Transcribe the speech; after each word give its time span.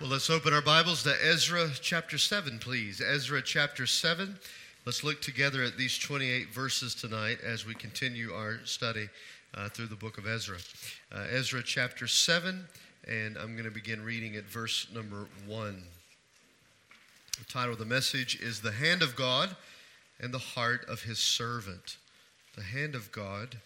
Well, 0.00 0.10
let's 0.10 0.30
open 0.30 0.54
our 0.54 0.62
Bibles 0.62 1.02
to 1.02 1.14
Ezra 1.20 1.70
chapter 1.80 2.18
7, 2.18 2.60
please. 2.60 3.00
Ezra 3.00 3.42
chapter 3.42 3.84
7. 3.84 4.38
Let's 4.86 5.02
look 5.02 5.20
together 5.20 5.64
at 5.64 5.76
these 5.76 5.98
28 5.98 6.54
verses 6.54 6.94
tonight 6.94 7.38
as 7.44 7.66
we 7.66 7.74
continue 7.74 8.32
our 8.32 8.60
study 8.64 9.08
uh, 9.54 9.68
through 9.70 9.88
the 9.88 9.96
book 9.96 10.16
of 10.16 10.24
Ezra. 10.24 10.58
Uh, 11.10 11.24
Ezra 11.32 11.64
chapter 11.64 12.06
7, 12.06 12.64
and 13.08 13.36
I'm 13.36 13.54
going 13.54 13.64
to 13.64 13.72
begin 13.72 14.04
reading 14.04 14.36
at 14.36 14.44
verse 14.44 14.86
number 14.94 15.26
1. 15.48 15.82
The 17.40 17.52
title 17.52 17.72
of 17.72 17.80
the 17.80 17.84
message 17.84 18.40
is 18.40 18.60
The 18.60 18.70
Hand 18.70 19.02
of 19.02 19.16
God 19.16 19.56
and 20.20 20.32
the 20.32 20.38
Heart 20.38 20.88
of 20.88 21.02
His 21.02 21.18
Servant. 21.18 21.96
The 22.54 22.62
Hand 22.62 22.94
of 22.94 23.10
God 23.10 23.56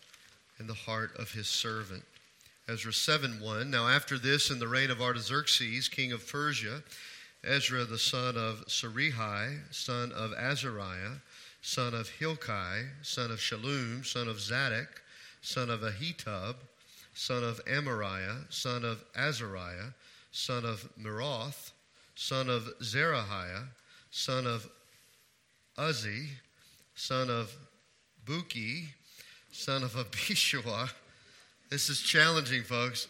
and 0.58 0.66
the 0.66 0.72
Heart 0.72 1.14
of 1.18 1.32
His 1.32 1.46
Servant. 1.46 2.04
Ezra 2.68 2.92
7 2.92 3.40
1. 3.40 3.70
Now, 3.70 3.88
after 3.88 4.18
this, 4.18 4.50
in 4.50 4.58
the 4.58 4.68
reign 4.68 4.90
of 4.90 5.00
Artaxerxes, 5.02 5.88
king 5.88 6.12
of 6.12 6.26
Persia, 6.26 6.82
Ezra 7.42 7.84
the 7.84 7.98
son 7.98 8.36
of 8.36 8.64
Seraiah, 8.68 9.58
son 9.72 10.12
of 10.12 10.32
Azariah, 10.32 11.16
son 11.60 11.92
of 11.92 12.08
Hilkiah, 12.08 12.84
son 13.02 13.32
of 13.32 13.38
Shallum, 13.38 14.06
son 14.06 14.28
of 14.28 14.40
Zadok, 14.40 15.02
son 15.40 15.70
of 15.70 15.80
Ahitub, 15.80 16.54
son 17.14 17.42
of 17.42 17.64
Amariah, 17.64 18.44
son 18.50 18.84
of 18.84 19.04
Azariah, 19.16 19.92
son 20.30 20.64
of 20.64 20.88
Meraioth, 20.96 21.72
son 22.14 22.48
of 22.48 22.72
Zerahiah, 22.80 23.64
son 24.12 24.46
of 24.46 24.68
Uzzi, 25.76 26.28
son 26.94 27.28
of 27.28 27.56
Bukki, 28.24 28.86
son 29.50 29.82
of 29.82 29.94
Abishua, 29.94 30.90
this 31.72 31.88
is 31.88 32.02
challenging, 32.02 32.62
folks. 32.62 33.08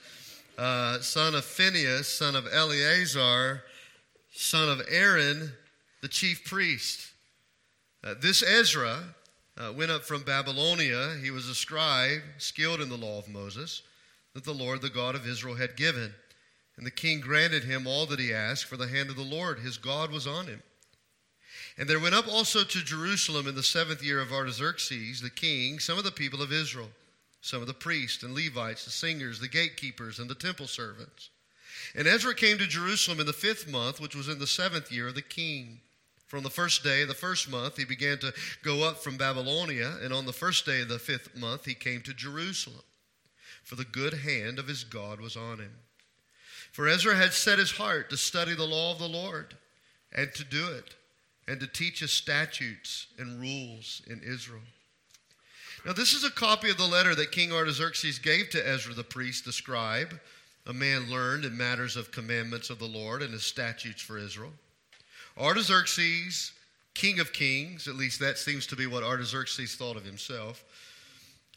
Uh, 0.56 1.00
son 1.00 1.34
of 1.34 1.44
Phinehas, 1.44 2.06
son 2.06 2.36
of 2.36 2.46
Eleazar, 2.46 3.64
son 4.32 4.68
of 4.68 4.80
Aaron, 4.88 5.50
the 6.00 6.06
chief 6.06 6.44
priest. 6.44 7.10
Uh, 8.04 8.14
this 8.20 8.40
Ezra 8.40 9.00
uh, 9.58 9.72
went 9.76 9.90
up 9.90 10.04
from 10.04 10.22
Babylonia. 10.22 11.16
He 11.20 11.32
was 11.32 11.48
a 11.48 11.56
scribe, 11.56 12.20
skilled 12.38 12.80
in 12.80 12.88
the 12.88 12.96
law 12.96 13.18
of 13.18 13.28
Moses, 13.28 13.82
that 14.34 14.44
the 14.44 14.52
Lord, 14.52 14.80
the 14.80 14.88
God 14.88 15.16
of 15.16 15.26
Israel, 15.26 15.56
had 15.56 15.76
given. 15.76 16.14
And 16.76 16.86
the 16.86 16.92
king 16.92 17.20
granted 17.20 17.64
him 17.64 17.88
all 17.88 18.06
that 18.06 18.20
he 18.20 18.32
asked, 18.32 18.66
for 18.66 18.76
the 18.76 18.86
hand 18.86 19.10
of 19.10 19.16
the 19.16 19.22
Lord, 19.22 19.58
his 19.58 19.76
God, 19.76 20.12
was 20.12 20.28
on 20.28 20.46
him. 20.46 20.62
And 21.76 21.88
there 21.88 21.98
went 21.98 22.14
up 22.14 22.28
also 22.28 22.62
to 22.62 22.84
Jerusalem 22.84 23.48
in 23.48 23.56
the 23.56 23.62
seventh 23.64 24.04
year 24.04 24.20
of 24.20 24.32
Artaxerxes, 24.32 25.20
the 25.20 25.30
king, 25.30 25.80
some 25.80 25.98
of 25.98 26.04
the 26.04 26.12
people 26.12 26.42
of 26.42 26.52
Israel 26.52 26.90
some 27.42 27.60
of 27.60 27.66
the 27.66 27.74
priests 27.74 28.22
and 28.22 28.34
Levites, 28.34 28.84
the 28.84 28.90
singers, 28.90 29.40
the 29.40 29.48
gatekeepers, 29.48 30.18
and 30.18 30.30
the 30.30 30.34
temple 30.34 30.68
servants. 30.68 31.28
And 31.94 32.06
Ezra 32.06 32.34
came 32.34 32.56
to 32.58 32.66
Jerusalem 32.66 33.20
in 33.20 33.26
the 33.26 33.32
fifth 33.32 33.68
month, 33.68 34.00
which 34.00 34.14
was 34.14 34.28
in 34.28 34.38
the 34.38 34.46
seventh 34.46 34.90
year 34.90 35.08
of 35.08 35.16
the 35.16 35.22
king. 35.22 35.80
From 36.28 36.44
the 36.44 36.50
first 36.50 36.84
day 36.84 37.02
of 37.02 37.08
the 37.08 37.14
first 37.14 37.50
month, 37.50 37.76
he 37.76 37.84
began 37.84 38.18
to 38.18 38.32
go 38.62 38.84
up 38.84 39.02
from 39.02 39.16
Babylonia, 39.16 39.98
and 40.02 40.14
on 40.14 40.24
the 40.24 40.32
first 40.32 40.64
day 40.64 40.80
of 40.80 40.88
the 40.88 41.00
fifth 41.00 41.36
month, 41.36 41.66
he 41.66 41.74
came 41.74 42.00
to 42.02 42.14
Jerusalem. 42.14 42.84
For 43.64 43.74
the 43.74 43.84
good 43.84 44.14
hand 44.14 44.58
of 44.58 44.68
his 44.68 44.84
God 44.84 45.20
was 45.20 45.36
on 45.36 45.58
him. 45.58 45.72
For 46.70 46.88
Ezra 46.88 47.16
had 47.16 47.32
set 47.32 47.58
his 47.58 47.72
heart 47.72 48.08
to 48.10 48.16
study 48.16 48.54
the 48.54 48.64
law 48.64 48.92
of 48.92 48.98
the 48.98 49.08
Lord, 49.08 49.56
and 50.12 50.32
to 50.34 50.44
do 50.44 50.68
it, 50.68 50.94
and 51.48 51.58
to 51.58 51.66
teach 51.66 52.00
his 52.00 52.12
statutes 52.12 53.08
and 53.18 53.40
rules 53.40 54.00
in 54.06 54.22
Israel. 54.22 54.62
Now, 55.84 55.92
this 55.92 56.12
is 56.12 56.22
a 56.22 56.30
copy 56.30 56.70
of 56.70 56.76
the 56.76 56.84
letter 56.84 57.14
that 57.16 57.32
King 57.32 57.52
Artaxerxes 57.52 58.20
gave 58.20 58.50
to 58.50 58.68
Ezra 58.68 58.94
the 58.94 59.02
priest, 59.02 59.44
the 59.44 59.52
scribe, 59.52 60.20
a 60.64 60.72
man 60.72 61.10
learned 61.10 61.44
in 61.44 61.56
matters 61.56 61.96
of 61.96 62.12
commandments 62.12 62.70
of 62.70 62.78
the 62.78 62.86
Lord 62.86 63.20
and 63.20 63.32
his 63.32 63.42
statutes 63.42 64.00
for 64.00 64.16
Israel. 64.16 64.52
Artaxerxes, 65.36 66.52
king 66.94 67.18
of 67.18 67.32
kings, 67.32 67.88
at 67.88 67.96
least 67.96 68.20
that 68.20 68.38
seems 68.38 68.64
to 68.68 68.76
be 68.76 68.86
what 68.86 69.02
Artaxerxes 69.02 69.74
thought 69.74 69.96
of 69.96 70.04
himself. 70.04 70.62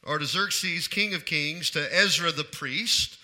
Artaxerxes, 0.08 0.88
king 0.88 1.14
of 1.14 1.26
kings, 1.26 1.70
to 1.72 1.96
Ezra 1.96 2.32
the 2.32 2.44
priest, 2.44 3.20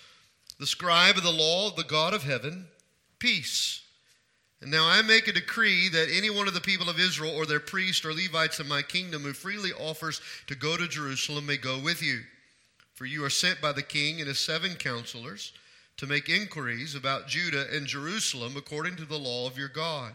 the 0.60 0.66
scribe 0.68 1.16
of 1.16 1.24
the 1.24 1.32
law 1.32 1.68
of 1.68 1.74
the 1.74 1.82
God 1.82 2.14
of 2.14 2.22
heaven, 2.22 2.66
peace 3.18 3.81
and 4.62 4.70
now 4.70 4.86
I 4.86 5.02
make 5.02 5.26
a 5.26 5.32
decree 5.32 5.88
that 5.88 6.08
any 6.08 6.30
one 6.30 6.46
of 6.46 6.54
the 6.54 6.60
people 6.60 6.88
of 6.88 7.00
Israel 7.00 7.34
or 7.34 7.46
their 7.46 7.58
priests 7.58 8.04
or 8.04 8.12
Levites 8.12 8.60
in 8.60 8.68
my 8.68 8.80
kingdom 8.80 9.22
who 9.22 9.32
freely 9.32 9.72
offers 9.72 10.20
to 10.46 10.54
go 10.54 10.76
to 10.76 10.86
Jerusalem 10.86 11.46
may 11.46 11.56
go 11.56 11.80
with 11.80 12.00
you. 12.00 12.20
For 12.94 13.04
you 13.04 13.24
are 13.24 13.30
sent 13.30 13.60
by 13.60 13.72
the 13.72 13.82
king 13.82 14.20
and 14.20 14.28
his 14.28 14.38
seven 14.38 14.76
counselors 14.76 15.52
to 15.96 16.06
make 16.06 16.28
inquiries 16.28 16.94
about 16.94 17.26
Judah 17.26 17.66
and 17.72 17.88
Jerusalem 17.88 18.54
according 18.56 18.94
to 18.96 19.04
the 19.04 19.18
law 19.18 19.48
of 19.48 19.58
your 19.58 19.68
God, 19.68 20.14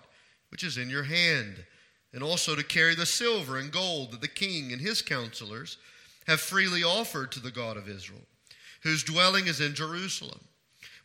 which 0.50 0.64
is 0.64 0.78
in 0.78 0.90
your 0.90 1.04
hand, 1.04 1.66
and 2.14 2.24
also 2.24 2.56
to 2.56 2.64
carry 2.64 2.96
the 2.96 3.06
silver 3.06 3.58
and 3.58 3.70
gold 3.70 4.14
that 4.14 4.22
the 4.22 4.30
king 4.30 4.72
and 4.72 4.80
his 4.80 5.02
counselors 5.02 5.78
have 6.26 6.40
freely 6.40 6.86
offered 6.86 7.34
to 7.34 7.42
the 7.42 7.52
God 7.52 7.76
of 7.76 7.90
Israel, 7.90 8.24
whose 8.84 9.04
dwelling 9.04 9.48
is 9.48 9.60
in 9.60 9.76
Jerusalem 9.76 10.40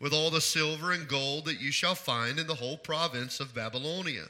with 0.03 0.13
all 0.13 0.31
the 0.31 0.41
silver 0.41 0.91
and 0.91 1.07
gold 1.07 1.45
that 1.45 1.61
you 1.61 1.71
shall 1.71 1.95
find 1.95 2.41
in 2.41 2.49
the 2.49 2.57
whole 2.57 2.77
province 2.77 3.39
of 3.39 3.55
Babylonia, 3.55 4.25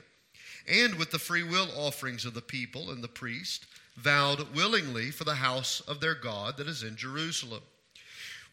and 0.69 0.97
with 0.97 1.11
the 1.11 1.19
free 1.19 1.43
will 1.43 1.69
offerings 1.75 2.27
of 2.27 2.35
the 2.35 2.43
people 2.43 2.91
and 2.91 3.03
the 3.03 3.09
priest, 3.09 3.67
vowed 3.97 4.55
willingly 4.55 5.11
for 5.11 5.25
the 5.25 5.37
house 5.37 5.81
of 5.89 5.99
their 5.99 6.15
God 6.15 6.59
that 6.59 6.69
is 6.69 6.83
in 6.83 6.95
Jerusalem. 6.95 7.63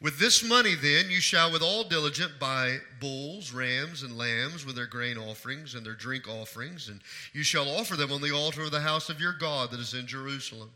With 0.02 0.18
this 0.18 0.42
money, 0.42 0.76
then, 0.76 1.12
you 1.12 1.20
shall 1.20 1.52
with 1.52 1.62
all 1.62 1.84
diligence 1.84 2.32
buy 2.40 2.78
bulls, 3.02 3.52
rams, 3.52 4.02
and 4.02 4.18
lambs 4.18 4.66
with 4.66 4.78
their 4.78 4.86
grain 4.86 5.18
offerings 5.18 5.76
and 5.76 5.86
their 5.86 5.96
drink 5.96 6.26
offerings, 6.26 6.88
and 6.88 7.02
you 7.34 7.44
shall 7.44 7.68
offer 7.68 7.98
them 7.98 8.14
on 8.14 8.22
the 8.22 8.34
altar 8.34 8.62
of 8.62 8.72
the 8.72 8.80
house 8.80 9.10
of 9.10 9.20
your 9.20 9.34
God 9.34 9.72
that 9.72 9.80
is 9.82 9.94
in 9.94 10.08
Jerusalem. 10.08 10.70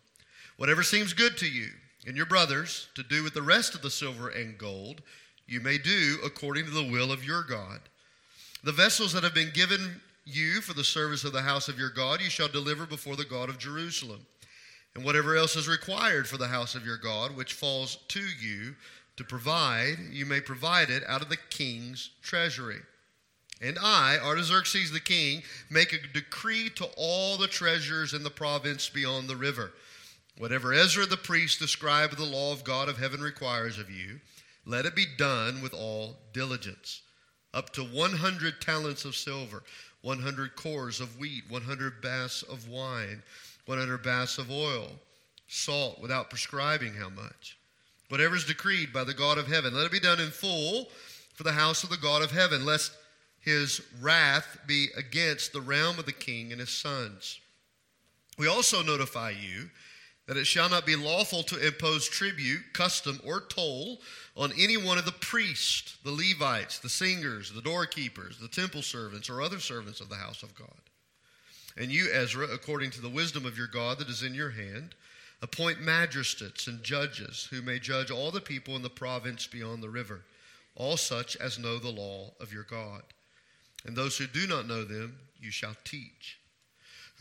Whatever 0.57 0.83
seems 0.83 1.13
good 1.13 1.37
to 1.37 1.47
you 1.47 1.69
and 2.05 2.17
your 2.17 2.25
brothers 2.25 2.89
to 2.95 3.03
do 3.03 3.23
with 3.23 3.33
the 3.33 3.41
rest 3.41 3.75
of 3.75 3.81
the 3.81 3.89
silver 3.89 4.27
and 4.27 4.57
gold, 4.57 5.01
you 5.53 5.61
may 5.61 5.77
do 5.77 6.17
according 6.25 6.65
to 6.65 6.71
the 6.71 6.91
will 6.91 7.11
of 7.11 7.23
your 7.23 7.43
God. 7.43 7.79
The 8.63 8.71
vessels 8.71 9.13
that 9.13 9.23
have 9.23 9.35
been 9.35 9.51
given 9.53 10.01
you 10.25 10.61
for 10.61 10.73
the 10.73 10.83
service 10.83 11.23
of 11.23 11.31
the 11.31 11.43
house 11.43 11.67
of 11.67 11.77
your 11.77 11.91
God, 11.91 12.21
you 12.21 12.29
shall 12.29 12.47
deliver 12.47 12.87
before 12.87 13.15
the 13.15 13.23
God 13.23 13.49
of 13.49 13.59
Jerusalem. 13.59 14.25
And 14.95 15.05
whatever 15.05 15.35
else 15.35 15.55
is 15.55 15.67
required 15.67 16.27
for 16.27 16.37
the 16.37 16.47
house 16.47 16.73
of 16.73 16.85
your 16.85 16.97
God, 16.97 17.35
which 17.35 17.53
falls 17.53 17.97
to 18.09 18.21
you 18.41 18.75
to 19.17 19.23
provide, 19.23 19.97
you 20.11 20.25
may 20.25 20.41
provide 20.41 20.89
it 20.89 21.03
out 21.07 21.21
of 21.21 21.29
the 21.29 21.37
king's 21.49 22.09
treasury. 22.23 22.79
And 23.61 23.77
I, 23.79 24.17
Artaxerxes 24.17 24.91
the 24.91 24.99
king, 24.99 25.43
make 25.69 25.93
a 25.93 26.13
decree 26.13 26.69
to 26.75 26.89
all 26.97 27.37
the 27.37 27.47
treasures 27.47 28.13
in 28.13 28.23
the 28.23 28.29
province 28.29 28.89
beyond 28.89 29.27
the 29.27 29.35
river. 29.35 29.71
Whatever 30.37 30.73
Ezra 30.73 31.05
the 31.05 31.15
priest, 31.15 31.59
the 31.59 31.67
scribe 31.67 32.11
of 32.11 32.17
the 32.17 32.25
law 32.25 32.51
of 32.51 32.63
God 32.63 32.89
of 32.89 32.97
heaven, 32.97 33.21
requires 33.21 33.77
of 33.77 33.91
you, 33.91 34.19
let 34.66 34.85
it 34.85 34.96
be 34.96 35.06
done 35.18 35.62
with 35.62 35.74
all 35.74 36.18
diligence. 36.34 37.01
Up 37.53 37.72
to 37.74 37.84
100 37.84 38.62
talents 38.62 39.06
of 39.06 39.16
silver, 39.16 39.63
100 40.01 40.56
cors 40.56 41.00
of 41.00 41.18
wheat, 41.19 41.44
100 41.50 42.01
baths 42.01 42.44
of 42.44 42.68
wine, 42.68 43.22
100 43.66 44.03
baths 44.03 44.38
of 44.38 44.51
oil, 44.51 44.91
salt 45.47 46.01
without 46.01 46.29
prescribing 46.29 46.94
how 46.94 47.09
much. 47.09 47.57
Whatever 48.09 48.35
is 48.35 48.46
decreed 48.46 48.91
by 48.91 49.03
the 49.03 49.13
God 49.13 49.38
of 49.38 49.47
heaven, 49.47 49.74
let 49.74 49.85
it 49.85 49.91
be 49.91 50.00
done 50.00 50.19
in 50.19 50.29
full 50.29 50.90
for 51.34 51.44
the 51.44 51.51
house 51.51 51.84
of 51.84 51.90
the 51.90 51.97
God 51.97 52.22
of 52.22 52.31
heaven, 52.31 52.66
lest 52.66 52.91
his 53.40 53.81
wrath 54.01 54.57
be 54.68 54.88
against 54.95 55.51
the 55.51 55.62
realm 55.62 56.00
of 56.00 56.06
the 56.06 56.12
king 56.12 56.51
and 56.51 56.59
his 56.59 56.69
sons. 56.69 57.40
We 58.38 58.47
also 58.47 58.81
notify 58.81 59.31
you 59.31 59.69
that 60.28 60.38
it 60.38 60.45
shall 60.45 60.69
not 60.69 60.85
be 60.85 60.95
lawful 60.95 61.44
to 61.44 61.67
impose 61.67 62.07
tribute, 62.07 62.61
custom, 62.73 63.19
or 63.25 63.41
toll 63.41 64.00
on 64.38 64.53
any 64.57 64.77
one 64.77 64.97
of 64.97 65.06
the 65.06 65.12
priests, 65.12 65.97
the 66.03 66.12
Levites, 66.12 66.80
the 66.80 66.89
singers, 66.89 67.51
the 67.51 67.62
doorkeepers, 67.62 68.38
the 68.38 68.47
temple 68.47 68.81
servants, 68.81 69.30
or 69.30 69.42
other 69.42 69.59
servants 69.59 70.00
of 70.00 70.09
the 70.09 70.15
house 70.15 70.42
of 70.42 70.56
God. 70.56 70.69
And 71.75 71.92
you, 71.92 72.07
Ezra, 72.13 72.47
according 72.53 72.92
to 72.92 73.01
the 73.01 73.09
wisdom 73.09 73.45
of 73.45 73.57
your 73.57 73.68
God 73.68 74.00
that 74.00 74.09
is 74.09 74.24
in 74.24 74.33
your 74.33 74.51
hand, 74.51 74.95
appoint 75.42 75.81
magistrates 75.81 76.68
and 76.68 76.83
judges 76.83 77.47
who 77.51 77.62
may 77.62 77.80
judge 77.80 78.09
all 78.09 78.31
the 78.31 78.39
people 78.39 78.75
in 78.75 78.81
the 78.81 78.89
province 78.89 79.45
beyond 79.45 79.83
the 79.83 79.89
river, 79.89 80.21
all 80.75 80.95
such 80.95 81.36
as 81.38 81.59
know 81.59 81.80
the 81.80 81.89
law 81.89 82.31
of 82.39 82.53
your 82.53 82.63
God. 82.63 83.01
And 83.86 83.95
those 83.95 84.18
who 84.18 84.27
do 84.27 84.47
not 84.47 84.68
know 84.68 84.86
them, 84.86 85.18
you 85.39 85.51
shall 85.51 85.75
teach. 85.83 86.39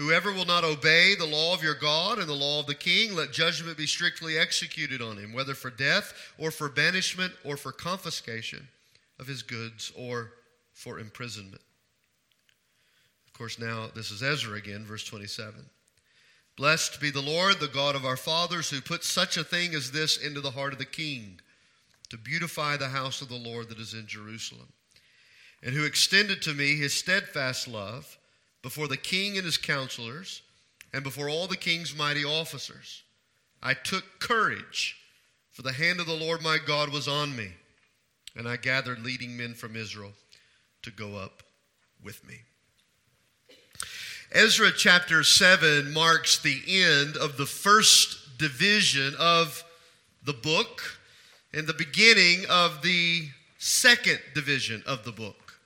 Whoever 0.03 0.33
will 0.33 0.45
not 0.45 0.65
obey 0.65 1.15
the 1.15 1.27
law 1.27 1.55
of 1.55 1.63
your 1.63 1.77
God 1.77 2.19
and 2.19 2.29
the 2.29 2.33
law 2.33 2.59
of 2.59 2.67
the 2.67 2.75
king, 2.75 3.15
let 3.15 3.33
judgment 3.33 3.77
be 3.77 3.87
strictly 3.87 4.37
executed 4.37 5.01
on 5.01 5.17
him, 5.17 5.33
whether 5.33 5.55
for 5.55 5.71
death 5.71 6.13
or 6.39 6.51
for 6.51 6.69
banishment 6.69 7.33
or 7.45 7.57
for 7.57 7.71
confiscation 7.71 8.67
of 9.21 9.29
his 9.29 9.43
goods 9.43 9.93
or 9.97 10.33
for 10.73 10.99
imprisonment. 10.99 11.63
Of 13.29 13.33
course, 13.33 13.61
now 13.61 13.91
this 13.95 14.11
is 14.11 14.25
Ezra 14.25 14.59
again, 14.59 14.85
verse 14.85 15.05
27. 15.05 15.55
Blessed 16.57 17.01
be 17.01 17.13
the 17.13 17.23
Lord, 17.23 17.61
the 17.61 17.69
God 17.69 17.95
of 17.95 18.05
our 18.05 18.17
fathers, 18.17 18.71
who 18.71 18.81
put 18.81 19.05
such 19.05 19.37
a 19.37 19.45
thing 19.45 19.73
as 19.73 19.93
this 19.93 20.17
into 20.17 20.41
the 20.41 20.51
heart 20.51 20.73
of 20.73 20.81
the 20.81 20.85
king, 20.85 21.39
to 22.09 22.19
beautify 22.19 22.77
the 22.77 22.89
house 22.89 23.23
of 23.23 23.29
the 23.29 23.37
Lord 23.37 23.69
that 23.69 23.79
is 23.79 23.95
in 23.95 24.09
Jerusalem. 24.09 24.73
and 25.63 25.77
who 25.77 25.85
extended 25.85 26.43
to 26.43 26.55
me 26.55 26.75
his 26.75 26.93
steadfast 26.93 27.69
love 27.69 28.19
before 28.63 28.89
the 28.89 28.97
king 28.97 29.37
and 29.37 29.45
his 29.45 29.59
counselors 29.59 30.43
and 30.93 31.03
before 31.03 31.29
all 31.29 31.47
the 31.47 31.57
king's 31.57 31.97
mighty 31.97 32.25
officers. 32.25 33.03
I 33.63 33.75
took 33.75 34.05
courage, 34.19 34.97
for 35.51 35.63
the 35.63 35.73
hand 35.73 36.01
of 36.01 36.07
the 36.07 36.15
Lord 36.15 36.43
my 36.43 36.59
God 36.65 36.91
was 36.91 37.07
on 37.09 37.37
me, 37.37 37.53
and 38.37 38.49
I 38.49 38.57
gathered 38.57 39.05
leading 39.05 39.37
men 39.37 39.55
from 39.55 39.77
Israel 39.77 40.13
to 40.83 40.91
go 40.91 41.17
up 41.17 41.43
with 42.03 42.27
me. 42.27 42.41
Ezra 44.33 44.73
chapter 44.75 45.23
7 45.23 45.93
marks 45.93 46.39
the 46.39 46.63
end 46.67 47.17
of 47.17 47.37
the 47.37 47.47
first 47.47 48.39
division 48.39 49.15
of 49.19 49.63
the 50.25 50.33
book 50.33 50.83
and 51.53 51.67
the 51.67 51.75
beginning 51.75 52.47
of 52.49 52.83
the 52.83 53.29
second 53.59 54.19
division 54.35 54.83
of 54.87 55.05
the 55.05 55.13
book. 55.13 55.61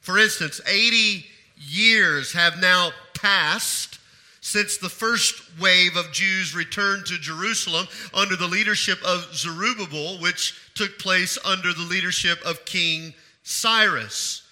For 0.00 0.18
instance, 0.18 0.60
80 0.66 1.26
years 1.56 2.32
have 2.32 2.60
now 2.60 2.90
passed 3.14 3.98
since 4.40 4.76
the 4.76 4.90
first 4.90 5.42
wave 5.58 5.96
of 5.96 6.12
Jews 6.12 6.54
returned 6.54 7.06
to 7.06 7.18
Jerusalem 7.18 7.88
under 8.12 8.36
the 8.36 8.46
leadership 8.46 8.98
of 9.02 9.34
Zerubbabel, 9.34 10.20
which 10.20 10.54
took 10.74 10.98
place 10.98 11.38
under 11.44 11.72
the 11.72 11.86
leadership 11.88 12.38
of 12.44 12.66
King 12.66 13.14
Cyrus. 13.42 14.42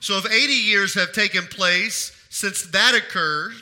So, 0.00 0.16
if 0.16 0.26
80 0.26 0.52
years 0.52 0.94
have 0.94 1.12
taken 1.12 1.46
place 1.46 2.16
since 2.30 2.62
that 2.68 2.94
occurred, 2.94 3.52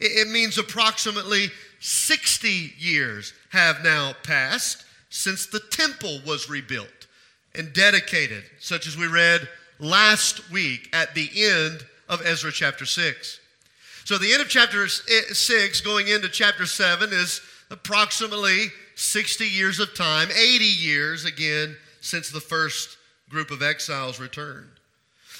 it 0.00 0.28
means 0.28 0.58
approximately 0.58 1.50
60 1.80 2.72
years 2.76 3.32
have 3.50 3.84
now 3.84 4.14
passed 4.24 4.84
since 5.10 5.46
the 5.46 5.60
temple 5.70 6.20
was 6.26 6.50
rebuilt 6.50 7.06
and 7.54 7.72
dedicated, 7.72 8.42
such 8.58 8.86
as 8.86 8.96
we 8.96 9.06
read 9.06 9.48
last 9.78 10.50
week 10.50 10.90
at 10.92 11.14
the 11.14 11.30
end 11.36 11.84
of 12.08 12.24
Ezra 12.24 12.52
chapter 12.52 12.86
6. 12.86 13.40
So, 14.04 14.18
the 14.18 14.32
end 14.32 14.42
of 14.42 14.48
chapter 14.48 14.84
eh, 14.84 15.32
6 15.32 15.80
going 15.80 16.08
into 16.08 16.28
chapter 16.28 16.66
7 16.66 17.10
is 17.12 17.40
approximately 17.70 18.66
60 18.94 19.44
years 19.44 19.80
of 19.80 19.94
time, 19.94 20.28
80 20.30 20.64
years 20.64 21.24
again 21.24 21.76
since 22.00 22.30
the 22.30 22.40
first 22.40 22.98
group 23.28 23.50
of 23.50 23.62
exiles 23.62 24.20
returned. 24.20 24.70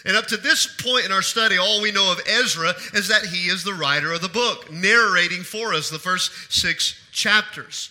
And 0.05 0.17
up 0.17 0.27
to 0.29 0.37
this 0.37 0.67
point 0.83 1.07
in 1.07 1.13
our 1.13 1.23
study, 1.23 1.59
all 1.59 1.81
we 1.81 1.93
know 1.93 2.13
of 2.13 2.21
Ezra 2.29 2.75
is 2.93 3.09
that 3.09 3.27
he 3.27 3.49
is 3.49 3.65
the 3.65 3.75
writer 3.75 4.13
of 4.13 4.21
the 4.21 4.29
book, 4.29 4.71
narrating 4.71 5.43
for 5.43 5.75
us 5.75 5.89
the 5.89 5.99
first 5.99 6.53
six 6.53 6.95
chapters. 7.13 7.91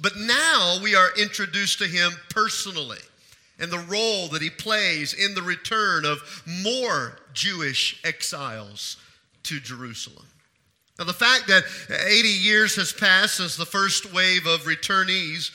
But 0.00 0.16
now 0.16 0.78
we 0.82 0.94
are 0.94 1.10
introduced 1.18 1.78
to 1.78 1.86
him 1.86 2.12
personally 2.28 2.98
and 3.58 3.70
the 3.70 3.78
role 3.78 4.28
that 4.28 4.42
he 4.42 4.50
plays 4.50 5.14
in 5.14 5.34
the 5.34 5.42
return 5.42 6.04
of 6.04 6.18
more 6.62 7.18
Jewish 7.34 8.00
exiles 8.04 8.96
to 9.44 9.60
Jerusalem. 9.60 10.26
Now, 10.98 11.04
the 11.04 11.12
fact 11.12 11.48
that 11.48 11.64
80 11.90 12.28
years 12.28 12.76
has 12.76 12.92
passed 12.92 13.36
since 13.36 13.56
the 13.56 13.66
first 13.66 14.12
wave 14.12 14.46
of 14.46 14.62
returnees 14.62 15.50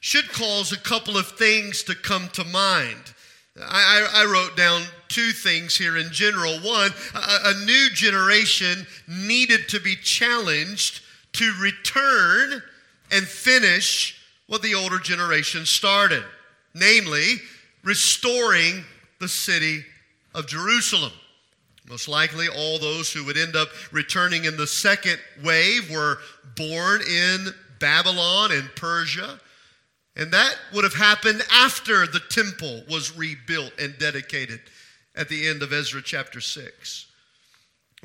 should 0.00 0.28
cause 0.30 0.72
a 0.72 0.78
couple 0.78 1.16
of 1.16 1.26
things 1.26 1.82
to 1.84 1.94
come 1.94 2.28
to 2.34 2.44
mind. 2.44 3.14
I, 3.60 4.06
I, 4.12 4.24
wrote 4.26 4.56
down 4.56 4.82
two 5.08 5.32
things 5.32 5.76
here 5.76 5.96
in 5.96 6.12
general. 6.12 6.52
One, 6.58 6.90
a, 7.14 7.38
a 7.46 7.64
new 7.64 7.88
generation 7.90 8.86
needed 9.08 9.68
to 9.70 9.80
be 9.80 9.96
challenged 9.96 11.00
to 11.32 11.52
return 11.60 12.62
and 13.10 13.26
finish 13.26 14.20
what 14.46 14.62
the 14.62 14.74
older 14.74 14.98
generation 14.98 15.64
started, 15.64 16.22
namely, 16.74 17.36
restoring 17.82 18.84
the 19.20 19.28
city 19.28 19.84
of 20.36 20.46
Jerusalem. 20.46 21.12
Most 21.88 22.08
likely, 22.08 22.46
all 22.48 22.78
those 22.78 23.12
who 23.12 23.24
would 23.24 23.36
end 23.36 23.56
up 23.56 23.68
returning 23.92 24.44
in 24.44 24.56
the 24.56 24.66
second 24.66 25.18
wave 25.42 25.90
were 25.90 26.18
born 26.56 27.00
in 27.00 27.46
Babylon 27.78 28.52
and 28.52 28.68
Persia. 28.76 29.40
And 30.16 30.32
that 30.32 30.56
would 30.72 30.84
have 30.84 30.94
happened 30.94 31.42
after 31.52 32.06
the 32.06 32.22
temple 32.30 32.82
was 32.90 33.16
rebuilt 33.16 33.72
and 33.80 33.96
dedicated 33.98 34.60
at 35.14 35.28
the 35.28 35.46
end 35.48 35.62
of 35.62 35.72
Ezra 35.72 36.02
chapter 36.02 36.40
6. 36.40 37.06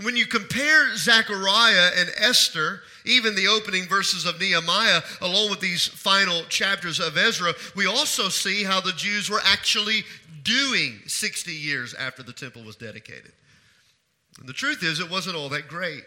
When 0.01 0.16
you 0.16 0.25
compare 0.25 0.95
Zechariah 0.95 1.92
and 1.98 2.10
Esther, 2.18 2.81
even 3.06 3.36
the 3.36 3.48
opening 3.48 3.86
verses 3.86 4.25
of 4.25 4.39
Nehemiah, 4.39 5.01
along 5.22 5.50
with 5.50 5.60
these 5.60 5.86
final 5.88 6.44
chapters 6.45 7.00
of 7.00 7.18
Ezra, 7.18 7.54
we 7.75 7.86
also 7.86 8.30
see 8.30 8.63
how 8.63 8.80
the 8.80 8.94
Jews 8.94 9.30
were 9.30 9.42
actually 9.44 10.04
doing 10.43 10.99
60 11.07 11.51
years 11.51 11.93
after 11.93 12.23
the 12.23 12.33
temple 12.33 12.63
was 12.63 12.75
dedicated. 12.75 13.31
And 14.39 14.47
the 14.47 14.53
truth 14.53 14.83
is, 14.83 14.99
it 14.99 15.09
wasn't 15.09 15.35
all 15.35 15.49
that 15.49 15.67
great. 15.67 16.03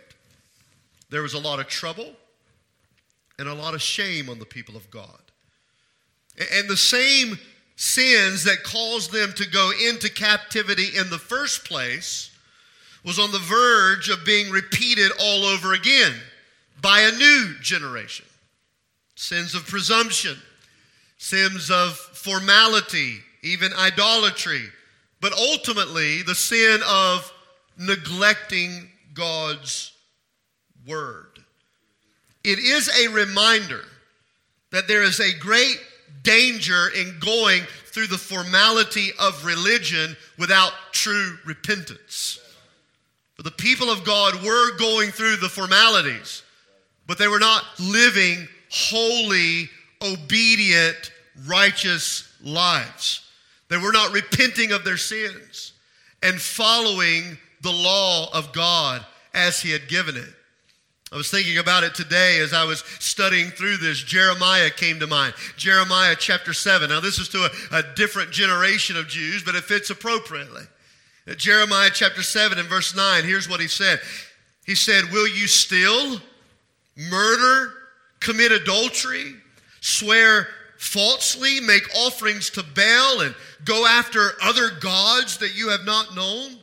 There 1.11 1.23
was 1.23 1.35
a 1.35 1.39
lot 1.39 1.61
of 1.61 1.69
trouble 1.69 2.13
and 3.39 3.49
a 3.49 3.55
lot 3.55 3.75
of 3.75 3.83
shame 3.83 4.29
on 4.29 4.39
the 4.39 4.45
people 4.45 4.77
of 4.77 4.91
God. 4.91 5.21
And 6.53 6.69
the 6.69 6.77
same 6.77 7.39
sins 7.77 8.45
that 8.45 8.63
caused 8.65 9.13
them 9.13 9.33
to 9.37 9.49
go 9.49 9.73
into 9.89 10.11
captivity 10.11 10.97
in 10.97 11.11
the 11.11 11.19
first 11.19 11.65
place 11.65 12.31
was 13.05 13.19
on 13.19 13.33
the 13.33 13.39
verge 13.39 14.09
of 14.09 14.25
being 14.25 14.51
repeated 14.51 15.13
all 15.21 15.45
over 15.45 15.75
again 15.75 16.15
by 16.81 17.01
a 17.01 17.13
new 17.13 17.55
generation. 17.61 18.27
Sins 19.15 19.55
of 19.55 19.67
presumption, 19.67 20.37
sins 21.19 21.71
of 21.71 21.97
formality, 21.97 23.19
even 23.45 23.73
idolatry, 23.75 24.65
but 25.21 25.33
ultimately 25.33 26.23
the 26.23 26.35
sin 26.35 26.81
of 26.89 27.33
neglecting 27.79 28.89
God's 29.13 29.93
word. 30.87 31.39
It 32.43 32.59
is 32.59 32.89
a 32.89 33.09
reminder 33.09 33.85
that 34.71 34.89
there 34.89 35.03
is 35.03 35.21
a 35.21 35.39
great 35.39 35.79
danger 36.23 36.89
in 36.97 37.19
going 37.21 37.63
through 37.87 38.09
the 38.09 38.19
formality 38.19 39.11
of 39.21 39.45
religion 39.45 40.17
without 40.39 40.73
true 40.93 41.39
repentance. 41.45 42.41
For 43.37 43.43
the 43.43 43.51
people 43.51 43.91
of 43.91 44.05
God 44.05 44.43
were 44.45 44.77
going 44.77 45.11
through 45.11 45.37
the 45.37 45.49
formalities, 45.49 46.43
but 47.07 47.19
they 47.19 47.29
were 47.29 47.39
not 47.39 47.65
living 47.79 48.49
holy, 48.71 49.69
obedient, 50.03 51.13
righteous 51.47 52.33
lives. 52.43 53.24
They 53.69 53.77
were 53.77 53.93
not 53.93 54.13
repenting 54.13 54.73
of 54.73 54.85
their 54.85 54.97
sins 54.97 55.73
and 56.23 56.41
following 56.41 57.39
the 57.63 57.73
law 57.73 58.31
of 58.33 58.53
God 58.53 59.05
as 59.33 59.61
He 59.61 59.71
had 59.71 59.89
given 59.89 60.17
it. 60.17 60.35
I 61.13 61.17
was 61.17 61.31
thinking 61.31 61.59
about 61.59 61.85
it 61.85 61.95
today 61.95 62.41
as 62.41 62.53
I 62.53 62.65
was 62.65 62.83
studying 62.99 63.51
through 63.51 63.77
this. 63.77 64.03
Jeremiah 64.03 64.69
came 64.69 64.99
to 64.99 65.07
mind. 65.07 65.35
Jeremiah 65.57 66.17
chapter 66.19 66.53
7. 66.53 66.91
Now, 66.91 66.99
this 66.99 67.19
is 67.19 67.29
to 67.29 67.49
a, 67.73 67.79
a 67.79 67.95
different 67.95 68.33
generation 68.33 68.97
of 68.97 69.07
Jews, 69.07 69.45
but 69.45 69.55
it 69.55 69.63
fits 69.63 69.91
appropriately. 69.91 70.65
At 71.29 71.39
Jeremiah 71.39 71.91
chapter 71.93 72.23
7 72.23 72.59
and 72.59 72.69
verse 72.69 72.97
9, 72.97 73.25
here's 73.25 73.49
what 73.49 73.61
he 73.61 73.69
said 73.69 74.01
He 74.67 74.75
said, 74.75 75.05
Will 75.13 75.29
you 75.29 75.47
still 75.47 76.21
murder, 76.97 77.73
commit 78.21 78.51
adultery, 78.51 79.35
swear 79.81 80.49
falsely, 80.85 81.61
make 81.61 81.89
offerings 81.97 82.51
to 82.51 82.63
Baal, 82.63 83.21
and 83.21 83.35
go 83.65 83.87
after 83.87 84.33
other 84.43 84.71
gods 84.81 85.39
that 85.39 85.57
you 85.57 85.71
have 85.71 85.85
not 85.85 86.15
known? 86.15 86.59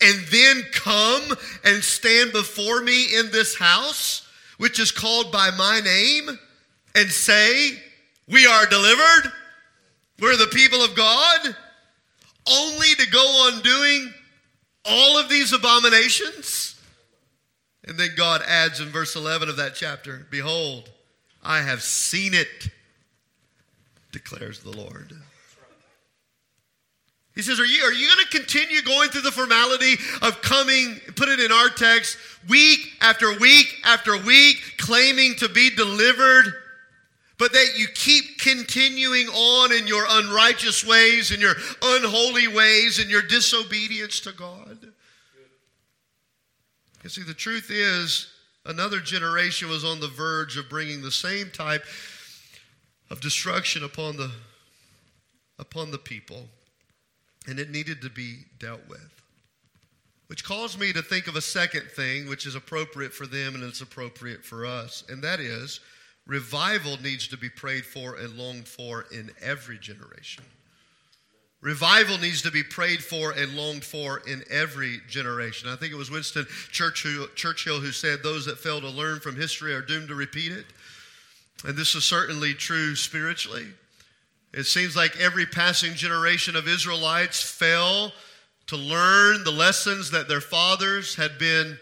and 0.00 0.26
then 0.26 0.62
come 0.72 1.36
and 1.64 1.82
stand 1.82 2.32
before 2.32 2.82
me 2.82 3.16
in 3.16 3.30
this 3.30 3.56
house, 3.56 4.28
which 4.58 4.78
is 4.78 4.90
called 4.90 5.32
by 5.32 5.50
my 5.56 5.80
name, 5.80 6.38
and 6.94 7.10
say, 7.10 7.72
We 8.28 8.46
are 8.46 8.66
delivered? 8.66 9.32
We're 10.20 10.36
the 10.36 10.50
people 10.52 10.82
of 10.82 10.94
God? 10.94 11.56
Only 12.48 12.94
to 12.98 13.10
go 13.10 13.18
on 13.18 13.62
doing 13.62 14.12
all 14.84 15.18
of 15.18 15.28
these 15.28 15.52
abominations? 15.52 16.80
And 17.84 17.98
then 17.98 18.10
God 18.16 18.42
adds 18.46 18.80
in 18.80 18.88
verse 18.88 19.14
11 19.16 19.48
of 19.48 19.56
that 19.56 19.74
chapter 19.74 20.26
Behold, 20.30 20.90
I 21.42 21.60
have 21.60 21.82
seen 21.82 22.34
it, 22.34 22.68
declares 24.16 24.60
the 24.60 24.70
Lord. 24.70 25.12
He 27.34 27.42
says, 27.42 27.60
Are 27.60 27.66
you, 27.66 27.82
are 27.82 27.92
you 27.92 28.08
going 28.08 28.24
to 28.24 28.38
continue 28.38 28.80
going 28.80 29.10
through 29.10 29.20
the 29.20 29.30
formality 29.30 29.92
of 30.22 30.40
coming, 30.40 30.98
put 31.16 31.28
it 31.28 31.38
in 31.38 31.52
our 31.52 31.68
text, 31.68 32.16
week 32.48 32.80
after 33.02 33.38
week 33.38 33.74
after 33.84 34.16
week, 34.16 34.56
claiming 34.78 35.34
to 35.34 35.50
be 35.50 35.68
delivered, 35.68 36.46
but 37.38 37.52
that 37.52 37.74
you 37.76 37.88
keep 37.94 38.38
continuing 38.38 39.26
on 39.28 39.70
in 39.72 39.86
your 39.86 40.06
unrighteous 40.08 40.82
ways, 40.82 41.30
in 41.30 41.38
your 41.38 41.54
unholy 41.82 42.48
ways, 42.48 42.98
in 42.98 43.10
your 43.10 43.20
disobedience 43.20 44.20
to 44.20 44.32
God? 44.32 44.78
You 47.04 47.10
see, 47.10 47.22
the 47.22 47.34
truth 47.34 47.70
is, 47.70 48.28
another 48.64 48.98
generation 48.98 49.68
was 49.68 49.84
on 49.84 50.00
the 50.00 50.08
verge 50.08 50.56
of 50.56 50.70
bringing 50.70 51.02
the 51.02 51.12
same 51.12 51.50
type 51.50 51.84
of 53.10 53.20
destruction 53.20 53.84
upon 53.84 54.16
the, 54.16 54.30
upon 55.58 55.90
the 55.90 55.98
people. 55.98 56.48
and 57.48 57.58
it 57.60 57.70
needed 57.70 58.02
to 58.02 58.10
be 58.10 58.38
dealt 58.58 58.86
with. 58.88 59.22
Which 60.26 60.44
caused 60.44 60.80
me 60.80 60.92
to 60.92 61.02
think 61.02 61.28
of 61.28 61.36
a 61.36 61.40
second 61.40 61.86
thing, 61.94 62.28
which 62.28 62.46
is 62.46 62.56
appropriate 62.56 63.12
for 63.14 63.26
them 63.26 63.54
and 63.54 63.62
it's 63.62 63.80
appropriate 63.80 64.44
for 64.44 64.66
us, 64.66 65.04
and 65.08 65.22
that 65.22 65.38
is 65.38 65.80
revival 66.26 66.96
needs 67.00 67.28
to 67.28 67.36
be 67.36 67.48
prayed 67.48 67.86
for 67.86 68.16
and 68.16 68.36
longed 68.36 68.66
for 68.66 69.06
in 69.12 69.30
every 69.40 69.78
generation. 69.78 70.42
Revival 71.60 72.18
needs 72.18 72.42
to 72.42 72.50
be 72.50 72.62
prayed 72.64 73.02
for 73.02 73.30
and 73.30 73.56
longed 73.56 73.84
for 73.84 74.22
in 74.26 74.42
every 74.50 75.00
generation. 75.08 75.68
I 75.68 75.76
think 75.76 75.92
it 75.92 75.96
was 75.96 76.10
Winston 76.10 76.46
Churchill 76.70 77.80
who 77.80 77.92
said, 77.92 78.22
Those 78.22 78.46
that 78.46 78.58
fail 78.58 78.80
to 78.80 78.88
learn 78.88 79.20
from 79.20 79.36
history 79.36 79.72
are 79.74 79.82
doomed 79.82 80.08
to 80.08 80.14
repeat 80.14 80.52
it. 80.52 80.66
And 81.66 81.76
this 81.76 81.96
is 81.96 82.04
certainly 82.04 82.54
true 82.54 82.94
spiritually. 82.94 83.66
It 84.54 84.64
seems 84.64 84.94
like 84.94 85.20
every 85.20 85.46
passing 85.46 85.94
generation 85.94 86.54
of 86.54 86.68
Israelites 86.68 87.42
fell 87.42 88.12
to 88.68 88.76
learn 88.76 89.42
the 89.42 89.50
lessons 89.50 90.12
that 90.12 90.28
their 90.28 90.40
fathers 90.40 91.16
had 91.16 91.38
been 91.38 91.76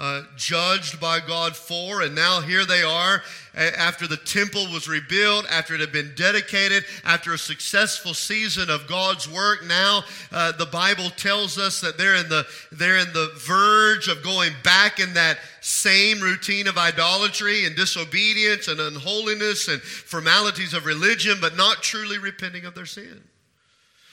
uh, 0.00 0.22
judged 0.34 0.98
by 0.98 1.20
God 1.20 1.54
for. 1.54 2.00
And 2.00 2.14
now 2.14 2.40
here 2.40 2.64
they 2.64 2.82
are 2.82 3.22
after 3.54 4.06
the 4.06 4.16
temple 4.16 4.62
was 4.72 4.88
rebuilt, 4.88 5.44
after 5.50 5.74
it 5.74 5.80
had 5.80 5.92
been 5.92 6.12
dedicated, 6.16 6.84
after 7.04 7.34
a 7.34 7.38
successful 7.38 8.14
season 8.14 8.70
of 8.70 8.86
God's 8.86 9.30
work. 9.30 9.66
Now 9.66 10.04
uh, 10.32 10.52
the 10.52 10.64
Bible 10.64 11.10
tells 11.10 11.58
us 11.58 11.82
that 11.82 11.98
they're 11.98 12.14
in 12.16 12.30
the 12.30 12.46
they're 12.72 12.96
in 12.96 13.12
the 13.12 13.30
verge 13.36 14.08
of 14.08 14.22
going 14.22 14.52
back 14.64 15.00
in 15.00 15.12
that 15.14 15.36
same 15.60 16.20
routine 16.20 16.66
of 16.66 16.78
idolatry 16.78 17.66
and 17.66 17.76
disobedience 17.76 18.68
and 18.68 18.80
unholiness 18.80 19.68
and 19.68 19.82
formalities 19.82 20.72
of 20.72 20.86
religion, 20.86 21.36
but 21.42 21.58
not 21.58 21.82
truly 21.82 22.16
repenting 22.16 22.64
of 22.64 22.74
their 22.74 22.86
sin. 22.86 23.22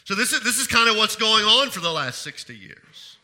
So 0.03 0.15
this 0.15 0.33
is 0.33 0.43
this 0.43 0.57
is 0.57 0.67
kind 0.67 0.89
of 0.89 0.97
what's 0.97 1.15
going 1.15 1.45
on 1.45 1.69
for 1.69 1.79
the 1.79 1.91
last 1.91 2.23
60 2.23 2.53
years. 2.53 3.17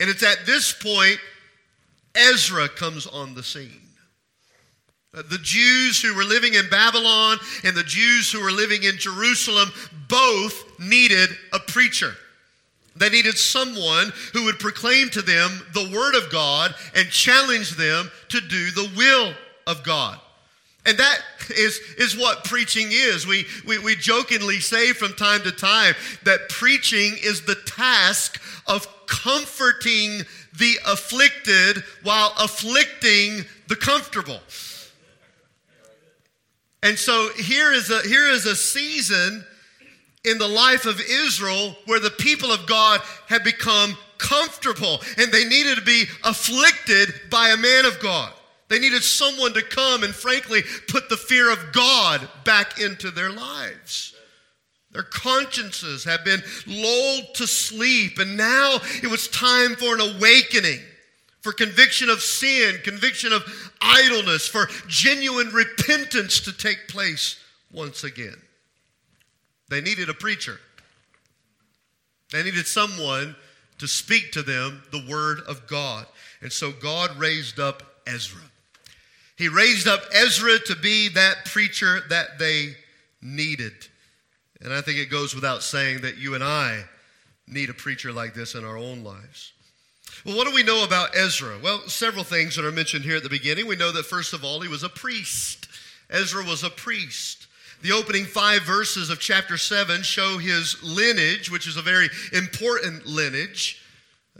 And 0.00 0.08
it's 0.08 0.22
at 0.22 0.46
this 0.46 0.72
point 0.72 1.18
Ezra 2.14 2.68
comes 2.68 3.06
on 3.06 3.34
the 3.34 3.42
scene. 3.42 3.80
Uh, 5.14 5.22
the 5.30 5.38
Jews 5.38 6.00
who 6.00 6.14
were 6.14 6.24
living 6.24 6.54
in 6.54 6.68
Babylon 6.68 7.38
and 7.62 7.76
the 7.76 7.84
Jews 7.84 8.32
who 8.32 8.40
were 8.42 8.50
living 8.50 8.82
in 8.82 8.98
Jerusalem 8.98 9.70
both 10.08 10.78
needed 10.80 11.30
a 11.52 11.60
preacher. 11.60 12.14
They 12.96 13.08
needed 13.08 13.36
someone 13.36 14.12
who 14.32 14.44
would 14.44 14.58
proclaim 14.58 15.10
to 15.10 15.22
them 15.22 15.66
the 15.72 15.90
Word 15.94 16.14
of 16.14 16.30
God 16.30 16.74
and 16.94 17.08
challenge 17.10 17.72
them 17.72 18.10
to 18.28 18.40
do 18.40 18.70
the 18.70 18.90
will 18.96 19.34
of 19.66 19.82
God. 19.82 20.18
And 20.86 20.98
that 20.98 21.20
is, 21.50 21.80
is 21.96 22.16
what 22.16 22.44
preaching 22.44 22.88
is. 22.90 23.26
We, 23.26 23.46
we, 23.66 23.78
we 23.78 23.96
jokingly 23.96 24.60
say 24.60 24.92
from 24.92 25.14
time 25.14 25.42
to 25.42 25.52
time 25.52 25.94
that 26.24 26.48
preaching 26.50 27.14
is 27.22 27.42
the 27.42 27.56
task 27.66 28.40
of 28.66 28.86
comforting 29.06 30.22
the 30.58 30.78
afflicted 30.86 31.82
while 32.02 32.32
afflicting 32.38 33.44
the 33.68 33.76
comfortable. 33.76 34.40
And 36.82 36.98
so 36.98 37.30
here 37.36 37.72
is 37.72 37.90
a, 37.90 38.02
here 38.02 38.28
is 38.28 38.44
a 38.46 38.54
season 38.54 39.44
in 40.24 40.38
the 40.38 40.48
life 40.48 40.86
of 40.86 41.00
Israel 41.00 41.76
where 41.86 42.00
the 42.00 42.10
people 42.10 42.52
of 42.52 42.66
God 42.66 43.00
had 43.26 43.42
become 43.42 43.96
comfortable 44.18 45.00
and 45.18 45.32
they 45.32 45.44
needed 45.44 45.76
to 45.76 45.84
be 45.84 46.04
afflicted 46.24 47.14
by 47.30 47.48
a 47.48 47.56
man 47.56 47.84
of 47.84 48.00
God. 48.00 48.32
They 48.68 48.78
needed 48.78 49.02
someone 49.02 49.52
to 49.54 49.62
come 49.62 50.02
and, 50.02 50.14
frankly, 50.14 50.62
put 50.88 51.08
the 51.08 51.16
fear 51.16 51.50
of 51.50 51.72
God 51.72 52.26
back 52.44 52.80
into 52.80 53.10
their 53.10 53.30
lives. 53.30 54.13
Their 54.94 55.02
consciences 55.02 56.04
have 56.04 56.24
been 56.24 56.42
lulled 56.68 57.34
to 57.34 57.48
sleep, 57.48 58.20
and 58.20 58.36
now 58.36 58.78
it 59.02 59.10
was 59.10 59.26
time 59.26 59.74
for 59.74 59.92
an 59.94 60.00
awakening, 60.00 60.78
for 61.40 61.52
conviction 61.52 62.08
of 62.08 62.22
sin, 62.22 62.76
conviction 62.84 63.32
of 63.32 63.42
idleness, 63.82 64.46
for 64.46 64.68
genuine 64.86 65.48
repentance 65.48 66.38
to 66.40 66.56
take 66.56 66.86
place 66.86 67.40
once 67.72 68.04
again. 68.04 68.36
They 69.68 69.80
needed 69.80 70.08
a 70.08 70.14
preacher, 70.14 70.60
they 72.30 72.44
needed 72.44 72.66
someone 72.66 73.34
to 73.78 73.88
speak 73.88 74.30
to 74.32 74.42
them 74.42 74.80
the 74.92 75.04
word 75.10 75.40
of 75.48 75.66
God. 75.66 76.06
And 76.40 76.52
so 76.52 76.70
God 76.70 77.16
raised 77.16 77.58
up 77.58 77.82
Ezra. 78.06 78.40
He 79.36 79.48
raised 79.48 79.88
up 79.88 80.02
Ezra 80.12 80.60
to 80.66 80.76
be 80.76 81.08
that 81.08 81.46
preacher 81.46 82.02
that 82.08 82.38
they 82.38 82.76
needed. 83.20 83.72
And 84.64 84.72
I 84.72 84.80
think 84.80 84.98
it 84.98 85.10
goes 85.10 85.34
without 85.34 85.62
saying 85.62 86.00
that 86.00 86.16
you 86.16 86.34
and 86.34 86.42
I 86.42 86.84
need 87.46 87.68
a 87.68 87.74
preacher 87.74 88.12
like 88.12 88.34
this 88.34 88.54
in 88.54 88.64
our 88.64 88.78
own 88.78 89.04
lives. 89.04 89.52
Well, 90.24 90.36
what 90.36 90.48
do 90.48 90.54
we 90.54 90.62
know 90.62 90.84
about 90.84 91.14
Ezra? 91.14 91.58
Well, 91.62 91.86
several 91.86 92.24
things 92.24 92.56
that 92.56 92.64
are 92.64 92.72
mentioned 92.72 93.04
here 93.04 93.16
at 93.16 93.22
the 93.22 93.28
beginning. 93.28 93.66
We 93.66 93.76
know 93.76 93.92
that, 93.92 94.06
first 94.06 94.32
of 94.32 94.42
all, 94.42 94.60
he 94.60 94.68
was 94.68 94.82
a 94.82 94.88
priest. 94.88 95.68
Ezra 96.08 96.42
was 96.44 96.62
a 96.62 96.70
priest. 96.70 97.46
The 97.82 97.92
opening 97.92 98.24
five 98.24 98.62
verses 98.62 99.10
of 99.10 99.20
chapter 99.20 99.58
7 99.58 100.02
show 100.02 100.38
his 100.38 100.82
lineage, 100.82 101.50
which 101.50 101.66
is 101.66 101.76
a 101.76 101.82
very 101.82 102.08
important 102.32 103.04
lineage. 103.04 103.82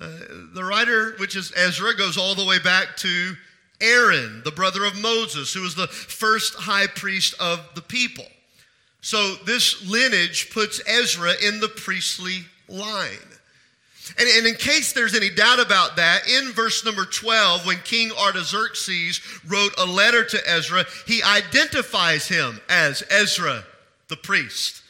Uh, 0.00 0.09
the 0.54 0.64
writer, 0.64 1.14
which 1.19 1.37
is 1.37 1.52
Ezra, 1.54 1.95
goes 1.95 2.16
all 2.16 2.35
the 2.35 2.47
way 2.47 2.59
back 2.59 2.97
to 2.99 3.35
Aaron, 3.83 4.40
the 4.45 4.50
brother 4.50 4.85
of 4.85 4.97
Moses, 4.97 5.52
who 5.52 5.62
was 5.62 5.75
the 5.75 5.88
first 5.88 6.54
high 6.54 6.87
priest 6.87 7.35
of 7.38 7.61
the 7.75 7.83
people. 7.83 8.25
So 9.04 9.34
this 9.44 9.87
lineage 9.87 10.49
puts 10.50 10.80
Ezra 10.87 11.34
in 11.46 11.61
the 11.61 11.68
priestly 11.68 12.46
line. 12.68 13.18
And, 14.18 14.26
and, 14.26 14.46
in 14.46 14.54
case 14.54 14.94
there's 14.94 15.14
any 15.14 15.28
doubt 15.28 15.61
about 15.61 15.96
that, 15.96 16.26
in 16.26 16.52
verse 16.52 16.82
number 16.87 17.04
12, 17.04 17.66
when 17.66 17.76
King 17.84 18.12
Artaxerxes 18.12 19.20
wrote 19.46 19.75
a 19.76 19.84
letter 19.84 20.25
to 20.25 20.50
Ezra, 20.50 20.87
he 21.06 21.23
identifies 21.23 22.28
him 22.28 22.62
as 22.70 23.02
Ezra 23.11 23.64
the 24.08 24.16
priest. 24.16 24.82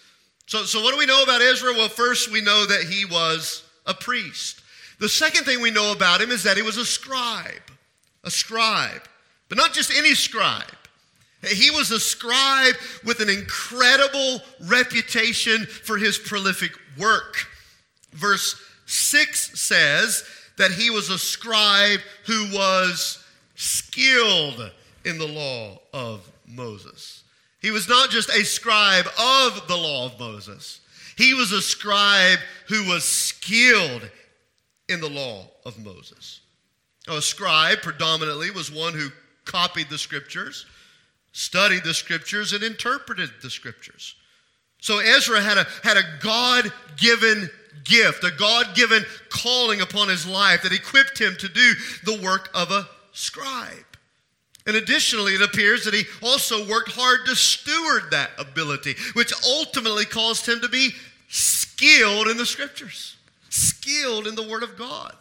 So, 0.47 0.63
so 0.63 0.81
what 0.81 0.93
do 0.93 0.99
we 0.99 1.07
know 1.07 1.25
about 1.25 1.43
Ezra? 1.43 1.73
Well, 1.73 1.89
first 1.89 2.31
we 2.31 2.41
know 2.41 2.67
that 2.67 2.85
he 2.85 3.05
was 3.05 3.65
a 3.85 3.95
priest. 3.95 4.61
The 5.01 5.09
second 5.09 5.43
thing 5.43 5.61
we 5.61 5.73
know 5.73 5.91
about 5.91 6.21
him 6.21 6.31
is 6.31 6.45
that 6.45 6.57
he 6.57 6.63
was 6.63 6.77
a 6.77 6.87
scribe. 6.87 7.73
A 8.23 8.31
scribe. 8.31 9.03
But 9.49 9.59
not 9.59 9.73
just 9.73 9.93
any 9.93 10.15
scribe. 10.15 10.71
He 11.47 11.71
was 11.71 11.91
a 11.91 12.01
scribe 12.01 12.75
with 13.05 13.21
an 13.21 13.29
incredible 13.29 14.41
reputation 14.63 15.67
for 15.67 15.97
his 15.97 16.19
prolific 16.19 16.73
work. 16.99 17.47
Verse 18.13 18.61
6 18.87 19.59
says 19.59 20.25
that 20.57 20.71
he 20.71 20.91
was 20.91 21.11
a 21.11 21.19
scribe 21.19 22.01
who 22.27 22.49
was 22.53 23.25
skilled 23.55 24.71
in 25.05 25.19
the 25.19 25.27
law 25.27 25.79
of 25.93 26.31
Moses. 26.47 27.25
He 27.61 27.71
was 27.71 27.89
not 27.89 28.11
just 28.11 28.29
a 28.29 28.45
scribe 28.45 29.07
of 29.07 29.67
the 29.69 29.77
law 29.77 30.07
of 30.07 30.21
Moses, 30.21 30.81
he 31.17 31.33
was 31.33 31.53
a 31.53 31.63
scribe 31.63 32.41
who 32.69 32.89
was 32.89 33.05
skilled 33.05 34.11
in 34.89 35.01
the 35.01 35.09
law 35.09 35.49
of 35.65 35.79
Moses. 35.79 36.41
A 37.09 37.23
scribe 37.23 37.83
predominantly 37.83 38.51
was 38.51 38.71
one 38.71 38.95
who 38.95 39.11
copied 39.45 39.89
the 39.91 39.99
scriptures 39.99 40.67
studied 41.35 41.83
the 41.83 41.93
scriptures 41.93 42.53
and 42.53 42.63
interpreted 42.63 43.29
the 43.43 43.51
scriptures. 43.51 44.15
So 44.81 45.01
Ezra 45.01 45.41
had 45.41 45.59
a, 45.59 45.67
had 45.83 45.97
a 45.97 46.19
God 46.21 46.73
given 46.97 47.51
gift, 47.85 48.23
a 48.23 48.31
God 48.31 48.75
given 48.75 49.05
calling 49.31 49.81
upon 49.81 50.09
his 50.09 50.27
life 50.27 50.63
that 50.63 50.73
equipped 50.73 51.19
him 51.19 51.35
to 51.39 51.49
do 51.49 51.73
the 52.05 52.21
work 52.23 52.51
of 52.55 52.71
a 52.71 52.89
scribe. 53.13 53.85
And 54.67 54.77
additionally, 54.77 55.33
it 55.33 55.43
appears 55.43 55.85
that 55.85 55.93
he 55.93 56.05
also 56.23 56.67
worked 56.69 56.93
hard 56.93 57.27
to 57.27 57.35
steward 57.35 58.05
that 58.13 58.31
ability, 58.39 58.95
which 59.15 59.33
ultimately 59.45 60.05
caused 60.05 60.47
him 60.47 60.61
to 60.61 60.69
be 60.69 60.91
skilled 61.29 62.29
in 62.29 62.37
the 62.37 62.47
scriptures, 62.47 63.17
skilled 63.51 64.27
in 64.27 64.37
the 64.37 64.49
Word 64.49 64.63
of 64.63 64.79
God. 64.79 65.15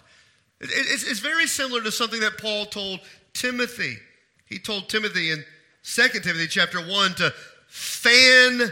It's 0.62 1.20
very 1.20 1.48
similar 1.48 1.82
to 1.82 1.92
something 1.92 2.22
that 2.22 2.38
Paul 2.38 2.68
told 2.68 3.02
Timothy. 3.34 3.98
He 4.46 4.60
told 4.60 4.88
Timothy 4.88 5.32
in 5.32 5.44
2 5.84 6.08
Timothy 6.22 6.48
chapter 6.48 6.80
1 6.80 7.16
to 7.16 7.34
fan 7.68 8.72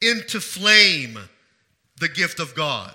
into 0.00 0.40
flame 0.40 1.18
the 1.98 2.08
gift 2.08 2.40
of 2.40 2.54
God. 2.54 2.94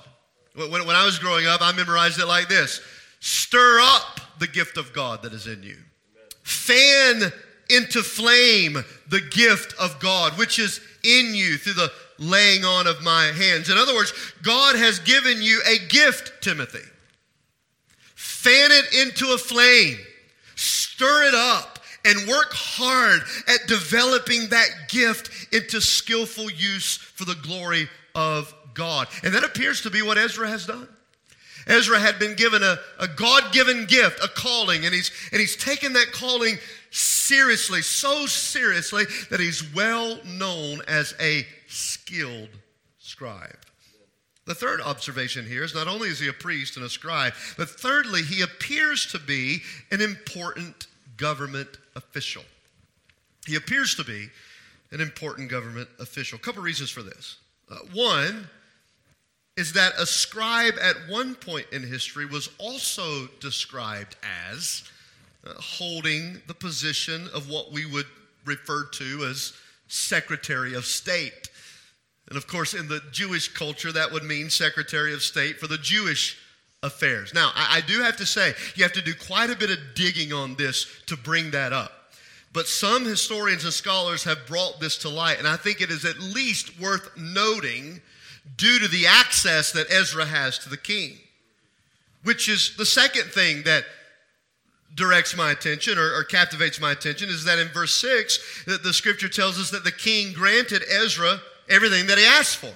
When, 0.56 0.72
when 0.72 0.96
I 0.96 1.06
was 1.06 1.20
growing 1.20 1.46
up, 1.46 1.62
I 1.62 1.72
memorized 1.74 2.20
it 2.20 2.26
like 2.26 2.48
this 2.48 2.82
Stir 3.20 3.80
up 3.82 4.22
the 4.40 4.48
gift 4.48 4.78
of 4.78 4.94
God 4.94 5.24
that 5.24 5.34
is 5.34 5.48
in 5.48 5.64
you. 5.64 5.78
Fan 6.44 7.32
into 7.70 8.04
flame 8.04 8.84
the 9.10 9.22
gift 9.32 9.74
of 9.80 10.00
God, 10.00 10.38
which 10.38 10.60
is 10.60 10.80
in 11.04 11.34
you 11.34 11.58
through 11.58 11.74
the 11.74 11.92
laying 12.20 12.64
on 12.64 12.88
of 12.88 13.04
my 13.04 13.26
hands. 13.26 13.70
In 13.70 13.78
other 13.78 13.96
words, 13.96 14.14
God 14.44 14.76
has 14.76 15.00
given 15.00 15.42
you 15.42 15.62
a 15.68 15.80
gift, 15.88 16.34
Timothy. 16.42 16.88
Fan 18.16 18.72
it 18.72 19.08
into 19.08 19.34
a 19.34 19.38
flame, 19.38 19.98
stir 20.56 21.24
it 21.24 21.34
up, 21.34 21.75
and 22.06 22.28
work 22.28 22.54
hard 22.54 23.22
at 23.48 23.68
developing 23.68 24.50
that 24.50 24.70
gift 24.90 25.54
into 25.54 25.82
skillful 25.82 26.50
use 26.52 26.98
for 26.98 27.26
the 27.26 27.36
glory 27.36 27.90
of 28.14 28.54
God. 28.74 29.08
And 29.24 29.34
that 29.34 29.44
appears 29.44 29.82
to 29.82 29.90
be 29.90 30.02
what 30.02 30.18
Ezra 30.18 30.48
has 30.48 30.66
done. 30.66 30.88
Ezra 31.68 32.00
had 32.00 32.20
been 32.20 32.36
given 32.36 32.62
a, 32.62 32.78
a 33.00 33.08
God 33.08 33.52
given 33.52 33.86
gift, 33.88 34.24
a 34.24 34.28
calling, 34.28 34.86
and 34.86 34.94
he's, 34.94 35.12
and 35.32 35.42
he's 35.42 35.56
taken 35.56 35.94
that 35.94 36.12
calling 36.12 36.58
seriously, 36.92 37.82
so 37.82 38.28
seriously 38.28 39.06
that 39.32 39.40
he's 39.40 39.74
well 39.74 40.20
known 40.26 40.82
as 40.88 41.16
a 41.20 41.46
skilled 41.68 42.50
scribe. 43.00 43.58
The 44.46 44.54
third 44.54 44.80
observation 44.80 45.48
here 45.48 45.64
is 45.64 45.74
not 45.74 45.88
only 45.88 46.10
is 46.10 46.20
he 46.20 46.28
a 46.28 46.34
priest 46.34 46.78
and 46.78 46.86
a 46.86 46.90
scribe, 46.90 47.34
but 47.58 47.68
thirdly, 47.68 48.22
he 48.22 48.42
appears 48.42 49.08
to 49.08 49.18
be 49.18 49.62
an 49.90 50.02
important 50.02 50.86
government 51.18 51.70
official. 51.96 52.44
He 53.46 53.56
appears 53.56 53.96
to 53.96 54.04
be 54.04 54.30
an 54.92 55.02
important 55.02 55.50
government 55.50 55.90
official. 56.00 56.38
A 56.38 56.42
couple 56.42 56.62
reasons 56.62 56.90
for 56.90 57.04
this. 57.04 57.38
Uh, 57.70 57.78
one 57.94 58.48
is 59.58 59.74
that 59.74 59.94
a 59.98 60.06
scribe 60.06 60.76
at 60.82 60.96
one 61.10 61.36
point 61.36 61.66
in 61.72 61.82
history 61.82 62.26
was 62.26 62.50
also 62.58 63.28
described 63.40 64.16
as 64.50 64.84
uh, 65.46 65.54
holding 65.54 66.42
the 66.48 66.54
position 66.54 67.30
of 67.34 67.50
what 67.50 67.72
we 67.72 67.86
would 67.86 68.08
refer 68.46 68.86
to 68.86 69.26
as 69.26 69.54
Secretary 69.88 70.74
of 70.74 70.86
State. 70.86 71.50
And 72.28 72.38
of 72.38 72.48
course, 72.48 72.74
in 72.74 72.88
the 72.88 73.02
Jewish 73.12 73.48
culture, 73.48 73.92
that 73.92 74.12
would 74.12 74.24
mean 74.24 74.50
Secretary 74.50 75.14
of 75.14 75.22
State 75.22 75.60
for 75.60 75.68
the 75.68 75.78
Jewish 75.78 76.38
affairs. 76.86 77.34
Now, 77.34 77.52
I, 77.56 77.78
I, 77.78 77.82
do 77.82 78.02
have 78.02 78.18
to 78.18 78.26
say, 78.26 78.54
you 78.76 78.84
have 78.84 78.94
to 78.94 79.02
do 79.02 79.14
quite 79.14 79.50
a 79.50 79.56
bit 79.56 79.72
of 79.72 79.78
digging 79.96 80.32
on 80.32 80.56
this 80.56 80.88
to 81.08 81.18
bring 81.18 81.52
that 81.52 81.74
up. 81.74 81.92
But 82.54 82.68
some 82.68 83.04
historians 83.04 83.66
and 83.66 83.74
scholars 83.74 84.24
have 84.24 84.46
brought 84.48 84.80
this 84.80 84.98
to 85.00 85.10
light, 85.10 85.40
and 85.40 85.48
I 85.48 85.58
think 85.58 85.82
it 85.82 85.90
is 85.90 86.06
at 86.06 86.20
least 86.20 86.80
worth 86.80 87.10
noting 87.18 88.02
due 88.56 88.80
to 88.80 88.88
the 88.88 89.08
access 89.08 89.72
that 89.74 89.92
Ezra 89.92 90.26
has 90.26 90.58
to 90.60 90.70
the 90.70 90.78
king, 90.78 91.18
which 92.24 92.48
is 92.48 92.76
the 92.78 92.86
second 92.86 93.26
thing 93.32 93.64
that 93.64 93.84
directs 94.94 95.36
my 95.36 95.52
attention 95.52 95.98
or, 95.98 96.16
or, 96.16 96.24
captivates 96.24 96.80
my 96.80 96.94
attention 96.94 97.28
is 97.28 97.44
that 97.44 97.60
in 97.60 97.68
verse 97.68 97.94
6 97.96 98.64
that 98.66 98.82
the 98.82 98.94
scripture 98.94 99.28
tells 99.28 99.60
us 99.60 99.70
that 99.72 99.84
the 99.84 99.92
king 99.92 100.32
granted 100.32 100.84
ezra 100.90 101.42
everything 101.70 102.08
that 102.08 102.18
he 102.18 102.24
asked 102.24 102.56
for. 102.56 102.72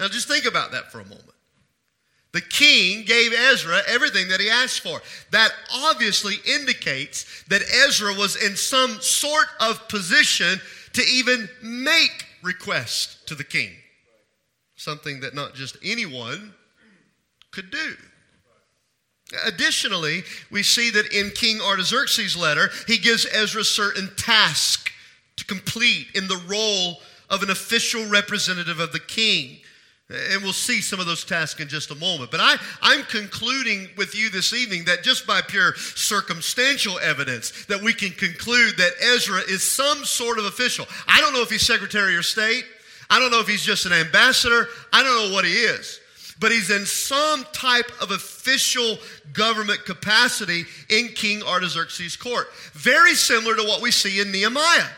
Now, 0.00 0.08
just 0.08 0.26
think 0.26 0.46
about 0.46 0.72
that 0.72 0.90
for 0.90 0.98
a 0.98 1.04
moment. 1.04 1.34
The 2.38 2.42
king 2.42 3.02
gave 3.02 3.32
Ezra 3.32 3.82
everything 3.88 4.28
that 4.28 4.38
he 4.38 4.48
asked 4.48 4.78
for. 4.78 5.02
That 5.32 5.50
obviously 5.74 6.36
indicates 6.46 7.42
that 7.48 7.62
Ezra 7.62 8.14
was 8.14 8.36
in 8.36 8.54
some 8.54 9.00
sort 9.00 9.48
of 9.58 9.88
position 9.88 10.60
to 10.92 11.02
even 11.02 11.48
make 11.60 12.26
requests 12.44 13.24
to 13.26 13.34
the 13.34 13.42
king. 13.42 13.72
Something 14.76 15.18
that 15.18 15.34
not 15.34 15.54
just 15.56 15.78
anyone 15.82 16.54
could 17.50 17.72
do. 17.72 17.96
Additionally, 19.44 20.22
we 20.52 20.62
see 20.62 20.90
that 20.90 21.12
in 21.12 21.30
King 21.30 21.60
Artaxerxes' 21.60 22.36
letter, 22.36 22.70
he 22.86 22.98
gives 22.98 23.26
Ezra 23.26 23.64
certain 23.64 24.10
tasks 24.16 24.92
to 25.38 25.44
complete 25.44 26.06
in 26.14 26.28
the 26.28 26.40
role 26.46 27.00
of 27.30 27.42
an 27.42 27.50
official 27.50 28.06
representative 28.06 28.78
of 28.78 28.92
the 28.92 29.00
king. 29.00 29.58
And 30.10 30.42
we'll 30.42 30.54
see 30.54 30.80
some 30.80 31.00
of 31.00 31.06
those 31.06 31.22
tasks 31.22 31.60
in 31.60 31.68
just 31.68 31.90
a 31.90 31.94
moment. 31.94 32.30
But 32.30 32.40
I, 32.40 32.56
I'm 32.80 33.02
concluding 33.04 33.90
with 33.98 34.14
you 34.14 34.30
this 34.30 34.54
evening 34.54 34.86
that 34.86 35.02
just 35.02 35.26
by 35.26 35.42
pure 35.42 35.74
circumstantial 35.76 36.98
evidence, 37.00 37.66
that 37.66 37.82
we 37.82 37.92
can 37.92 38.10
conclude 38.12 38.78
that 38.78 38.92
Ezra 39.02 39.40
is 39.40 39.62
some 39.62 40.06
sort 40.06 40.38
of 40.38 40.46
official. 40.46 40.86
I 41.06 41.20
don't 41.20 41.34
know 41.34 41.42
if 41.42 41.50
he's 41.50 41.66
Secretary 41.66 42.16
of 42.16 42.24
State. 42.24 42.64
I 43.10 43.18
don't 43.18 43.30
know 43.30 43.40
if 43.40 43.48
he's 43.48 43.62
just 43.62 43.84
an 43.84 43.92
ambassador. 43.92 44.68
I 44.94 45.02
don't 45.02 45.28
know 45.28 45.34
what 45.34 45.44
he 45.44 45.52
is. 45.52 46.00
But 46.40 46.52
he's 46.52 46.70
in 46.70 46.86
some 46.86 47.44
type 47.52 47.90
of 48.00 48.10
official 48.10 48.96
government 49.34 49.84
capacity 49.84 50.64
in 50.88 51.08
King 51.08 51.42
Artaxerxes' 51.42 52.16
court. 52.16 52.48
Very 52.72 53.14
similar 53.14 53.56
to 53.56 53.62
what 53.62 53.82
we 53.82 53.90
see 53.90 54.22
in 54.22 54.32
Nehemiah 54.32 54.88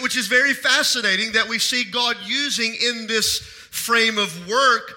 which 0.00 0.16
is 0.16 0.28
very 0.28 0.54
fascinating 0.54 1.32
that 1.32 1.46
we 1.46 1.58
see 1.58 1.84
God 1.84 2.16
using 2.24 2.74
in 2.74 3.06
this 3.06 3.53
frame 3.74 4.18
of 4.18 4.48
work 4.48 4.94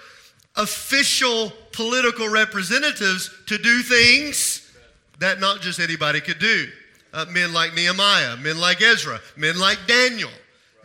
official 0.55 1.51
political 1.71 2.29
representatives 2.29 3.29
to 3.47 3.57
do 3.57 3.81
things 3.81 4.71
that 5.19 5.39
not 5.39 5.61
just 5.61 5.79
anybody 5.79 6.21
could 6.21 6.39
do. 6.39 6.67
Uh, 7.13 7.25
men 7.29 7.53
like 7.53 7.73
Nehemiah, 7.73 8.37
men 8.37 8.59
like 8.59 8.81
Ezra, 8.81 9.19
men 9.35 9.57
like 9.59 9.79
Daniel, 9.87 10.29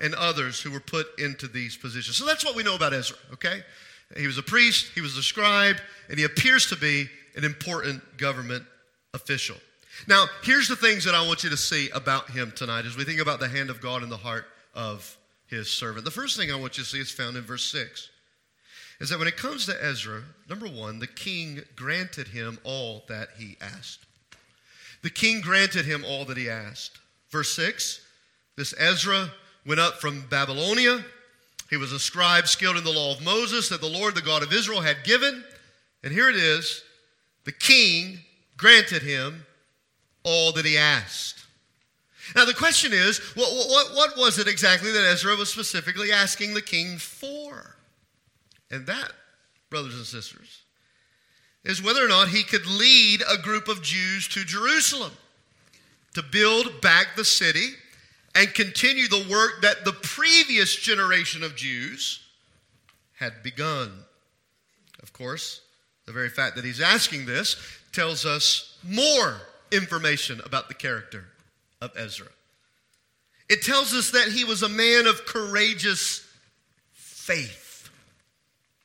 and 0.00 0.14
others 0.14 0.60
who 0.60 0.70
were 0.70 0.80
put 0.80 1.06
into 1.18 1.46
these 1.46 1.76
positions. 1.76 2.16
So 2.16 2.24
that's 2.24 2.44
what 2.44 2.56
we 2.56 2.62
know 2.62 2.74
about 2.74 2.94
Ezra, 2.94 3.16
okay? 3.34 3.60
He 4.16 4.26
was 4.26 4.38
a 4.38 4.42
priest, 4.42 4.90
he 4.94 5.00
was 5.00 5.16
a 5.16 5.22
scribe, 5.22 5.76
and 6.08 6.18
he 6.18 6.24
appears 6.24 6.68
to 6.68 6.76
be 6.76 7.08
an 7.36 7.44
important 7.44 8.02
government 8.16 8.64
official. 9.14 9.56
Now, 10.06 10.26
here's 10.42 10.68
the 10.68 10.76
things 10.76 11.04
that 11.04 11.14
I 11.14 11.26
want 11.26 11.44
you 11.44 11.50
to 11.50 11.56
see 11.56 11.90
about 11.90 12.30
him 12.30 12.52
tonight 12.56 12.86
as 12.86 12.96
we 12.96 13.04
think 13.04 13.20
about 13.20 13.40
the 13.40 13.48
hand 13.48 13.68
of 13.70 13.80
God 13.80 14.02
in 14.02 14.08
the 14.08 14.16
heart 14.16 14.46
of 14.74 15.16
his 15.52 15.70
servant. 15.70 16.04
The 16.04 16.10
first 16.10 16.36
thing 16.36 16.50
I 16.50 16.56
want 16.56 16.76
you 16.78 16.84
to 16.84 16.88
see 16.88 17.00
is 17.00 17.10
found 17.10 17.36
in 17.36 17.44
verse 17.44 17.64
6 17.70 18.10
is 19.00 19.08
that 19.10 19.18
when 19.18 19.28
it 19.28 19.36
comes 19.36 19.66
to 19.66 19.84
Ezra, 19.84 20.22
number 20.48 20.66
one, 20.66 20.98
the 20.98 21.06
king 21.06 21.60
granted 21.76 22.28
him 22.28 22.58
all 22.64 23.04
that 23.08 23.30
he 23.38 23.56
asked. 23.60 24.00
The 25.02 25.10
king 25.10 25.40
granted 25.40 25.84
him 25.84 26.04
all 26.06 26.24
that 26.26 26.36
he 26.36 26.48
asked. 26.48 26.98
Verse 27.30 27.54
6 27.54 28.00
this 28.56 28.74
Ezra 28.78 29.30
went 29.66 29.80
up 29.80 30.00
from 30.00 30.26
Babylonia. 30.28 31.04
He 31.70 31.76
was 31.78 31.92
a 31.92 31.98
scribe 31.98 32.46
skilled 32.46 32.76
in 32.76 32.84
the 32.84 32.92
law 32.92 33.14
of 33.14 33.24
Moses 33.24 33.70
that 33.70 33.80
the 33.80 33.88
Lord, 33.88 34.14
the 34.14 34.20
God 34.20 34.42
of 34.42 34.52
Israel, 34.52 34.82
had 34.82 35.04
given. 35.04 35.42
And 36.04 36.12
here 36.12 36.28
it 36.28 36.36
is 36.36 36.82
the 37.44 37.52
king 37.52 38.18
granted 38.56 39.02
him 39.02 39.46
all 40.22 40.52
that 40.52 40.66
he 40.66 40.76
asked. 40.76 41.41
Now, 42.34 42.44
the 42.44 42.54
question 42.54 42.92
is 42.92 43.18
what, 43.34 43.50
what, 43.52 43.94
what 43.94 44.16
was 44.16 44.38
it 44.38 44.48
exactly 44.48 44.92
that 44.92 45.04
Ezra 45.04 45.36
was 45.36 45.50
specifically 45.50 46.12
asking 46.12 46.54
the 46.54 46.62
king 46.62 46.98
for? 46.98 47.76
And 48.70 48.86
that, 48.86 49.12
brothers 49.70 49.96
and 49.96 50.06
sisters, 50.06 50.62
is 51.64 51.82
whether 51.82 52.04
or 52.04 52.08
not 52.08 52.28
he 52.28 52.42
could 52.42 52.66
lead 52.66 53.22
a 53.28 53.40
group 53.40 53.68
of 53.68 53.82
Jews 53.82 54.28
to 54.28 54.44
Jerusalem 54.44 55.12
to 56.14 56.22
build 56.22 56.80
back 56.80 57.16
the 57.16 57.24
city 57.24 57.70
and 58.34 58.52
continue 58.54 59.08
the 59.08 59.26
work 59.30 59.62
that 59.62 59.84
the 59.84 59.92
previous 59.92 60.74
generation 60.74 61.42
of 61.42 61.54
Jews 61.54 62.20
had 63.18 63.42
begun. 63.42 64.04
Of 65.02 65.12
course, 65.12 65.60
the 66.06 66.12
very 66.12 66.30
fact 66.30 66.56
that 66.56 66.64
he's 66.64 66.80
asking 66.80 67.26
this 67.26 67.56
tells 67.92 68.24
us 68.24 68.78
more 68.82 69.36
information 69.70 70.40
about 70.44 70.68
the 70.68 70.74
character 70.74 71.26
of 71.82 71.90
Ezra. 71.96 72.28
It 73.50 73.62
tells 73.62 73.92
us 73.92 74.12
that 74.12 74.28
he 74.28 74.44
was 74.44 74.62
a 74.62 74.68
man 74.68 75.06
of 75.06 75.26
courageous 75.26 76.26
faith. 76.92 77.90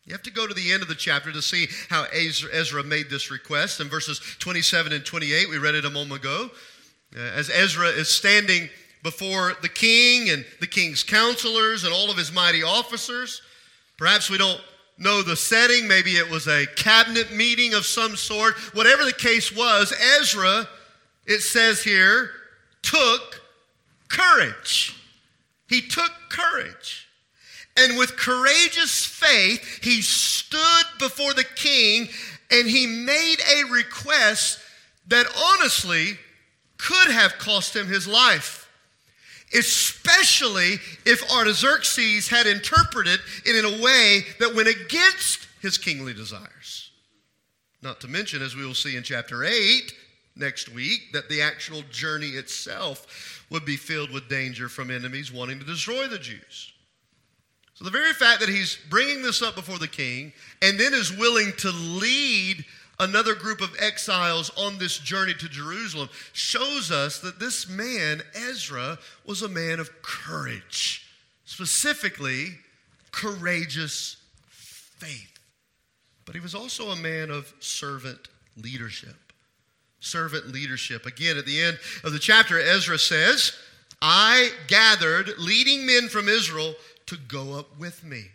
You 0.03 0.13
have 0.13 0.23
to 0.23 0.31
go 0.31 0.47
to 0.47 0.53
the 0.53 0.73
end 0.73 0.81
of 0.81 0.89
the 0.89 0.95
chapter 0.95 1.31
to 1.31 1.41
see 1.41 1.67
how 1.89 2.05
Ezra 2.11 2.83
made 2.83 3.09
this 3.09 3.29
request. 3.29 3.79
In 3.79 3.87
verses 3.87 4.19
27 4.39 4.91
and 4.91 5.05
28, 5.05 5.49
we 5.49 5.57
read 5.57 5.75
it 5.75 5.85
a 5.85 5.89
moment 5.89 6.21
ago. 6.21 6.49
Uh, 7.15 7.19
as 7.19 7.49
Ezra 7.49 7.87
is 7.87 8.09
standing 8.09 8.67
before 9.03 9.53
the 9.61 9.69
king 9.69 10.29
and 10.29 10.43
the 10.59 10.67
king's 10.67 11.03
counselors 11.03 11.83
and 11.83 11.93
all 11.93 12.09
of 12.09 12.17
his 12.17 12.33
mighty 12.33 12.63
officers, 12.63 13.41
perhaps 13.97 14.29
we 14.29 14.37
don't 14.37 14.61
know 14.97 15.21
the 15.21 15.35
setting. 15.35 15.87
Maybe 15.87 16.11
it 16.11 16.29
was 16.29 16.47
a 16.47 16.65
cabinet 16.75 17.31
meeting 17.31 17.73
of 17.73 17.85
some 17.85 18.15
sort. 18.15 18.55
Whatever 18.75 19.05
the 19.05 19.13
case 19.13 19.55
was, 19.55 19.93
Ezra 20.19 20.67
it 21.27 21.41
says 21.41 21.83
here, 21.83 22.31
took 22.87 23.41
courage. 24.07 24.95
He 25.67 25.81
took 25.81 26.11
courage. 26.29 27.07
And 27.75 27.97
with 27.97 28.17
courageous 28.17 29.05
faith, 29.05 29.83
he 29.83 30.01
stood 30.01 30.85
before 30.97 31.33
the 31.33 31.43
king 31.43 32.07
and 32.49 32.67
he 32.67 32.87
made 32.87 33.37
a 33.55 33.71
request 33.71 34.59
that 35.07 35.27
honestly 35.53 36.17
could 36.77 37.11
have 37.11 37.37
cost 37.37 37.75
him 37.75 37.87
his 37.87 38.07
life. 38.07 38.69
Especially 39.53 40.79
if 41.05 41.31
Artaxerxes 41.31 42.29
had 42.29 42.47
interpreted 42.47 43.19
it 43.45 43.55
in 43.55 43.65
a 43.65 43.83
way 43.83 44.21
that 44.39 44.55
went 44.55 44.67
against 44.67 45.47
his 45.61 45.77
kingly 45.77 46.13
desires. 46.13 46.91
Not 47.81 48.01
to 48.01 48.07
mention, 48.07 48.41
as 48.41 48.55
we 48.55 48.65
will 48.65 48.73
see 48.73 48.95
in 48.95 49.03
chapter 49.03 49.43
8, 49.43 49.93
next 50.39 50.69
week 50.69 51.11
that 51.13 51.29
the 51.29 51.41
actual 51.41 51.81
journey 51.91 52.29
itself 52.29 53.45
would 53.49 53.65
be 53.65 53.75
filled 53.75 54.11
with 54.11 54.29
danger 54.29 54.69
from 54.69 54.91
enemies 54.91 55.31
wanting 55.31 55.59
to 55.59 55.65
destroy 55.65 56.07
the 56.07 56.19
Jews. 56.19 56.73
So, 57.75 57.85
the 57.85 57.91
very 57.91 58.13
fact 58.13 58.39
that 58.39 58.49
he's 58.49 58.77
bringing 58.89 59.21
this 59.21 59.41
up 59.41 59.55
before 59.55 59.77
the 59.77 59.87
king 59.87 60.33
and 60.63 60.79
then 60.79 60.93
is 60.93 61.15
willing 61.15 61.53
to 61.57 61.69
lead 61.69 62.65
another 62.99 63.35
group 63.35 63.61
of 63.61 63.75
exiles 63.79 64.51
on 64.57 64.77
this 64.77 64.97
journey 64.97 65.33
to 65.35 65.47
Jerusalem, 65.47 66.09
shows 66.33 66.91
us 66.91 67.19
that 67.19 67.39
this 67.39 67.69
man, 67.69 68.21
Ezra, 68.33 68.97
was 69.25 69.41
a 69.41 69.47
man 69.47 69.79
of 69.79 70.01
courage, 70.01 71.05
specifically, 71.45 72.57
courageous 73.11 74.17
faith. 74.49 75.39
But 76.25 76.35
he 76.35 76.41
was 76.41 76.55
also 76.55 76.89
a 76.89 76.95
man 76.95 77.29
of 77.29 77.53
servant 77.59 78.27
leadership. 78.61 79.26
Servant 80.07 80.47
leadership. 80.51 81.05
Again, 81.05 81.37
at 81.37 81.45
the 81.45 81.61
end 81.61 81.79
of 82.03 82.13
the 82.13 82.19
chapter, 82.19 82.59
Ezra 82.59 82.97
says, 82.97 83.53
I 84.01 84.51
gathered 84.67 85.37
leading 85.37 85.85
men 85.85 86.07
from 86.07 86.29
Israel 86.29 86.75
to 87.07 87.17
go 87.27 87.53
up 87.53 87.77
with 87.79 88.03
me. 88.03 88.25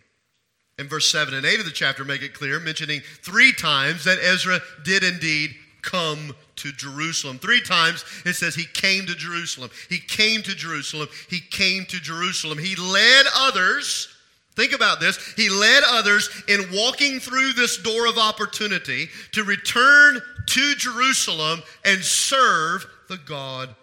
And 0.77 0.89
verse 0.89 1.11
7 1.11 1.33
and 1.33 1.45
8 1.45 1.59
of 1.59 1.65
the 1.65 1.71
chapter 1.71 2.03
make 2.03 2.21
it 2.21 2.33
clear, 2.33 2.59
mentioning 2.59 3.01
three 3.21 3.53
times 3.53 4.03
that 4.05 4.17
Ezra 4.19 4.59
did 4.83 5.03
indeed 5.03 5.55
come 5.81 6.35
to 6.55 6.71
Jerusalem. 6.71 7.37
Three 7.39 7.61
times 7.61 8.03
it 8.25 8.33
says 8.33 8.55
he 8.55 8.65
came 8.65 9.05
to 9.05 9.15
Jerusalem. 9.15 9.69
He 9.89 9.99
came 9.99 10.41
to 10.43 10.55
Jerusalem. 10.55 11.09
He 11.29 11.39
came 11.39 11.85
to 11.85 11.99
Jerusalem. 11.99 12.57
He 12.57 12.75
led 12.75 13.25
others. 13.35 14.07
Think 14.55 14.73
about 14.73 14.99
this. 14.99 15.17
He 15.35 15.49
led 15.49 15.83
others 15.85 16.29
in 16.47 16.65
walking 16.71 17.19
through 17.19 17.53
this 17.53 17.77
door 17.77 18.07
of 18.07 18.17
opportunity 18.17 19.09
to 19.31 19.43
return 19.43 20.21
to 20.45 20.75
Jerusalem 20.75 21.63
and 21.83 22.03
serve 22.03 22.85
the 23.09 23.17
God 23.17 23.75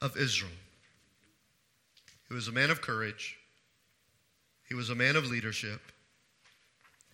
of 0.00 0.16
Israel. 0.16 0.50
He 2.28 2.34
was 2.34 2.48
a 2.48 2.52
man 2.52 2.70
of 2.70 2.80
courage. 2.80 3.36
He 4.68 4.74
was 4.74 4.88
a 4.88 4.94
man 4.94 5.16
of 5.16 5.26
leadership, 5.26 5.80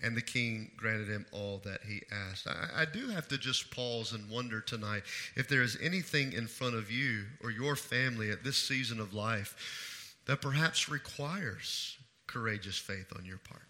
and 0.03 0.15
the 0.15 0.21
king 0.21 0.71
granted 0.77 1.09
him 1.09 1.25
all 1.33 1.63
that 1.65 1.81
he 1.89 2.03
asked. 2.13 2.47
I, 2.47 2.83
I, 2.83 2.85
do 2.85 3.09
have 3.09 3.29
to 3.29 3.39
just 3.39 3.71
pause 3.71 4.13
and 4.13 4.29
wonder 4.31 4.61
tonight 4.61 5.05
if 5.37 5.49
there 5.49 5.63
is 5.63 5.79
anything 5.83 6.35
in 6.35 6.49
front 6.49 6.75
of 6.75 6.91
you 6.91 7.25
or 7.43 7.51
your 7.51 7.75
family 7.75 8.31
at 8.31 8.45
this 8.45 8.59
season 8.59 9.01
of 9.01 9.15
life 9.15 10.15
that 10.27 10.43
perhaps 10.43 10.91
requires 10.91 11.97
courageous 12.27 12.77
faith 12.77 13.13
on 13.17 13.25
your 13.25 13.39
part. 13.39 13.63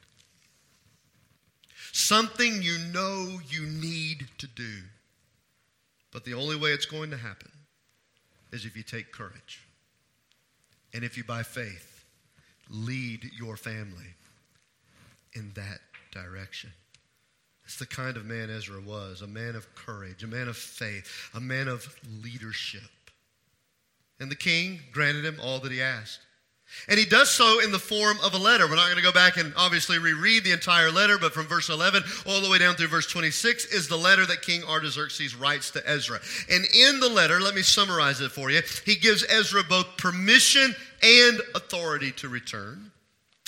Something 1.93 2.63
you 2.63 2.79
know 2.93 3.39
you 3.49 3.67
need 3.67 4.27
to 4.39 4.47
do, 4.47 4.83
but 6.13 6.25
the 6.25 6.35
only 6.35 6.57
way 6.57 6.71
it's 6.71 6.87
going 6.87 7.11
to 7.11 7.17
happen 7.17 7.51
is 8.53 8.65
if 8.65 8.77
you 8.77 8.83
take 8.83 9.13
courage 9.13 9.61
and 10.95 11.05
if 11.05 11.17
you, 11.17 11.25
by 11.25 11.43
faith, 11.43 12.05
lead 12.71 13.31
your 13.39 13.57
family 13.57 14.15
in 15.35 15.53
that 15.55 15.81
direction. 16.13 16.73
It's 17.65 17.77
the 17.77 17.87
kind 17.87 18.17
of 18.17 18.25
man 18.25 18.49
Ezra 18.49 18.81
was 18.81 19.23
a 19.23 19.27
man 19.27 19.57
of 19.57 19.75
courage, 19.75 20.23
a 20.23 20.29
man 20.29 20.49
of 20.49 20.57
faith, 20.57 21.31
a 21.35 21.41
man 21.41 21.69
of 21.69 21.95
leadership. 22.23 22.83
And 24.21 24.31
the 24.31 24.37
king 24.37 24.81
granted 24.93 25.25
him 25.25 25.39
all 25.43 25.59
that 25.61 25.73
he 25.73 25.83
asked. 25.83 26.21
And 26.89 26.99
he 26.99 27.05
does 27.05 27.31
so 27.31 27.61
in 27.63 27.73
the 27.73 27.79
form 27.79 28.19
of 28.23 28.35
a 28.35 28.39
letter. 28.39 28.67
We're 28.67 28.77
not 28.77 28.87
going 28.87 28.97
to 28.97 29.03
go 29.03 29.13
back 29.13 29.37
and 29.37 29.53
obviously 29.57 29.99
reread 29.99 30.45
the 30.45 30.53
entire 30.53 30.91
letter, 30.91 31.19
but 31.19 31.33
from 31.33 31.47
verse 31.47 31.69
11 31.69 32.03
all 32.27 32.41
the 32.41 32.51
way 32.51 32.59
down 32.59 32.75
through 32.75 32.89
verse 32.89 33.07
26 33.07 33.67
is 33.67 33.89
the 33.89 33.97
letter 33.97 34.27
that 34.27 34.43
King 34.43 34.63
Artaxerxes 34.65 35.35
writes 35.35 35.71
to 35.73 35.89
Ezra. 35.89 36.21
And 36.51 36.65
in 36.75 37.01
the 37.01 37.09
letter, 37.09 37.41
let 37.41 37.55
me 37.55 37.63
summarize 37.63 38.21
it 38.21 38.31
for 38.31 38.51
you. 38.51 38.61
He 38.85 38.97
gives 38.97 39.25
Ezra 39.29 39.63
both 39.69 39.97
permission 39.97 40.75
and 41.03 41.41
authority 41.55 42.13
to 42.13 42.29
return. 42.29 42.93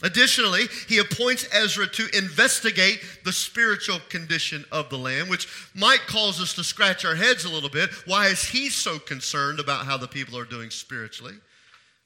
Additionally, 0.03 0.67
he 0.89 0.99
appoints 0.99 1.49
Ezra 1.53 1.87
to 1.89 2.07
investigate 2.17 3.01
the 3.25 3.33
spiritual 3.33 3.99
condition 4.09 4.65
of 4.71 4.89
the 4.91 4.99
land, 4.99 5.29
which 5.29 5.49
might 5.75 6.07
cause 6.07 6.41
us 6.41 6.55
to 6.55 6.63
scratch 6.63 7.05
our 7.05 7.17
heads 7.17 7.45
a 7.45 7.49
little 7.49 7.69
bit. 7.69 7.91
Why 8.07 8.29
is 8.29 8.45
he 8.45 8.69
so 8.69 9.01
concerned 9.01 9.59
about 9.59 9.87
how 9.87 9.97
the 9.97 10.07
people 10.07 10.39
are 10.39 10.45
doing 10.45 10.71
spiritually? 10.71 11.35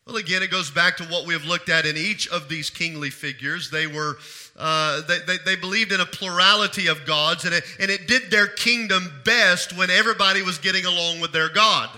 Well, 0.07 0.17
again, 0.17 0.43
it 0.43 0.51
goes 0.51 0.71
back 0.71 0.97
to 0.97 1.05
what 1.05 1.27
we 1.27 1.33
have 1.33 1.45
looked 1.45 1.69
at 1.69 1.87
in 1.87 1.97
each 1.97 2.27
of 2.29 2.49
these 2.49 2.71
kingly 2.71 3.11
figures. 3.11 3.71
They 3.71 3.87
were, 3.87 4.19
uh, 4.59 5.03
they, 5.03 5.19
they, 5.27 5.37
they, 5.45 5.57
believed 5.57 5.93
in 5.93 6.01
a 6.01 6.07
plurality 6.07 6.89
of 6.89 7.07
gods, 7.07 7.45
and 7.45 7.55
it, 7.55 7.63
and 7.79 7.89
it 7.89 8.09
did 8.09 8.29
their 8.29 8.49
kingdom 8.49 9.13
best 9.25 9.77
when 9.77 9.91
everybody 9.91 10.43
was 10.43 10.59
getting 10.59 10.87
along 10.87 11.21
with 11.21 11.33
their 11.33 11.49
God. 11.49 11.89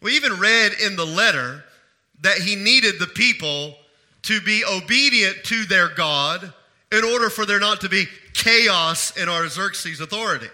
We 0.00 0.16
even 0.16 0.38
read 0.38 0.72
in 0.82 0.96
the 0.96 1.04
letter 1.04 1.62
that 2.22 2.38
he 2.38 2.56
needed 2.56 2.98
the 2.98 3.06
people 3.06 3.76
to 4.22 4.40
be 4.40 4.64
obedient 4.64 5.44
to 5.44 5.64
their 5.64 5.90
God 5.90 6.54
in 6.90 7.04
order 7.04 7.28
for 7.28 7.44
there 7.44 7.60
not 7.60 7.82
to 7.82 7.90
be 7.90 8.06
chaos 8.32 9.14
in 9.18 9.28
Artaxerxes' 9.28 10.00
authority. 10.00 10.48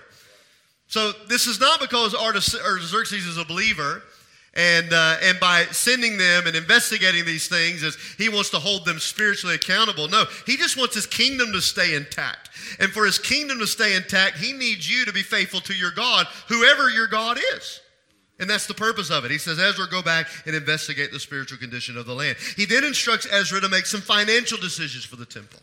So 0.89 1.13
this 1.29 1.47
is 1.47 1.61
not 1.61 1.81
because 1.81 2.13
Artaxerxes 2.13 3.25
is 3.25 3.39
a 3.39 3.45
believer 3.45 4.03
and, 4.57 4.90
uh, 4.92 5.19
and 5.23 5.38
by 5.38 5.64
sending 5.66 6.16
them 6.16 6.47
and 6.47 6.57
investigating 6.57 7.27
these 7.27 7.47
things 7.47 7.85
as 7.85 7.97
he 8.16 8.31
wants 8.31 8.51
to 8.51 8.59
hold 8.59 8.87
them 8.87 8.99
spiritually 8.99 9.55
accountable. 9.55 10.09
No, 10.09 10.25
he 10.47 10.57
just 10.57 10.79
wants 10.79 10.95
his 10.95 11.07
kingdom 11.07 11.53
to 11.53 11.61
stay 11.61 11.95
intact. 11.95 12.49
And 12.81 12.90
for 12.90 13.05
his 13.05 13.19
kingdom 13.19 13.59
to 13.59 13.66
stay 13.66 13.95
intact, 13.95 14.38
he 14.38 14.55
needs 14.55 14.90
you 14.90 15.05
to 15.05 15.12
be 15.12 15.23
faithful 15.23 15.61
to 15.61 15.75
your 15.75 15.90
God, 15.90 16.27
whoever 16.49 16.88
your 16.88 17.07
God 17.07 17.38
is. 17.55 17.81
And 18.40 18.49
that's 18.49 18.66
the 18.66 18.75
purpose 18.75 19.11
of 19.11 19.25
it. 19.25 19.31
He 19.31 19.38
says, 19.38 19.59
Ezra, 19.59 19.87
go 19.90 20.03
back 20.03 20.27
and 20.47 20.57
investigate 20.57 21.12
the 21.12 21.21
spiritual 21.21 21.59
condition 21.59 21.97
of 21.97 22.07
the 22.07 22.14
land. 22.14 22.37
He 22.57 22.64
then 22.64 22.85
instructs 22.85 23.27
Ezra 23.31 23.61
to 23.61 23.69
make 23.69 23.87
some 23.87 24.01
financial 24.01 24.59
decisions 24.59 25.05
for 25.05 25.16
the 25.16 25.25
temple. 25.25 25.61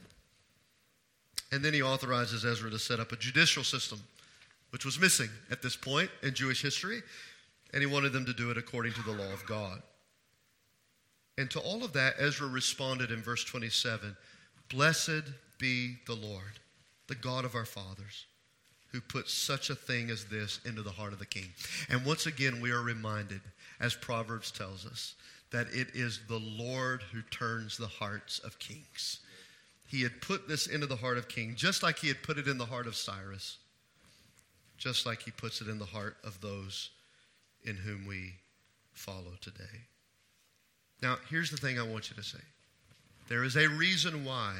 And 1.51 1.63
then 1.63 1.73
he 1.73 1.83
authorizes 1.83 2.45
Ezra 2.45 2.71
to 2.71 2.79
set 2.79 2.99
up 2.99 3.11
a 3.11 3.15
judicial 3.15 3.63
system, 3.63 3.99
which 4.71 4.85
was 4.85 4.99
missing 4.99 5.29
at 5.51 5.61
this 5.61 5.75
point 5.75 6.09
in 6.23 6.33
Jewish 6.33 6.63
history 6.63 7.03
and 7.73 7.81
he 7.81 7.87
wanted 7.87 8.13
them 8.13 8.25
to 8.25 8.33
do 8.33 8.51
it 8.51 8.57
according 8.57 8.93
to 8.93 9.01
the 9.01 9.11
law 9.11 9.33
of 9.33 9.45
God. 9.47 9.81
And 11.37 11.49
to 11.51 11.59
all 11.59 11.83
of 11.83 11.93
that, 11.93 12.15
Ezra 12.19 12.47
responded 12.47 13.09
in 13.11 13.21
verse 13.21 13.43
27 13.43 14.15
Blessed 14.69 15.23
be 15.57 15.97
the 16.05 16.15
Lord, 16.15 16.59
the 17.07 17.15
God 17.15 17.45
of 17.45 17.55
our 17.55 17.65
fathers, 17.65 18.25
who 18.91 19.01
put 19.01 19.27
such 19.27 19.69
a 19.69 19.75
thing 19.75 20.09
as 20.09 20.25
this 20.25 20.59
into 20.65 20.83
the 20.83 20.91
heart 20.91 21.13
of 21.13 21.19
the 21.19 21.25
king. 21.25 21.49
And 21.89 22.05
once 22.05 22.27
again, 22.27 22.61
we 22.61 22.71
are 22.71 22.81
reminded, 22.81 23.41
as 23.79 23.95
Proverbs 23.95 24.51
tells 24.51 24.85
us, 24.85 25.15
that 25.51 25.67
it 25.71 25.89
is 25.93 26.19
the 26.27 26.39
Lord 26.39 27.03
who 27.11 27.21
turns 27.23 27.77
the 27.77 27.87
hearts 27.87 28.39
of 28.39 28.59
kings. 28.59 29.19
He 29.87 30.01
had 30.01 30.21
put 30.21 30.47
this 30.47 30.67
into 30.67 30.87
the 30.87 30.95
heart 30.95 31.17
of 31.17 31.27
king, 31.27 31.53
just 31.55 31.83
like 31.83 31.99
he 31.99 32.07
had 32.07 32.23
put 32.23 32.37
it 32.37 32.47
in 32.47 32.57
the 32.57 32.65
heart 32.65 32.87
of 32.87 32.95
Cyrus, 32.95 33.57
just 34.77 35.05
like 35.05 35.21
he 35.21 35.31
puts 35.31 35.61
it 35.61 35.67
in 35.67 35.77
the 35.79 35.85
heart 35.85 36.17
of 36.23 36.41
those 36.41 36.89
in 37.65 37.75
whom 37.75 38.05
we 38.05 38.33
follow 38.91 39.33
today. 39.41 39.87
Now, 41.01 41.17
here's 41.29 41.51
the 41.51 41.57
thing 41.57 41.79
I 41.79 41.83
want 41.83 42.09
you 42.09 42.15
to 42.15 42.23
say 42.23 42.39
there 43.27 43.43
is 43.43 43.55
a 43.55 43.67
reason 43.67 44.25
why 44.25 44.55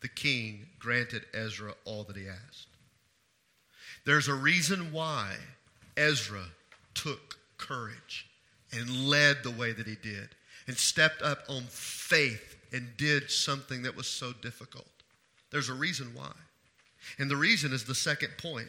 the 0.00 0.08
king 0.08 0.66
granted 0.78 1.24
Ezra 1.34 1.74
all 1.84 2.04
that 2.04 2.16
he 2.16 2.28
asked. 2.28 2.68
There's 4.04 4.28
a 4.28 4.34
reason 4.34 4.92
why 4.92 5.34
Ezra 5.96 6.44
took 6.94 7.38
courage 7.56 8.26
and 8.72 9.08
led 9.08 9.42
the 9.42 9.50
way 9.50 9.72
that 9.72 9.86
he 9.86 9.96
did 9.96 10.28
and 10.66 10.76
stepped 10.76 11.22
up 11.22 11.40
on 11.48 11.62
faith 11.64 12.56
and 12.72 12.96
did 12.96 13.30
something 13.30 13.82
that 13.82 13.96
was 13.96 14.06
so 14.06 14.32
difficult. 14.32 14.86
There's 15.50 15.68
a 15.68 15.74
reason 15.74 16.12
why. 16.14 16.32
And 17.18 17.30
the 17.30 17.36
reason 17.36 17.72
is 17.72 17.84
the 17.84 17.94
second 17.94 18.32
point. 18.38 18.68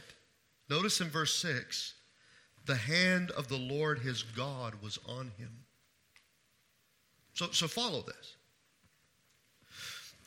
Notice 0.70 1.02
in 1.02 1.10
verse 1.10 1.36
6 1.36 1.94
the 2.66 2.76
hand 2.76 3.32
of 3.32 3.48
the 3.48 3.58
Lord 3.58 4.00
his 4.00 4.24
God 4.24 4.76
was 4.82 5.00
on 5.08 5.32
him. 5.38 5.50
So, 7.34 7.48
so 7.52 7.68
follow 7.68 8.02
this. 8.02 8.36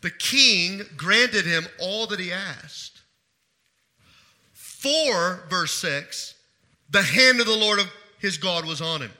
The 0.01 0.11
king 0.11 0.83
granted 0.97 1.47
him 1.47 1.66
all 1.79 2.07
that 2.09 2.18
he 2.18 2.33
asked. 2.33 3.01
For, 4.53 5.45
verse 5.49 5.75
6, 5.75 6.35
the 6.90 7.03
hand 7.03 7.40
of 7.40 7.47
the 7.47 7.57
Lord 7.57 7.79
of 7.79 7.87
his 8.18 8.37
God 8.37 8.64
was 8.64 8.81
on 8.81 9.01
him. 9.01 9.12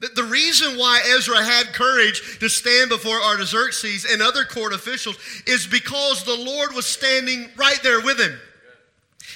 The, 0.00 0.08
the 0.14 0.24
reason 0.24 0.78
why 0.78 1.02
Ezra 1.16 1.42
had 1.42 1.74
courage 1.74 2.38
to 2.38 2.48
stand 2.48 2.88
before 2.88 3.20
Artaxerxes 3.20 4.06
and 4.10 4.22
other 4.22 4.44
court 4.44 4.72
officials 4.72 5.18
is 5.46 5.66
because 5.66 6.24
the 6.24 6.36
Lord 6.36 6.72
was 6.74 6.86
standing 6.86 7.48
right 7.56 7.80
there 7.82 8.00
with 8.00 8.18
him 8.18 8.38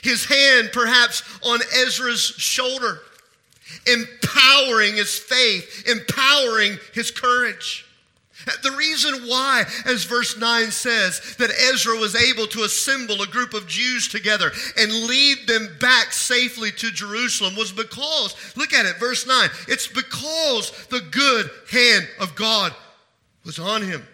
his 0.02 0.24
hand 0.24 0.70
perhaps 0.72 1.22
on 1.42 1.60
Ezra's 1.74 2.20
shoulder, 2.20 3.00
empowering 3.86 4.94
his 4.96 5.16
faith, 5.16 5.84
empowering 5.88 6.78
his 6.92 7.10
courage. 7.10 7.86
The 8.62 8.72
reason 8.72 9.28
why, 9.28 9.64
as 9.86 10.04
verse 10.04 10.36
9 10.36 10.70
says, 10.72 11.36
that 11.36 11.50
Ezra 11.72 11.96
was 11.96 12.16
able 12.16 12.48
to 12.48 12.64
assemble 12.64 13.22
a 13.22 13.26
group 13.26 13.54
of 13.54 13.68
Jews 13.68 14.08
together 14.08 14.50
and 14.76 15.06
lead 15.06 15.46
them 15.46 15.68
back 15.80 16.12
safely 16.12 16.72
to 16.72 16.90
Jerusalem 16.90 17.54
was 17.54 17.70
because, 17.70 18.34
look 18.56 18.72
at 18.72 18.86
it, 18.86 18.98
verse 18.98 19.26
9, 19.26 19.48
it's 19.68 19.86
because 19.86 20.72
the 20.86 21.02
good 21.12 21.50
hand 21.70 22.08
of 22.18 22.34
God 22.34 22.74
was 23.44 23.60
on 23.60 23.82
him. 23.82 24.06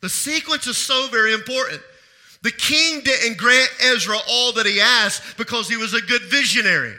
The 0.00 0.08
sequence 0.08 0.66
is 0.66 0.76
so 0.76 1.06
very 1.08 1.32
important 1.32 1.82
The 2.42 2.50
king 2.50 3.00
didn't 3.00 3.36
grant 3.36 3.70
Ezra 3.82 4.16
all 4.28 4.52
that 4.52 4.66
he 4.66 4.80
asked 4.80 5.36
because 5.36 5.68
he 5.68 5.76
was 5.76 5.92
a 5.92 6.00
good 6.00 6.22
visionary. 6.22 6.94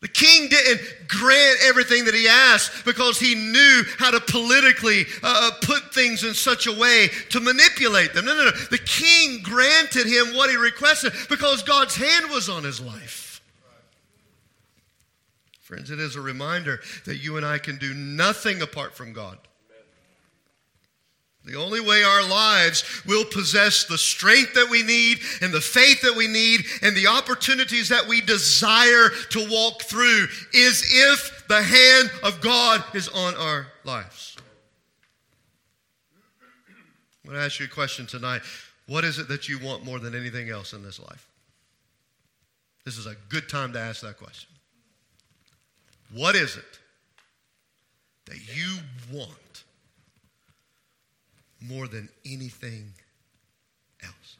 The 0.00 0.08
king 0.08 0.48
didn't 0.48 1.08
grant 1.08 1.58
everything 1.64 2.04
that 2.04 2.14
he 2.14 2.28
asked 2.28 2.84
because 2.84 3.18
he 3.18 3.34
knew 3.34 3.82
how 3.98 4.10
to 4.10 4.20
politically 4.20 5.04
uh, 5.22 5.50
uh, 5.50 5.50
put 5.62 5.94
things 5.94 6.22
in 6.22 6.34
such 6.34 6.66
a 6.66 6.72
way 6.72 7.08
to 7.30 7.40
manipulate 7.40 8.12
them. 8.12 8.26
No, 8.26 8.36
no, 8.36 8.44
no. 8.44 8.50
The 8.50 8.78
king 8.78 9.40
granted 9.42 10.06
him 10.06 10.36
what 10.36 10.50
he 10.50 10.56
requested 10.56 11.12
because 11.28 11.62
God's 11.62 11.96
hand 11.96 12.30
was 12.30 12.48
on 12.48 12.62
his 12.62 12.80
life. 12.80 13.40
Friends, 15.60 15.90
it 15.90 15.98
is 15.98 16.14
a 16.14 16.20
reminder 16.20 16.80
that 17.06 17.16
you 17.16 17.36
and 17.36 17.44
I 17.44 17.58
can 17.58 17.76
do 17.78 17.92
nothing 17.94 18.62
apart 18.62 18.94
from 18.94 19.12
God. 19.12 19.38
The 21.46 21.54
only 21.54 21.80
way 21.80 22.02
our 22.02 22.28
lives 22.28 22.82
will 23.06 23.24
possess 23.24 23.84
the 23.84 23.96
strength 23.96 24.54
that 24.54 24.68
we 24.68 24.82
need 24.82 25.18
and 25.40 25.54
the 25.54 25.60
faith 25.60 26.02
that 26.02 26.16
we 26.16 26.26
need 26.26 26.62
and 26.82 26.96
the 26.96 27.06
opportunities 27.06 27.88
that 27.88 28.08
we 28.08 28.20
desire 28.20 29.10
to 29.30 29.48
walk 29.48 29.82
through 29.82 30.26
is 30.52 30.82
if 30.84 31.46
the 31.46 31.62
hand 31.62 32.10
of 32.24 32.40
God 32.40 32.82
is 32.94 33.08
on 33.08 33.36
our 33.36 33.68
lives. 33.84 34.36
I'm 37.24 37.30
going 37.30 37.38
to 37.38 37.44
ask 37.44 37.60
you 37.60 37.66
a 37.66 37.68
question 37.68 38.06
tonight. 38.06 38.42
What 38.88 39.04
is 39.04 39.20
it 39.20 39.28
that 39.28 39.48
you 39.48 39.60
want 39.60 39.84
more 39.84 40.00
than 40.00 40.16
anything 40.16 40.50
else 40.50 40.72
in 40.72 40.82
this 40.82 40.98
life? 40.98 41.28
This 42.84 42.98
is 42.98 43.06
a 43.06 43.14
good 43.28 43.48
time 43.48 43.72
to 43.74 43.78
ask 43.78 44.02
that 44.02 44.18
question. 44.18 44.50
What 46.12 46.34
is 46.34 46.56
it 46.56 46.78
that 48.26 48.56
you 48.56 48.78
want? 49.12 49.30
More 51.60 51.88
than 51.88 52.08
anything 52.24 52.92
else. 54.02 54.36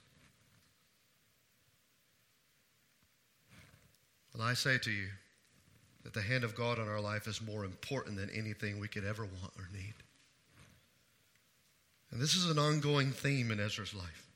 Well, 4.35 4.47
I 4.47 4.55
say 4.55 4.79
to 4.79 4.91
you 4.91 5.09
that 6.05 6.13
the 6.13 6.23
hand 6.23 6.45
of 6.45 6.55
God 6.55 6.79
on 6.79 6.89
our 6.89 7.01
life 7.01 7.27
is 7.27 7.41
more 7.41 7.65
important 7.65 8.17
than 8.17 8.31
anything 8.31 8.79
we 8.79 8.89
could 8.89 9.05
ever 9.05 9.25
want 9.25 9.53
or 9.57 9.69
need. 9.73 9.95
And 12.11 12.21
this 12.21 12.35
is 12.35 12.49
an 12.51 12.59
ongoing 12.59 13.11
theme 13.13 13.51
in 13.51 13.61
Ezra's 13.61 13.95
life. 13.95 14.27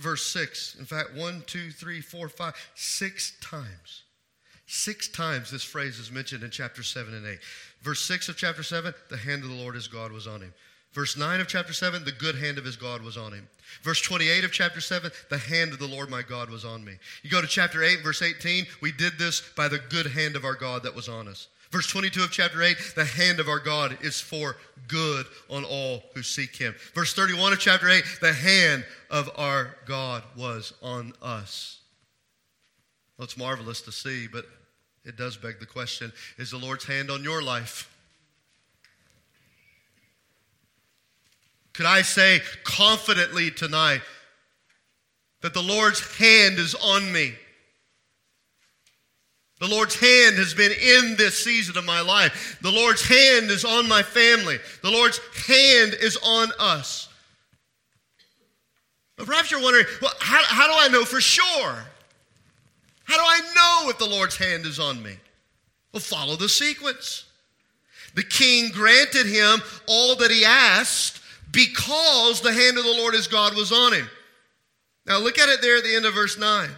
Verse 0.00 0.26
6, 0.26 0.76
in 0.78 0.84
fact, 0.84 1.14
one, 1.14 1.42
two, 1.46 1.70
three, 1.70 2.00
four, 2.00 2.28
five, 2.28 2.54
six 2.74 3.34
times. 3.40 4.04
Six 4.66 5.08
times 5.08 5.50
this 5.50 5.62
phrase 5.62 5.98
is 5.98 6.12
mentioned 6.12 6.42
in 6.42 6.50
chapter 6.50 6.82
7 6.82 7.14
and 7.14 7.26
8. 7.26 7.38
Verse 7.82 8.00
6 8.02 8.28
of 8.28 8.36
chapter 8.36 8.62
7, 8.62 8.92
the 9.08 9.16
hand 9.16 9.42
of 9.42 9.50
the 9.50 9.56
Lord 9.56 9.74
his 9.74 9.88
God 9.88 10.12
was 10.12 10.26
on 10.26 10.40
him. 10.40 10.52
Verse 10.92 11.16
9 11.16 11.40
of 11.40 11.48
chapter 11.48 11.72
7, 11.72 12.04
the 12.04 12.12
good 12.12 12.34
hand 12.34 12.58
of 12.58 12.64
his 12.64 12.76
God 12.76 13.02
was 13.02 13.16
on 13.16 13.32
him. 13.32 13.48
Verse 13.82 14.00
28 14.00 14.44
of 14.44 14.52
chapter 14.52 14.80
7, 14.80 15.10
the 15.28 15.38
hand 15.38 15.72
of 15.72 15.78
the 15.78 15.86
Lord 15.86 16.10
my 16.10 16.22
God 16.22 16.50
was 16.50 16.64
on 16.64 16.84
me. 16.84 16.94
You 17.22 17.30
go 17.30 17.40
to 17.40 17.46
chapter 17.46 17.84
8, 17.84 18.02
verse 18.02 18.22
18, 18.22 18.66
we 18.80 18.92
did 18.92 19.18
this 19.18 19.42
by 19.56 19.68
the 19.68 19.78
good 19.90 20.06
hand 20.06 20.34
of 20.34 20.44
our 20.44 20.54
God 20.54 20.82
that 20.82 20.94
was 20.94 21.08
on 21.08 21.28
us. 21.28 21.48
Verse 21.70 21.86
22 21.86 22.24
of 22.24 22.30
chapter 22.30 22.62
8, 22.62 22.76
the 22.96 23.04
hand 23.04 23.40
of 23.40 23.48
our 23.48 23.58
God 23.58 23.98
is 24.00 24.20
for 24.20 24.56
good 24.86 25.26
on 25.50 25.64
all 25.64 26.02
who 26.14 26.22
seek 26.22 26.56
him. 26.56 26.74
Verse 26.94 27.12
31 27.12 27.52
of 27.52 27.60
chapter 27.60 27.90
8, 27.90 28.02
the 28.22 28.32
hand 28.32 28.86
of 29.10 29.30
our 29.36 29.76
God 29.84 30.22
was 30.34 30.72
on 30.82 31.12
us. 31.20 31.80
Well, 33.18 33.24
it's 33.24 33.36
marvelous 33.36 33.82
to 33.82 33.92
see, 33.92 34.28
but 34.32 34.46
it 35.04 35.16
does 35.16 35.36
beg 35.36 35.60
the 35.60 35.66
question 35.66 36.12
is 36.38 36.50
the 36.50 36.56
Lord's 36.56 36.84
hand 36.84 37.10
on 37.10 37.22
your 37.22 37.42
life? 37.42 37.94
Could 41.78 41.86
I 41.86 42.02
say 42.02 42.40
confidently 42.64 43.52
tonight 43.52 44.00
that 45.42 45.54
the 45.54 45.62
Lord's 45.62 46.00
hand 46.16 46.58
is 46.58 46.74
on 46.74 47.12
me? 47.12 47.34
The 49.60 49.68
Lord's 49.68 49.94
hand 49.94 50.38
has 50.38 50.54
been 50.54 50.72
in 50.72 51.14
this 51.14 51.38
season 51.38 51.78
of 51.78 51.84
my 51.84 52.00
life. 52.00 52.58
The 52.62 52.72
Lord's 52.72 53.06
hand 53.06 53.52
is 53.52 53.64
on 53.64 53.88
my 53.88 54.02
family. 54.02 54.58
The 54.82 54.90
Lord's 54.90 55.20
hand 55.46 55.94
is 56.00 56.18
on 56.20 56.48
us. 56.58 57.08
But 59.16 59.26
perhaps 59.26 59.52
you're 59.52 59.62
wondering, 59.62 59.86
well, 60.02 60.14
how, 60.18 60.42
how 60.46 60.66
do 60.66 60.74
I 60.76 60.88
know 60.88 61.04
for 61.04 61.20
sure? 61.20 61.84
How 63.04 63.14
do 63.14 63.22
I 63.24 63.40
know 63.54 63.90
if 63.90 63.98
the 63.98 64.04
Lord's 64.04 64.36
hand 64.36 64.66
is 64.66 64.80
on 64.80 65.00
me? 65.00 65.14
Well, 65.92 66.00
follow 66.00 66.34
the 66.34 66.48
sequence. 66.48 67.26
The 68.16 68.24
king 68.24 68.72
granted 68.72 69.26
him 69.26 69.62
all 69.86 70.16
that 70.16 70.32
he 70.32 70.44
asked 70.44 71.18
because 71.50 72.40
the 72.40 72.52
hand 72.52 72.78
of 72.78 72.84
the 72.84 72.94
Lord 72.96 73.14
his 73.14 73.28
God 73.28 73.54
was 73.54 73.72
on 73.72 73.92
him. 73.92 74.08
Now 75.06 75.18
look 75.18 75.38
at 75.38 75.48
it 75.48 75.62
there 75.62 75.78
at 75.78 75.84
the 75.84 75.94
end 75.94 76.04
of 76.04 76.14
verse 76.14 76.38
9. 76.38 76.68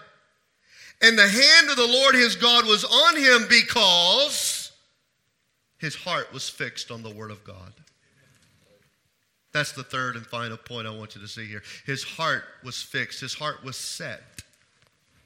And 1.02 1.18
the 1.18 1.28
hand 1.28 1.70
of 1.70 1.76
the 1.76 1.86
Lord 1.86 2.14
his 2.14 2.36
God 2.36 2.66
was 2.66 2.84
on 2.84 3.16
him 3.16 3.46
because 3.48 4.70
his 5.78 5.94
heart 5.94 6.32
was 6.32 6.48
fixed 6.48 6.90
on 6.90 7.02
the 7.02 7.10
word 7.10 7.30
of 7.30 7.42
God. 7.42 7.72
That's 9.52 9.72
the 9.72 9.82
third 9.82 10.14
and 10.16 10.26
final 10.26 10.56
point 10.56 10.86
I 10.86 10.90
want 10.90 11.16
you 11.16 11.22
to 11.22 11.28
see 11.28 11.46
here. 11.46 11.62
His 11.86 12.04
heart 12.04 12.44
was 12.62 12.80
fixed, 12.82 13.20
his 13.20 13.34
heart 13.34 13.64
was 13.64 13.76
set 13.76 14.42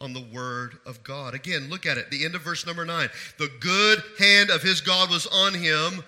on 0.00 0.12
the 0.12 0.24
word 0.32 0.78
of 0.86 1.02
God. 1.02 1.34
Again, 1.34 1.68
look 1.68 1.86
at 1.86 1.98
it, 1.98 2.10
the 2.10 2.24
end 2.24 2.34
of 2.34 2.42
verse 2.42 2.66
number 2.66 2.84
9. 2.84 3.08
The 3.38 3.50
good 3.60 4.02
hand 4.18 4.50
of 4.50 4.62
his 4.62 4.80
God 4.80 5.10
was 5.10 5.26
on 5.26 5.54
him 5.54 6.02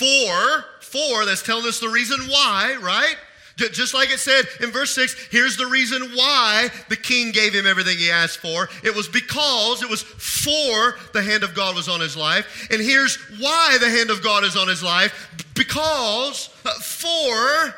for, 0.00 0.64
for, 0.80 1.26
that's 1.26 1.42
telling 1.42 1.66
us 1.66 1.78
the 1.78 1.88
reason 1.88 2.18
why, 2.28 2.76
right? 2.80 3.16
Just 3.56 3.92
like 3.92 4.10
it 4.10 4.18
said 4.18 4.46
in 4.60 4.70
verse 4.70 4.92
6, 4.92 5.28
here's 5.30 5.58
the 5.58 5.66
reason 5.66 6.00
why 6.14 6.68
the 6.88 6.96
king 6.96 7.32
gave 7.32 7.52
him 7.52 7.66
everything 7.66 7.98
he 7.98 8.10
asked 8.10 8.38
for. 8.38 8.70
It 8.82 8.94
was 8.94 9.08
because, 9.08 9.82
it 9.82 9.90
was 9.90 10.02
for 10.02 10.98
the 11.12 11.22
hand 11.22 11.42
of 11.42 11.54
God 11.54 11.76
was 11.76 11.86
on 11.86 12.00
his 12.00 12.16
life. 12.16 12.68
And 12.70 12.80
here's 12.80 13.16
why 13.38 13.76
the 13.78 13.90
hand 13.90 14.08
of 14.08 14.22
God 14.22 14.44
is 14.44 14.56
on 14.56 14.68
his 14.68 14.82
life 14.82 15.28
because, 15.54 16.48
uh, 16.64 16.72
for 16.80 17.74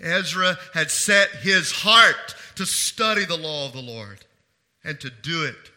Ezra 0.00 0.56
had 0.72 0.90
set 0.90 1.28
his 1.42 1.70
heart 1.70 2.34
to 2.54 2.64
study 2.64 3.26
the 3.26 3.36
law 3.36 3.66
of 3.66 3.74
the 3.74 3.82
Lord 3.82 4.24
and 4.82 4.98
to 5.00 5.10
do 5.10 5.44
it 5.44 5.70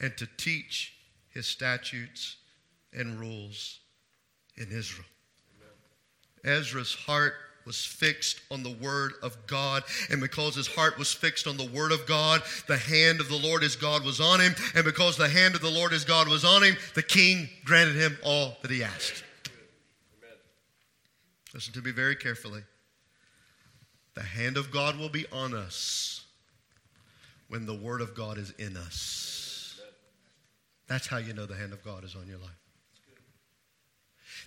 and 0.00 0.16
to 0.16 0.26
teach 0.38 0.94
his 1.28 1.46
statutes 1.46 2.36
and 2.94 3.20
rules 3.20 3.79
in 4.60 4.70
Israel. 4.70 5.06
Ezra's 6.44 6.94
heart 6.94 7.34
was 7.66 7.84
fixed 7.84 8.40
on 8.50 8.62
the 8.62 8.76
word 8.80 9.12
of 9.22 9.36
God. 9.46 9.82
And 10.10 10.20
because 10.20 10.54
his 10.54 10.66
heart 10.66 10.98
was 10.98 11.12
fixed 11.12 11.46
on 11.46 11.56
the 11.56 11.68
word 11.68 11.92
of 11.92 12.06
God, 12.06 12.42
the 12.66 12.76
hand 12.76 13.20
of 13.20 13.28
the 13.28 13.36
Lord 13.36 13.62
his 13.62 13.76
God 13.76 14.04
was 14.04 14.20
on 14.20 14.40
him. 14.40 14.54
And 14.74 14.84
because 14.84 15.16
the 15.16 15.28
hand 15.28 15.54
of 15.54 15.60
the 15.60 15.70
Lord 15.70 15.92
his 15.92 16.04
God 16.04 16.28
was 16.28 16.44
on 16.44 16.62
him, 16.62 16.76
the 16.94 17.02
king 17.02 17.48
granted 17.64 17.96
him 17.96 18.16
all 18.24 18.56
that 18.62 18.70
he 18.70 18.82
asked. 18.82 19.24
Listen 21.52 21.72
to 21.74 21.82
me 21.82 21.90
very 21.90 22.16
carefully. 22.16 22.62
The 24.14 24.22
hand 24.22 24.56
of 24.56 24.70
God 24.70 24.98
will 24.98 25.08
be 25.08 25.26
on 25.32 25.54
us 25.54 26.24
when 27.48 27.66
the 27.66 27.74
word 27.74 28.00
of 28.00 28.14
God 28.14 28.38
is 28.38 28.52
in 28.58 28.76
us. 28.76 29.80
That's 30.88 31.06
how 31.06 31.18
you 31.18 31.32
know 31.32 31.46
the 31.46 31.56
hand 31.56 31.72
of 31.72 31.84
God 31.84 32.04
is 32.04 32.16
on 32.16 32.26
your 32.26 32.38
life. 32.38 32.59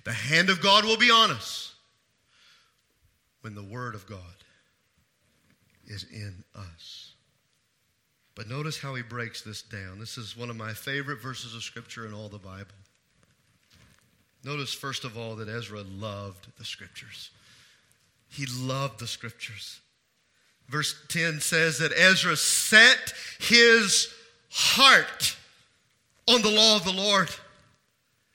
The 0.04 0.13
hand 0.13 0.50
of 0.50 0.62
God 0.62 0.86
will 0.86 0.98
be 0.98 1.12
on 1.12 1.32
us 1.32 1.76
when 3.42 3.56
the 3.56 3.63
Word 3.63 3.96
of 3.96 4.06
God 4.08 4.20
is 5.88 6.06
in 6.12 6.44
us. 6.56 7.13
But 8.36 8.50
notice 8.50 8.80
how 8.80 8.96
he 8.96 9.04
breaks 9.04 9.42
this 9.42 9.62
down. 9.62 10.00
This 10.00 10.18
is 10.18 10.36
one 10.36 10.50
of 10.50 10.56
my 10.56 10.74
favorite 10.74 11.22
verses 11.22 11.54
of 11.54 11.63
Scripture 11.63 12.06
in 12.06 12.13
all 12.13 12.30
the 12.30 12.39
Bible. 12.39 12.66
Notice, 14.44 14.74
first 14.74 15.06
of 15.06 15.18
all, 15.18 15.36
that 15.36 15.48
Ezra 15.48 15.82
loved 15.82 16.48
the 16.58 16.66
Scriptures. 16.66 17.30
He 18.30 18.46
loved 18.46 19.00
the 19.00 19.08
Scriptures. 19.08 19.80
Verse 20.68 20.96
10 21.10 21.39
says 21.39 21.78
that 21.78 21.92
Ezra 21.96 22.36
set 22.36 23.13
his 23.39 24.13
heart 24.50 25.38
on 26.28 26.42
the 26.42 26.50
law 26.50 26.78
of 26.78 26.84
the 26.84 26.92
Lord. 26.92 27.30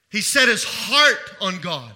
He 0.09 0.21
set 0.21 0.47
his 0.47 0.63
heart 0.63 1.35
on 1.41 1.59
God. 1.61 1.91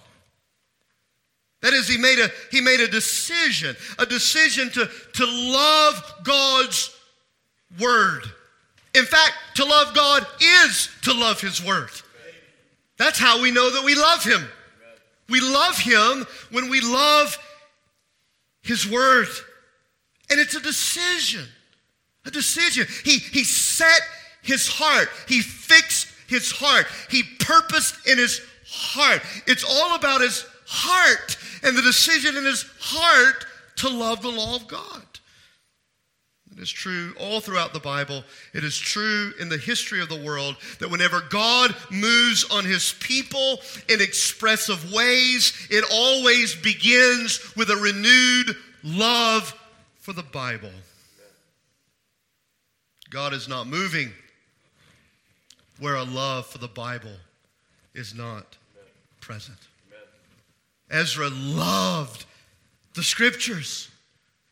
That 1.62 1.74
is, 1.74 1.88
he 1.88 1.98
made 1.98 2.20
a, 2.20 2.30
he 2.52 2.62
made 2.62 2.82
a 2.82 2.88
decision, 2.88 3.76
a 3.98 4.06
decision 4.06 4.70
to, 4.72 4.90
to 5.14 5.26
love 5.26 6.14
God's 6.24 6.94
word. 7.80 8.24
In 8.94 9.06
fact, 9.06 9.34
to 9.56 9.66
love 9.66 9.96
God 9.96 10.26
is 10.42 10.90
to 11.04 11.14
love 11.14 11.42
his 11.42 11.64
word. 11.64 11.90
That's 12.98 13.18
how 13.18 13.42
we 13.42 13.50
know 13.50 13.72
that 13.72 13.84
we 13.84 13.96
love 13.96 14.24
him. 14.24 14.46
We 15.30 15.40
love 15.40 15.78
him 15.78 16.28
when 16.52 16.70
we 16.70 16.82
love 16.82 17.38
his 18.62 18.88
word. 18.88 19.28
And 20.30 20.40
it's 20.40 20.56
a 20.56 20.62
decision. 20.62 21.46
A 22.26 22.32
decision. 22.32 22.88
He, 23.04 23.18
he 23.18 23.44
set 23.44 24.02
his 24.42 24.68
heart, 24.68 25.08
he 25.28 25.40
fixed 25.42 26.13
his 26.34 26.52
heart. 26.52 26.88
He 27.10 27.24
purposed 27.40 28.08
in 28.08 28.18
his 28.18 28.42
heart. 28.68 29.22
It's 29.48 29.64
all 29.64 29.96
about 29.96 30.22
his 30.22 30.46
heart 30.66 31.38
and 31.64 31.78
the 31.78 31.82
decision 31.82 32.36
in 32.36 32.46
his 32.46 32.66
heart 32.80 33.46
to 33.78 33.90
love 33.90 34.22
the 34.22 34.30
law 34.30 34.56
of 34.56 34.68
God. 34.68 35.02
It 36.52 36.62
is 36.62 36.70
true 36.70 37.16
all 37.20 37.40
throughout 37.40 37.74
the 37.74 37.80
Bible. 37.80 38.24
It 38.54 38.64
is 38.64 38.78
true 38.78 39.34
in 39.40 39.50
the 39.50 39.58
history 39.58 40.02
of 40.02 40.10
the 40.10 40.22
world 40.22 40.56
that 40.80 40.92
whenever 40.92 41.22
God 41.22 41.76
moves 41.90 42.44
on 42.52 42.64
his 42.64 42.94
people 43.00 43.60
in 43.90 44.02
expressive 44.02 44.94
ways, 44.94 45.68
it 45.72 45.84
always 45.92 46.56
begins 46.56 47.56
with 47.56 47.72
a 47.72 47.76
renewed 47.76 48.56
love 48.84 49.56
for 50.00 50.14
the 50.14 50.24
Bible. 50.24 50.70
God 53.10 53.34
is 53.34 53.48
not 53.48 53.66
moving 53.66 54.12
where 55.84 55.96
a 55.96 56.04
love 56.04 56.46
for 56.46 56.60
the 56.60 56.68
Bible 56.70 57.12
is 57.94 58.16
not 58.16 58.56
present. 59.20 59.58
Ezra 60.90 61.28
loved 61.30 62.26
the 62.94 63.04
scriptures. 63.04 63.90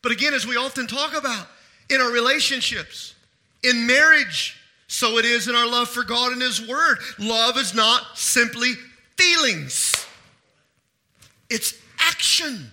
But 0.02 0.12
again, 0.12 0.34
as 0.34 0.46
we 0.46 0.58
often 0.58 0.88
talk 0.88 1.18
about, 1.18 1.48
in 1.90 2.02
our 2.02 2.12
relationships, 2.12 3.16
in 3.64 3.88
marriage. 3.88 4.58
So 4.88 5.20
it 5.20 5.24
is 5.24 5.48
in 5.48 5.56
our 5.56 5.68
love 5.68 5.88
for 5.88 6.04
God 6.04 6.34
and 6.34 6.42
His 6.42 6.68
Word. 6.68 6.98
Love 7.18 7.56
is 7.56 7.74
not 7.74 8.18
simply 8.18 8.74
feelings, 9.16 10.06
it's 11.50 11.80
action. 11.98 12.70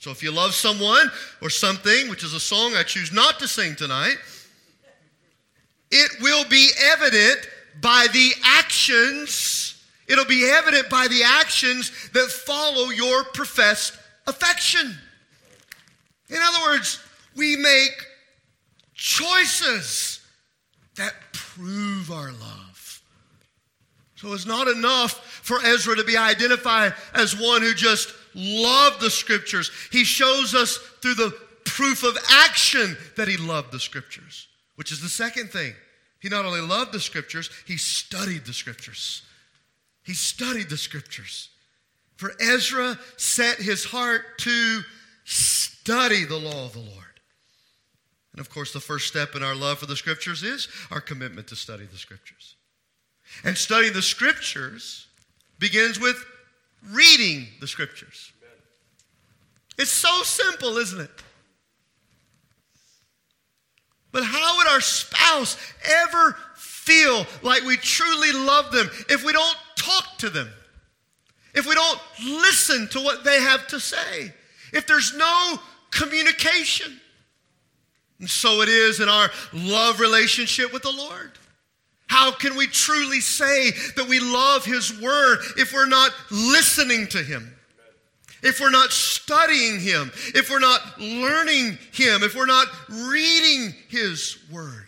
So 0.00 0.10
if 0.10 0.24
you 0.24 0.32
love 0.32 0.54
someone 0.54 1.08
or 1.40 1.50
something, 1.50 2.08
which 2.08 2.24
is 2.24 2.34
a 2.34 2.40
song 2.40 2.74
I 2.74 2.82
choose 2.82 3.12
not 3.12 3.38
to 3.38 3.46
sing 3.46 3.76
tonight, 3.76 4.16
it 5.92 6.10
will 6.20 6.48
be 6.48 6.70
evident 6.92 7.48
by 7.80 8.06
the 8.12 8.32
actions. 8.44 9.82
It'll 10.08 10.24
be 10.24 10.48
evident 10.48 10.90
by 10.90 11.08
the 11.08 11.22
actions 11.22 11.92
that 12.12 12.28
follow 12.28 12.90
your 12.90 13.24
professed 13.24 13.98
affection. 14.26 14.96
In 16.28 16.38
other 16.40 16.70
words, 16.70 17.00
we 17.36 17.56
make 17.56 17.92
choices 18.94 20.20
that 20.96 21.12
prove 21.32 22.10
our 22.10 22.32
love. 22.32 23.02
So 24.16 24.34
it's 24.34 24.46
not 24.46 24.68
enough 24.68 25.12
for 25.42 25.64
Ezra 25.64 25.96
to 25.96 26.04
be 26.04 26.16
identified 26.16 26.92
as 27.14 27.38
one 27.38 27.62
who 27.62 27.72
just 27.72 28.12
loved 28.34 29.00
the 29.00 29.10
scriptures. 29.10 29.70
He 29.90 30.04
shows 30.04 30.54
us 30.54 30.76
through 31.00 31.14
the 31.14 31.34
proof 31.64 32.04
of 32.04 32.18
action 32.28 32.96
that 33.16 33.28
he 33.28 33.38
loved 33.38 33.72
the 33.72 33.80
scriptures, 33.80 34.48
which 34.76 34.92
is 34.92 35.00
the 35.00 35.08
second 35.08 35.50
thing. 35.50 35.72
He 36.20 36.28
not 36.28 36.44
only 36.44 36.60
loved 36.60 36.92
the 36.92 37.00
scriptures, 37.00 37.50
he 37.66 37.76
studied 37.76 38.44
the 38.44 38.52
scriptures. 38.52 39.22
He 40.04 40.14
studied 40.14 40.68
the 40.68 40.76
scriptures. 40.76 41.48
For 42.16 42.32
Ezra 42.40 42.98
set 43.16 43.56
his 43.58 43.86
heart 43.86 44.38
to 44.40 44.82
study 45.24 46.24
the 46.24 46.36
law 46.36 46.66
of 46.66 46.74
the 46.74 46.80
Lord. 46.80 47.04
And 48.32 48.40
of 48.40 48.50
course, 48.50 48.72
the 48.72 48.80
first 48.80 49.08
step 49.08 49.34
in 49.34 49.42
our 49.42 49.54
love 49.54 49.78
for 49.78 49.86
the 49.86 49.96
scriptures 49.96 50.42
is 50.42 50.68
our 50.90 51.00
commitment 51.00 51.48
to 51.48 51.56
study 51.56 51.86
the 51.86 51.98
scriptures. 51.98 52.56
And 53.42 53.56
studying 53.56 53.92
the 53.92 54.02
scriptures 54.02 55.06
begins 55.58 55.98
with 55.98 56.22
reading 56.90 57.46
the 57.60 57.66
scriptures. 57.66 58.32
It's 59.78 59.90
so 59.90 60.22
simple, 60.22 60.76
isn't 60.76 61.00
it? 61.00 61.10
But 64.12 64.24
how 64.24 64.56
would 64.56 64.68
our 64.68 64.80
spouse 64.80 65.56
ever 65.84 66.36
feel 66.56 67.26
like 67.42 67.62
we 67.62 67.76
truly 67.76 68.32
love 68.32 68.72
them 68.72 68.90
if 69.08 69.24
we 69.24 69.32
don't 69.32 69.56
talk 69.76 70.18
to 70.18 70.30
them? 70.30 70.50
If 71.54 71.66
we 71.66 71.74
don't 71.74 72.00
listen 72.22 72.88
to 72.88 73.00
what 73.00 73.24
they 73.24 73.40
have 73.40 73.66
to 73.68 73.80
say? 73.80 74.32
If 74.72 74.86
there's 74.86 75.16
no 75.16 75.58
communication? 75.90 77.00
And 78.18 78.28
so 78.28 78.60
it 78.60 78.68
is 78.68 79.00
in 79.00 79.08
our 79.08 79.30
love 79.52 79.98
relationship 80.00 80.72
with 80.72 80.82
the 80.82 80.92
Lord. 80.92 81.32
How 82.06 82.32
can 82.32 82.56
we 82.56 82.66
truly 82.66 83.20
say 83.20 83.70
that 83.96 84.08
we 84.08 84.20
love 84.20 84.64
His 84.64 85.00
Word 85.00 85.38
if 85.56 85.72
we're 85.72 85.86
not 85.86 86.12
listening 86.30 87.06
to 87.08 87.18
Him? 87.18 87.54
If 88.42 88.60
we're 88.60 88.70
not 88.70 88.90
studying 88.90 89.80
Him? 89.80 90.10
If 90.34 90.50
we're 90.50 90.58
not 90.58 90.98
learning 90.98 91.78
Him? 91.92 92.22
If 92.22 92.34
we're 92.34 92.46
not 92.46 92.68
reading 92.88 93.74
His 93.88 94.38
Word? 94.50 94.86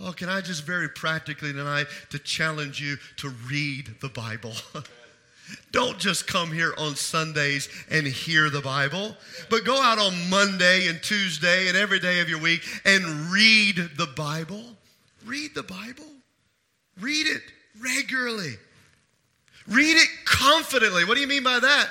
Oh, 0.00 0.12
can 0.12 0.28
I 0.28 0.40
just 0.40 0.64
very 0.64 0.88
practically 0.88 1.52
tonight 1.52 1.86
to 2.10 2.18
challenge 2.18 2.80
you 2.80 2.96
to 3.18 3.28
read 3.48 3.94
the 4.00 4.08
Bible? 4.08 4.52
Don't 5.70 5.98
just 5.98 6.26
come 6.26 6.50
here 6.50 6.74
on 6.78 6.96
Sundays 6.96 7.68
and 7.90 8.06
hear 8.06 8.48
the 8.48 8.60
Bible, 8.60 9.16
but 9.50 9.64
go 9.64 9.80
out 9.80 9.98
on 9.98 10.30
Monday 10.30 10.88
and 10.88 11.02
Tuesday 11.02 11.68
and 11.68 11.76
every 11.76 11.98
day 11.98 12.20
of 12.20 12.28
your 12.28 12.40
week 12.40 12.62
and 12.84 13.04
read 13.30 13.76
the 13.96 14.08
Bible. 14.16 14.62
Read 15.24 15.54
the 15.54 15.62
Bible. 15.62 16.06
Read 17.00 17.26
it 17.26 17.42
regularly. 17.80 18.54
Read 19.68 19.96
it 19.96 20.08
confidently. 20.24 21.04
What 21.04 21.14
do 21.14 21.20
you 21.20 21.26
mean 21.26 21.44
by 21.44 21.60
that? 21.60 21.88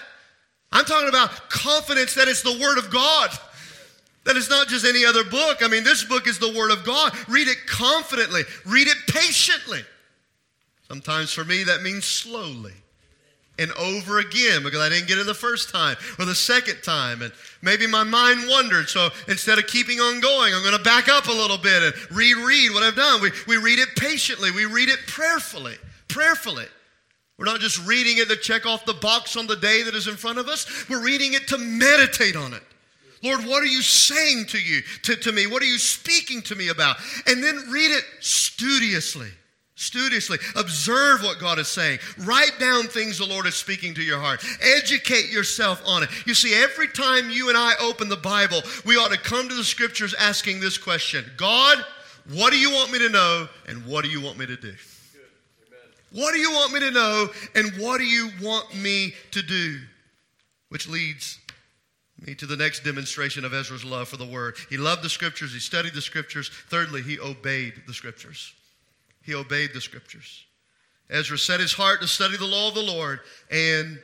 I'm 0.72 0.86
talking 0.86 1.10
about 1.10 1.50
confidence 1.50 2.16
that 2.16 2.28
it's 2.28 2.42
the 2.42 2.58
Word 2.60 2.78
of 2.78 2.90
God. 2.90 3.30
That 4.24 4.38
it's 4.38 4.50
not 4.50 4.68
just 4.68 4.86
any 4.86 5.04
other 5.04 5.24
book. 5.24 5.58
I 5.62 5.68
mean, 5.68 5.84
this 5.84 6.04
book 6.04 6.28
is 6.28 6.38
the 6.38 6.54
Word 6.54 6.72
of 6.72 6.86
God. 6.86 7.14
Read 7.28 7.48
it 7.48 7.58
confidently, 7.68 8.44
read 8.66 8.88
it 8.88 8.98
patiently. 9.08 9.82
Sometimes 10.88 11.32
for 11.32 11.46
me, 11.46 11.64
that 11.64 11.82
means 11.82 12.06
slowly 12.06 12.74
and 13.58 13.72
over 13.74 14.20
again 14.20 14.64
because 14.64 14.80
I 14.80 14.90
didn't 14.90 15.08
get 15.08 15.18
it 15.18 15.26
the 15.26 15.34
first 15.34 15.70
time 15.70 15.96
or 16.20 16.26
the 16.26 16.36
second 16.36 16.82
time. 16.84 17.22
And 17.22 17.32
maybe 17.62 17.88
my 17.88 18.04
mind 18.04 18.42
wandered. 18.48 18.90
So 18.90 19.10
instead 19.28 19.58
of 19.60 19.68
keeping 19.68 20.00
on 20.00 20.20
going, 20.20 20.54
I'm 20.54 20.64
going 20.64 20.78
to 20.78 20.84
back 20.84 21.10
up 21.10 21.28
a 21.28 21.32
little 21.32 21.58
bit 21.58 21.84
and 21.84 21.94
reread 22.12 22.72
what 22.72 22.84
I've 22.84 22.96
done. 22.96 23.22
We, 23.22 23.32
we 23.48 23.58
read 23.58 23.80
it 23.80 23.90
patiently, 23.96 24.52
we 24.52 24.66
read 24.66 24.90
it 24.90 25.00
prayerfully. 25.08 25.76
Prayerfully. 26.08 26.66
We're 27.42 27.46
not 27.46 27.60
just 27.60 27.84
reading 27.88 28.20
it 28.20 28.30
to 28.30 28.36
check 28.36 28.68
off 28.68 28.86
the 28.86 28.94
box 28.94 29.36
on 29.36 29.48
the 29.48 29.56
day 29.56 29.82
that 29.82 29.96
is 29.96 30.08
in 30.08 30.16
front 30.16 30.38
of 30.38 30.48
us, 30.48 30.88
we're 30.88 31.04
reading 31.04 31.34
it 31.34 31.48
to 31.48 31.58
meditate 31.58 32.36
on 32.36 32.54
it. 32.54 32.62
Lord, 33.24 33.40
what 33.48 33.64
are 33.64 33.66
you 33.66 33.82
saying 33.82 34.46
to 34.50 34.60
you, 34.60 34.84
to, 35.02 35.16
to 35.16 35.32
me? 35.32 35.48
What 35.48 35.64
are 35.64 35.66
you 35.66 35.80
speaking 35.80 36.44
to 36.44 36.56
me 36.56 36.68
about? 36.68 36.98
And 37.26 37.44
then 37.44 37.56
read 37.72 37.90
it 37.90 38.04
studiously 38.20 39.30
studiously. 39.76 40.38
Observe 40.56 41.24
what 41.24 41.40
God 41.40 41.58
is 41.58 41.68
saying. 41.68 41.98
Write 42.20 42.60
down 42.60 42.84
things 42.84 43.18
the 43.18 43.26
Lord 43.26 43.48
is 43.48 43.56
speaking 43.56 43.96
to 43.96 44.04
your 44.04 44.20
heart. 44.20 44.46
Educate 44.62 45.32
yourself 45.32 45.82
on 45.88 46.04
it. 46.04 46.10
You 46.28 46.36
see, 46.36 46.54
every 46.54 46.90
time 46.90 47.32
you 47.32 47.50
and 47.50 47.58
I 47.58 47.74
open 47.82 48.08
the 48.08 48.16
Bible, 48.16 48.62
we 48.86 48.98
ought 48.98 49.12
to 49.12 49.18
come 49.18 49.50
to 49.50 49.56
the 49.56 49.64
scriptures 49.64 50.14
asking 50.14 50.60
this 50.60 50.78
question 50.78 51.26
God, 51.36 51.84
what 52.32 52.54
do 52.54 52.60
you 52.60 52.70
want 52.70 52.92
me 52.92 53.00
to 53.00 53.10
know 53.10 53.50
and 53.68 53.84
what 53.88 54.04
do 54.04 54.12
you 54.12 54.22
want 54.22 54.38
me 54.38 54.46
to 54.46 54.56
do? 54.56 54.76
What 56.12 56.34
do 56.34 56.40
you 56.40 56.52
want 56.52 56.74
me 56.74 56.80
to 56.82 56.92
know 56.92 57.30
and 57.56 57.72
what 57.78 58.00
do 58.00 58.06
you 58.06 58.30
want 58.42 58.76
me 58.76 59.14
to 59.32 59.42
do? 59.42 59.80
Which 60.70 60.88
leads 60.88 61.40
me 62.26 62.36
to 62.36 62.46
the 62.46 62.58
next 62.58 62.84
demonstration 62.84 63.46
of 63.46 63.54
Ezra's 63.54 63.86
love 63.86 64.10
for 64.10 64.18
the 64.18 64.26
word. 64.26 64.56
He 64.70 64.78
loved 64.78 65.04
the 65.04 65.10
scriptures, 65.10 65.54
he 65.54 65.60
studied 65.60 65.94
the 65.94 66.02
scriptures. 66.02 66.50
Thirdly, 66.70 67.02
he 67.02 67.20
obeyed 67.20 67.74
the 67.88 67.94
scriptures. 67.94 68.54
He 69.24 69.34
obeyed 69.34 69.72
the 69.74 69.82
scriptures. 69.82 70.46
Ezra 71.10 71.38
set 71.38 71.60
his 71.60 71.74
heart 71.74 72.02
to 72.02 72.08
study 72.08 72.38
the 72.38 72.46
law 72.46 72.70
of 72.70 72.76
the 72.76 72.82
Lord 72.82 73.20
and 73.50 74.00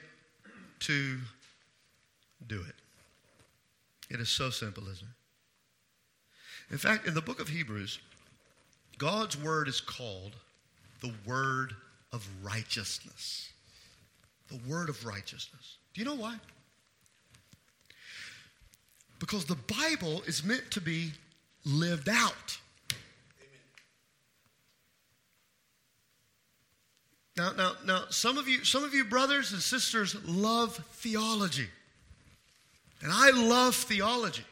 to 0.79 1.17
do 2.47 2.61
it. 2.61 2.75
It 4.09 4.19
is 4.19 4.29
so 4.29 4.49
simple, 4.49 4.83
isn't 4.83 5.07
it? 5.07 6.73
In 6.73 6.77
fact, 6.77 7.07
in 7.07 7.13
the 7.13 7.21
book 7.21 7.39
of 7.39 7.49
Hebrews, 7.49 7.99
God's 8.97 9.37
word 9.37 9.67
is 9.67 9.79
called 9.79 10.35
the 11.01 11.13
word 11.25 11.75
of 12.17 12.27
righteousness. 12.43 13.51
The 14.49 14.60
word 14.67 14.89
of 14.89 15.06
righteousness. 15.06 15.77
Do 15.93 16.01
you 16.01 16.06
know 16.06 16.15
why? 16.15 16.36
Because 19.19 19.45
the 19.45 19.56
Bible 19.56 20.23
is 20.25 20.43
meant 20.43 20.71
to 20.71 20.82
be 20.82 21.12
lived 21.63 22.10
out. 22.10 22.58
Now, 27.37 27.52
now, 27.56 27.73
now, 27.85 28.04
some 28.10 28.39
of 28.39 28.48
you, 28.48 28.63
some 28.63 28.83
of 28.83 28.96
you 28.96 29.06
brothers 29.06 29.52
and 29.52 29.62
sisters 29.62 30.15
love 30.25 30.75
theology. 30.94 31.67
And 33.04 33.12
I 33.13 33.29
love 33.29 33.75
theology. 33.75 34.46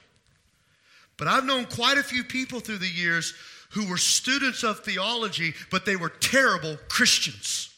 But 1.18 1.28
I've 1.28 1.46
known 1.46 1.66
quite 1.66 1.98
a 1.98 2.04
few 2.04 2.24
people 2.24 2.60
through 2.60 2.78
the 2.78 2.88
years 2.88 3.34
who 3.76 3.90
were 3.90 3.98
students 3.98 4.64
of 4.64 4.80
theology, 4.80 5.54
but 5.70 5.86
they 5.86 5.98
were 5.98 6.10
terrible 6.10 6.78
Christians. 6.88 7.70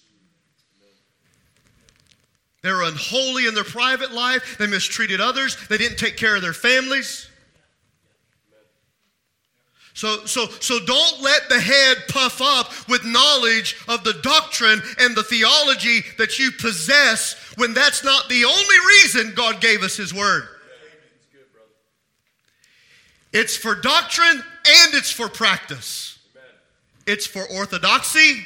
They 2.62 2.72
were 2.72 2.84
unholy 2.84 3.48
in 3.48 3.56
their 3.56 3.64
private 3.64 4.12
life. 4.12 4.58
They 4.60 4.68
mistreated 4.68 5.20
others. 5.20 5.58
They 5.68 5.78
didn't 5.78 5.98
take 5.98 6.16
care 6.16 6.36
of 6.36 6.44
their 6.44 6.54
families. 6.54 7.28
So, 9.96 10.26
so, 10.28 10.46
so 10.60 10.80
don't 10.86 11.22
let 11.24 11.50
the 11.50 11.60
head 11.60 11.98
puff 12.10 12.40
up 12.44 12.72
with 12.88 13.04
knowledge 13.04 13.76
of 13.88 14.04
the 14.04 14.14
doctrine 14.22 14.80
and 15.00 15.16
the 15.16 15.24
theology 15.24 16.02
that 16.20 16.38
you 16.38 16.52
possess 16.52 17.34
when 17.58 17.74
that's 17.74 18.04
not 18.04 18.30
the 18.30 18.46
only 18.46 18.78
reason 18.88 19.34
God 19.36 19.60
gave 19.60 19.82
us 19.82 19.98
His 19.98 20.14
Word. 20.14 20.44
It's 23.34 23.58
for 23.58 23.74
doctrine 23.74 24.44
and 24.68 24.94
it's 24.94 25.12
for 25.12 25.30
practice. 25.30 26.20
Amen. 26.36 26.46
It's 27.06 27.26
for 27.26 27.44
orthodoxy 27.50 28.46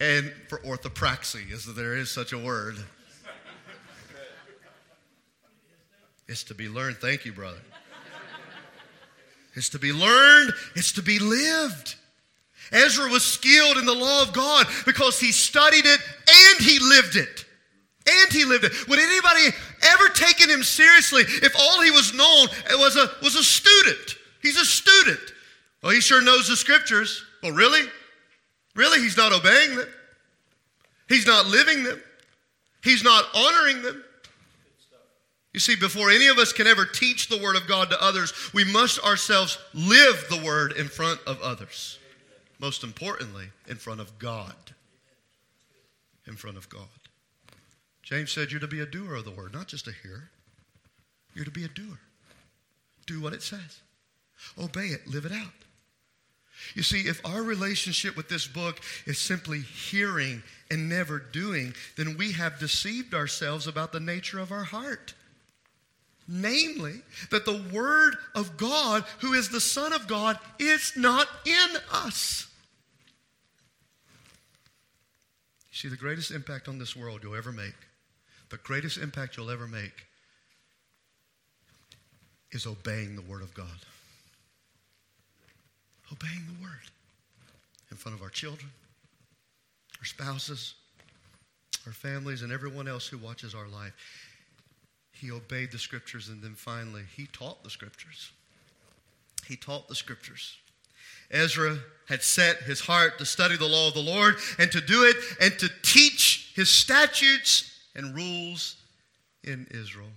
and 0.00 0.32
for 0.48 0.58
orthopraxy, 0.58 1.50
as 1.52 1.64
there 1.64 1.96
is 1.96 2.10
such 2.10 2.32
a 2.32 2.38
word. 2.38 2.76
It's 6.28 6.44
to 6.44 6.54
be 6.54 6.68
learned. 6.68 6.96
Thank 6.96 7.24
you, 7.24 7.32
brother. 7.32 7.60
It's 9.54 9.70
to 9.70 9.78
be 9.78 9.92
learned, 9.92 10.52
it's 10.74 10.92
to 10.92 11.02
be 11.02 11.18
lived. 11.18 11.94
Ezra 12.72 13.08
was 13.08 13.24
skilled 13.24 13.78
in 13.78 13.86
the 13.86 13.94
law 13.94 14.22
of 14.22 14.32
God 14.32 14.66
because 14.84 15.18
he 15.20 15.32
studied 15.32 15.86
it 15.86 16.00
and 16.28 16.66
he 16.66 16.78
lived 16.78 17.16
it. 17.16 17.44
And 18.08 18.32
he 18.32 18.44
lived 18.44 18.64
it. 18.64 18.72
Would 18.88 18.98
anybody 18.98 19.56
ever 19.82 20.08
taken 20.10 20.50
him 20.50 20.62
seriously 20.62 21.22
if 21.26 21.54
all 21.58 21.80
he 21.80 21.90
was 21.90 22.12
known 22.12 22.48
was 22.72 22.96
a, 22.96 23.10
was 23.22 23.34
a 23.34 23.42
student? 23.42 24.16
He's 24.42 24.58
a 24.58 24.64
student. 24.64 25.32
Well, 25.82 25.92
he 25.92 26.00
sure 26.00 26.22
knows 26.22 26.48
the 26.48 26.56
scriptures. 26.56 27.24
Well, 27.42 27.52
really? 27.52 27.88
Really? 28.74 29.00
He's 29.00 29.16
not 29.16 29.32
obeying 29.32 29.76
them. 29.76 29.88
He's 31.08 31.26
not 31.26 31.46
living 31.46 31.84
them. 31.84 32.00
He's 32.82 33.02
not 33.02 33.24
honoring 33.34 33.82
them. 33.82 34.02
You 35.52 35.60
see, 35.60 35.74
before 35.74 36.10
any 36.10 36.26
of 36.26 36.38
us 36.38 36.52
can 36.52 36.66
ever 36.66 36.84
teach 36.84 37.28
the 37.28 37.40
Word 37.42 37.56
of 37.56 37.66
God 37.66 37.88
to 37.90 38.02
others, 38.02 38.32
we 38.52 38.64
must 38.64 39.02
ourselves 39.02 39.58
live 39.72 40.26
the 40.28 40.42
Word 40.44 40.72
in 40.72 40.86
front 40.86 41.18
of 41.26 41.40
others. 41.40 41.98
Most 42.58 42.84
importantly, 42.84 43.46
in 43.66 43.76
front 43.76 44.00
of 44.00 44.18
God. 44.18 44.54
In 46.26 46.36
front 46.36 46.58
of 46.58 46.68
God. 46.68 46.82
James 48.02 48.30
said 48.30 48.50
you're 48.50 48.60
to 48.60 48.68
be 48.68 48.80
a 48.80 48.86
doer 48.86 49.14
of 49.14 49.24
the 49.24 49.30
Word, 49.30 49.54
not 49.54 49.66
just 49.66 49.88
a 49.88 49.92
hearer. 50.02 50.28
You're 51.34 51.44
to 51.44 51.50
be 51.50 51.64
a 51.64 51.68
doer. 51.68 51.98
Do 53.06 53.20
what 53.20 53.32
it 53.32 53.42
says, 53.42 53.80
obey 54.58 54.88
it, 54.88 55.06
live 55.06 55.24
it 55.24 55.32
out. 55.32 55.65
You 56.74 56.82
see, 56.82 57.02
if 57.02 57.24
our 57.24 57.42
relationship 57.42 58.16
with 58.16 58.28
this 58.28 58.46
book 58.46 58.80
is 59.06 59.18
simply 59.18 59.60
hearing 59.60 60.42
and 60.70 60.88
never 60.88 61.18
doing, 61.18 61.74
then 61.96 62.16
we 62.16 62.32
have 62.32 62.58
deceived 62.58 63.14
ourselves 63.14 63.66
about 63.66 63.92
the 63.92 64.00
nature 64.00 64.38
of 64.38 64.52
our 64.52 64.64
heart. 64.64 65.14
Namely, 66.28 67.02
that 67.30 67.44
the 67.44 67.62
Word 67.72 68.16
of 68.34 68.56
God, 68.56 69.04
who 69.20 69.32
is 69.32 69.48
the 69.48 69.60
Son 69.60 69.92
of 69.92 70.08
God, 70.08 70.38
is 70.58 70.92
not 70.96 71.28
in 71.44 71.76
us. 71.92 72.48
You 75.70 75.76
see, 75.76 75.88
the 75.88 75.96
greatest 75.96 76.30
impact 76.32 76.68
on 76.68 76.78
this 76.78 76.96
world 76.96 77.20
you'll 77.22 77.36
ever 77.36 77.52
make, 77.52 77.74
the 78.50 78.56
greatest 78.56 78.98
impact 78.98 79.36
you'll 79.36 79.50
ever 79.50 79.68
make, 79.68 80.06
is 82.50 82.66
obeying 82.66 83.14
the 83.14 83.22
Word 83.22 83.42
of 83.42 83.54
God. 83.54 83.66
Obeying 86.12 86.46
the 86.46 86.62
Word 86.62 86.90
in 87.90 87.96
front 87.96 88.16
of 88.16 88.22
our 88.22 88.30
children, 88.30 88.70
our 89.98 90.04
spouses, 90.04 90.74
our 91.86 91.92
families, 91.92 92.42
and 92.42 92.52
everyone 92.52 92.88
else 92.88 93.06
who 93.06 93.18
watches 93.18 93.54
our 93.54 93.68
life. 93.68 93.92
He 95.12 95.30
obeyed 95.30 95.72
the 95.72 95.78
scriptures, 95.78 96.28
and 96.28 96.42
then 96.42 96.54
finally, 96.54 97.02
he 97.16 97.26
taught 97.32 97.64
the 97.64 97.70
scriptures. 97.70 98.30
He 99.46 99.56
taught 99.56 99.88
the 99.88 99.94
scriptures. 99.94 100.56
Ezra 101.30 101.78
had 102.08 102.22
set 102.22 102.58
his 102.58 102.80
heart 102.80 103.18
to 103.18 103.26
study 103.26 103.56
the 103.56 103.66
law 103.66 103.88
of 103.88 103.94
the 103.94 104.00
Lord 104.00 104.36
and 104.58 104.70
to 104.72 104.80
do 104.80 105.04
it 105.04 105.16
and 105.40 105.58
to 105.58 105.68
teach 105.82 106.52
his 106.54 106.68
statutes 106.68 107.72
and 107.94 108.14
rules 108.14 108.76
in 109.42 109.66
Israel. 109.70 110.10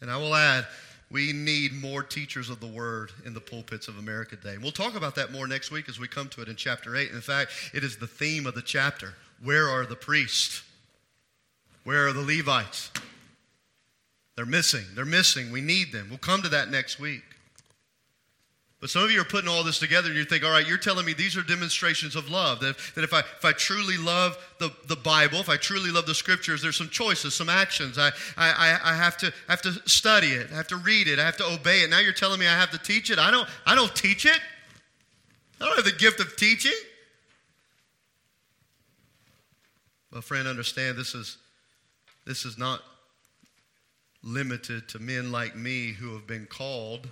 And 0.00 0.10
I 0.10 0.16
will 0.18 0.34
add, 0.34 0.66
we 1.14 1.32
need 1.32 1.72
more 1.72 2.02
teachers 2.02 2.50
of 2.50 2.58
the 2.58 2.66
word 2.66 3.12
in 3.24 3.34
the 3.34 3.40
pulpits 3.40 3.86
of 3.86 3.98
America 3.98 4.34
today. 4.34 4.54
And 4.54 4.62
we'll 4.64 4.72
talk 4.72 4.96
about 4.96 5.14
that 5.14 5.30
more 5.30 5.46
next 5.46 5.70
week 5.70 5.88
as 5.88 5.96
we 5.96 6.08
come 6.08 6.28
to 6.30 6.42
it 6.42 6.48
in 6.48 6.56
chapter 6.56 6.96
8. 6.96 7.12
In 7.12 7.20
fact, 7.20 7.52
it 7.72 7.84
is 7.84 7.96
the 7.96 8.08
theme 8.08 8.48
of 8.48 8.56
the 8.56 8.62
chapter. 8.62 9.14
Where 9.40 9.68
are 9.68 9.86
the 9.86 9.94
priests? 9.94 10.64
Where 11.84 12.08
are 12.08 12.12
the 12.12 12.20
Levites? 12.20 12.90
They're 14.34 14.44
missing. 14.44 14.86
They're 14.96 15.04
missing. 15.04 15.52
We 15.52 15.60
need 15.60 15.92
them. 15.92 16.08
We'll 16.08 16.18
come 16.18 16.42
to 16.42 16.48
that 16.48 16.68
next 16.68 16.98
week. 16.98 17.22
But 18.84 18.90
some 18.90 19.02
of 19.02 19.10
you 19.10 19.18
are 19.18 19.24
putting 19.24 19.48
all 19.48 19.64
this 19.64 19.78
together 19.78 20.08
and 20.08 20.16
you 20.18 20.26
think, 20.26 20.44
all 20.44 20.50
right, 20.50 20.68
you're 20.68 20.76
telling 20.76 21.06
me 21.06 21.14
these 21.14 21.38
are 21.38 21.42
demonstrations 21.42 22.16
of 22.16 22.28
love. 22.28 22.60
That, 22.60 22.76
that 22.94 23.02
if, 23.02 23.14
I, 23.14 23.20
if 23.20 23.42
I 23.42 23.52
truly 23.52 23.96
love 23.96 24.36
the, 24.58 24.70
the 24.88 24.94
Bible, 24.94 25.38
if 25.38 25.48
I 25.48 25.56
truly 25.56 25.90
love 25.90 26.04
the 26.04 26.14
scriptures, 26.14 26.60
there's 26.60 26.76
some 26.76 26.90
choices, 26.90 27.32
some 27.32 27.48
actions. 27.48 27.96
I, 27.96 28.10
I, 28.36 28.78
I, 28.84 28.94
have 28.94 29.16
to, 29.16 29.32
have 29.48 29.62
to 29.62 29.72
study 29.88 30.32
it. 30.32 30.52
I 30.52 30.56
have 30.56 30.66
to 30.66 30.76
read 30.76 31.08
it. 31.08 31.18
I 31.18 31.24
have 31.24 31.38
to 31.38 31.46
obey 31.46 31.78
it. 31.78 31.88
Now 31.88 32.00
you're 32.00 32.12
telling 32.12 32.38
me 32.38 32.46
I 32.46 32.54
have 32.54 32.72
to 32.72 32.78
teach 32.78 33.10
it? 33.10 33.18
I 33.18 33.30
don't, 33.30 33.48
I 33.64 33.74
don't 33.74 33.96
teach 33.96 34.26
it. 34.26 34.38
I 35.62 35.64
don't 35.64 35.76
have 35.76 35.86
the 35.86 35.92
gift 35.92 36.20
of 36.20 36.36
teaching. 36.36 36.78
Well, 40.12 40.20
friend, 40.20 40.46
understand 40.46 40.98
this 40.98 41.14
is, 41.14 41.38
this 42.26 42.44
is 42.44 42.58
not 42.58 42.82
limited 44.22 44.90
to 44.90 44.98
men 44.98 45.32
like 45.32 45.56
me 45.56 45.92
who 45.92 46.12
have 46.12 46.26
been 46.26 46.44
called 46.44 47.08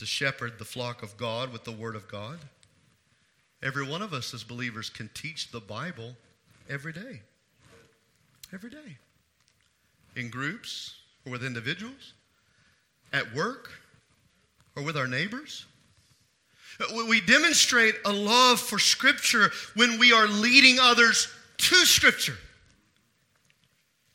to 0.00 0.06
shepherd 0.06 0.58
the 0.58 0.64
flock 0.64 1.02
of 1.02 1.16
God 1.18 1.52
with 1.52 1.64
the 1.64 1.72
Word 1.72 1.94
of 1.94 2.08
God. 2.08 2.38
Every 3.62 3.86
one 3.86 4.00
of 4.00 4.14
us 4.14 4.32
as 4.32 4.42
believers 4.42 4.88
can 4.88 5.10
teach 5.12 5.50
the 5.50 5.60
Bible 5.60 6.16
every 6.70 6.94
day. 6.94 7.20
Every 8.52 8.70
day. 8.70 8.96
In 10.16 10.30
groups 10.30 10.94
or 11.26 11.32
with 11.32 11.44
individuals, 11.44 12.14
at 13.12 13.34
work 13.34 13.70
or 14.74 14.82
with 14.82 14.96
our 14.96 15.06
neighbors. 15.06 15.66
We 17.06 17.20
demonstrate 17.20 17.96
a 18.06 18.12
love 18.12 18.58
for 18.58 18.78
Scripture 18.78 19.52
when 19.74 19.98
we 19.98 20.14
are 20.14 20.26
leading 20.26 20.78
others 20.80 21.28
to 21.58 21.76
Scripture. 21.84 22.38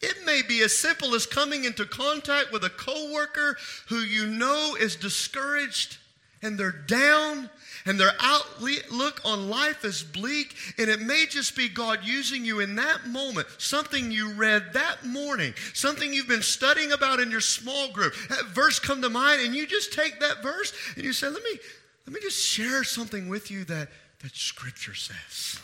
It 0.05 0.23
may 0.23 0.43
be 0.43 0.61
as 0.61 0.77
simple 0.77 1.15
as 1.15 1.25
coming 1.25 1.65
into 1.65 1.83
contact 1.83 2.51
with 2.51 2.63
a 2.63 2.69
coworker 2.69 3.57
who 3.87 4.01
you 4.01 4.27
know 4.27 4.75
is 4.79 4.95
discouraged 4.95 5.97
and 6.43 6.59
they're 6.59 6.71
down 6.71 7.49
and 7.87 7.99
their 7.99 8.13
outlook 8.19 9.21
on 9.25 9.49
life 9.49 9.83
is 9.83 10.03
bleak 10.03 10.55
and 10.77 10.91
it 10.91 11.01
may 11.01 11.25
just 11.27 11.55
be 11.55 11.67
God 11.67 12.01
using 12.03 12.45
you 12.45 12.59
in 12.59 12.75
that 12.75 13.07
moment. 13.07 13.47
Something 13.57 14.11
you 14.11 14.31
read 14.33 14.73
that 14.73 15.03
morning. 15.07 15.55
Something 15.73 16.13
you've 16.13 16.27
been 16.27 16.43
studying 16.43 16.91
about 16.91 17.19
in 17.19 17.31
your 17.31 17.41
small 17.41 17.91
group. 17.91 18.13
That 18.29 18.45
verse 18.45 18.77
come 18.77 19.01
to 19.01 19.09
mind 19.09 19.41
and 19.41 19.55
you 19.55 19.65
just 19.65 19.91
take 19.91 20.19
that 20.19 20.43
verse 20.43 20.71
and 20.95 21.03
you 21.03 21.13
say 21.13 21.29
let 21.29 21.43
me 21.43 21.57
let 22.05 22.13
me 22.13 22.19
just 22.21 22.45
share 22.45 22.83
something 22.83 23.27
with 23.27 23.49
you 23.49 23.63
that 23.65 23.89
that 24.21 24.35
scripture 24.35 24.93
says 24.93 25.59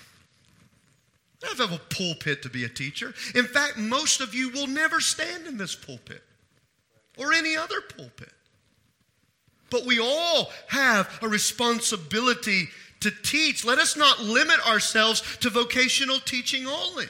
don't 1.42 1.58
have 1.58 1.74
a 1.74 1.96
pulpit 1.96 2.44
to 2.44 2.50
be 2.50 2.64
a 2.64 2.70
teacher. 2.70 3.14
In 3.36 3.46
fact, 3.46 3.78
most 3.78 4.22
of 4.22 4.34
you 4.34 4.50
will 4.50 4.68
never 4.68 5.00
stand 5.00 5.48
in 5.48 5.58
this 5.58 5.76
pulpit 5.76 6.22
or 7.18 7.34
any 7.34 7.56
other 7.58 7.82
pulpit. 7.82 8.32
But 9.70 9.86
we 9.86 10.00
all 10.00 10.52
have 10.68 11.20
a 11.22 11.28
responsibility 11.28 12.68
to 13.00 13.12
teach. 13.24 13.66
Let 13.66 13.80
us 13.80 13.98
not 13.98 14.20
limit 14.20 14.60
ourselves 14.68 15.22
to 15.38 15.50
vocational 15.50 16.20
teaching 16.20 16.68
only. 16.68 17.08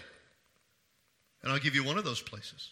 And 1.44 1.52
I'll 1.52 1.60
give 1.60 1.76
you 1.76 1.84
one 1.84 1.98
of 1.98 2.06
those 2.06 2.22
places. 2.22 2.72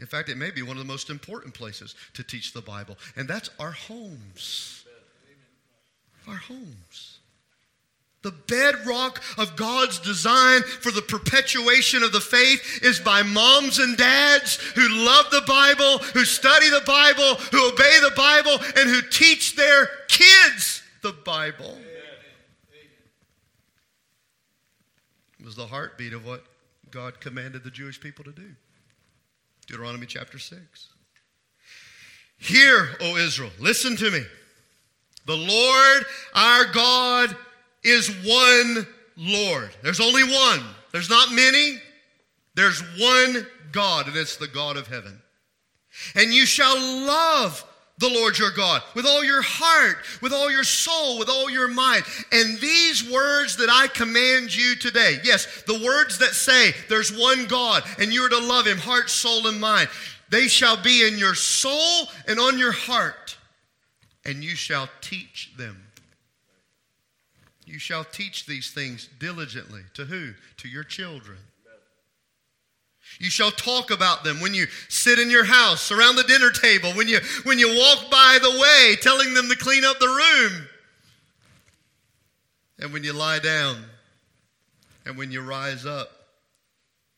In 0.00 0.06
fact, 0.06 0.28
it 0.28 0.36
may 0.36 0.50
be 0.50 0.62
one 0.62 0.76
of 0.76 0.82
the 0.82 0.92
most 0.92 1.10
important 1.10 1.54
places 1.54 1.94
to 2.14 2.24
teach 2.24 2.52
the 2.52 2.62
Bible, 2.62 2.96
and 3.14 3.28
that's 3.28 3.50
our 3.60 3.72
homes. 3.72 4.84
Our 6.26 6.36
homes. 6.36 7.11
The 8.22 8.30
bedrock 8.30 9.20
of 9.36 9.56
God's 9.56 9.98
design 9.98 10.62
for 10.62 10.92
the 10.92 11.02
perpetuation 11.02 12.04
of 12.04 12.12
the 12.12 12.20
faith 12.20 12.80
is 12.82 13.00
by 13.00 13.22
moms 13.22 13.80
and 13.80 13.96
dads 13.96 14.56
who 14.76 14.88
love 14.88 15.26
the 15.30 15.42
Bible, 15.46 15.98
who 16.14 16.24
study 16.24 16.70
the 16.70 16.84
Bible, 16.86 17.34
who 17.50 17.68
obey 17.72 17.98
the 18.00 18.14
Bible, 18.16 18.58
and 18.76 18.88
who 18.88 19.02
teach 19.02 19.56
their 19.56 19.88
kids 20.08 20.82
the 21.02 21.12
Bible. 21.12 21.76
It 25.40 25.44
was 25.44 25.56
the 25.56 25.66
heartbeat 25.66 26.12
of 26.12 26.24
what 26.24 26.44
God 26.92 27.18
commanded 27.18 27.64
the 27.64 27.70
Jewish 27.70 28.00
people 28.00 28.24
to 28.24 28.30
do. 28.30 28.54
Deuteronomy 29.66 30.06
chapter 30.06 30.38
6. 30.38 30.88
Hear, 32.38 32.90
O 33.00 33.16
Israel, 33.16 33.50
listen 33.58 33.96
to 33.96 34.10
me. 34.10 34.22
The 35.26 35.36
Lord 35.36 36.04
our 36.34 36.64
God 36.72 37.36
is 37.82 38.08
one 38.24 38.86
Lord. 39.16 39.70
There's 39.82 40.00
only 40.00 40.24
one. 40.24 40.62
There's 40.92 41.10
not 41.10 41.32
many. 41.32 41.78
There's 42.54 42.80
one 42.98 43.46
God, 43.72 44.08
and 44.08 44.16
it's 44.16 44.36
the 44.36 44.48
God 44.48 44.76
of 44.76 44.86
heaven. 44.88 45.20
And 46.14 46.32
you 46.32 46.46
shall 46.46 46.76
love 46.78 47.64
the 47.98 48.08
Lord 48.08 48.38
your 48.38 48.50
God 48.50 48.82
with 48.94 49.06
all 49.06 49.22
your 49.22 49.42
heart, 49.42 49.98
with 50.20 50.32
all 50.32 50.50
your 50.50 50.64
soul, 50.64 51.18
with 51.18 51.28
all 51.28 51.50
your 51.50 51.68
mind. 51.68 52.04
And 52.32 52.58
these 52.58 53.08
words 53.10 53.56
that 53.58 53.70
I 53.70 53.86
command 53.88 54.54
you 54.54 54.74
today, 54.76 55.18
yes, 55.22 55.62
the 55.66 55.82
words 55.84 56.18
that 56.18 56.32
say 56.32 56.72
there's 56.88 57.16
one 57.16 57.46
God 57.46 57.84
and 57.98 58.12
you're 58.12 58.28
to 58.28 58.38
love 58.38 58.66
him, 58.66 58.78
heart, 58.78 59.08
soul, 59.10 59.46
and 59.46 59.60
mind, 59.60 59.88
they 60.30 60.48
shall 60.48 60.82
be 60.82 61.06
in 61.06 61.18
your 61.18 61.34
soul 61.34 62.08
and 62.26 62.40
on 62.40 62.58
your 62.58 62.72
heart. 62.72 63.36
and 64.24 64.44
you 64.44 64.54
shall 64.54 64.88
teach 65.00 65.52
them. 65.56 65.81
You 67.72 67.78
shall 67.78 68.04
teach 68.04 68.44
these 68.44 68.70
things 68.70 69.08
diligently. 69.18 69.80
To 69.94 70.04
who? 70.04 70.34
To 70.58 70.68
your 70.68 70.84
children. 70.84 71.38
You 73.18 73.30
shall 73.30 73.50
talk 73.50 73.90
about 73.90 74.24
them 74.24 74.40
when 74.40 74.52
you 74.52 74.66
sit 74.90 75.18
in 75.18 75.30
your 75.30 75.44
house, 75.44 75.90
around 75.90 76.16
the 76.16 76.22
dinner 76.24 76.50
table, 76.50 76.90
when 76.90 77.08
you, 77.08 77.20
when 77.44 77.58
you 77.58 77.68
walk 77.68 78.10
by 78.10 78.38
the 78.42 78.50
way, 78.50 78.96
telling 79.00 79.32
them 79.32 79.48
to 79.48 79.56
clean 79.56 79.86
up 79.86 79.98
the 79.98 80.06
room, 80.06 80.68
and 82.78 82.92
when 82.92 83.04
you 83.04 83.14
lie 83.14 83.38
down, 83.38 83.82
and 85.06 85.16
when 85.16 85.32
you 85.32 85.40
rise 85.40 85.86
up. 85.86 86.10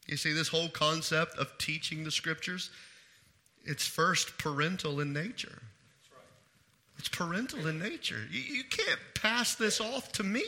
You 0.06 0.16
see, 0.16 0.32
this 0.32 0.48
whole 0.48 0.68
concept 0.68 1.36
of 1.36 1.50
teaching 1.58 2.04
the 2.04 2.12
scriptures, 2.12 2.70
it's 3.64 3.84
first 3.84 4.38
parental 4.38 5.00
in 5.00 5.12
nature. 5.12 5.62
It's 7.04 7.14
parental 7.14 7.66
in 7.66 7.78
nature. 7.78 8.26
You, 8.30 8.40
you 8.40 8.64
can't 8.64 8.98
pass 9.14 9.56
this 9.56 9.78
off 9.78 10.10
to 10.12 10.22
me. 10.22 10.42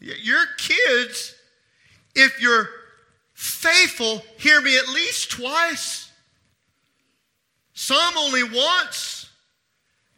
Your 0.00 0.46
kids, 0.56 1.34
if 2.14 2.40
you're 2.40 2.70
faithful, 3.34 4.22
hear 4.38 4.62
me 4.62 4.78
at 4.78 4.88
least 4.88 5.30
twice. 5.30 6.10
Some 7.74 8.16
only 8.16 8.44
once, 8.44 9.28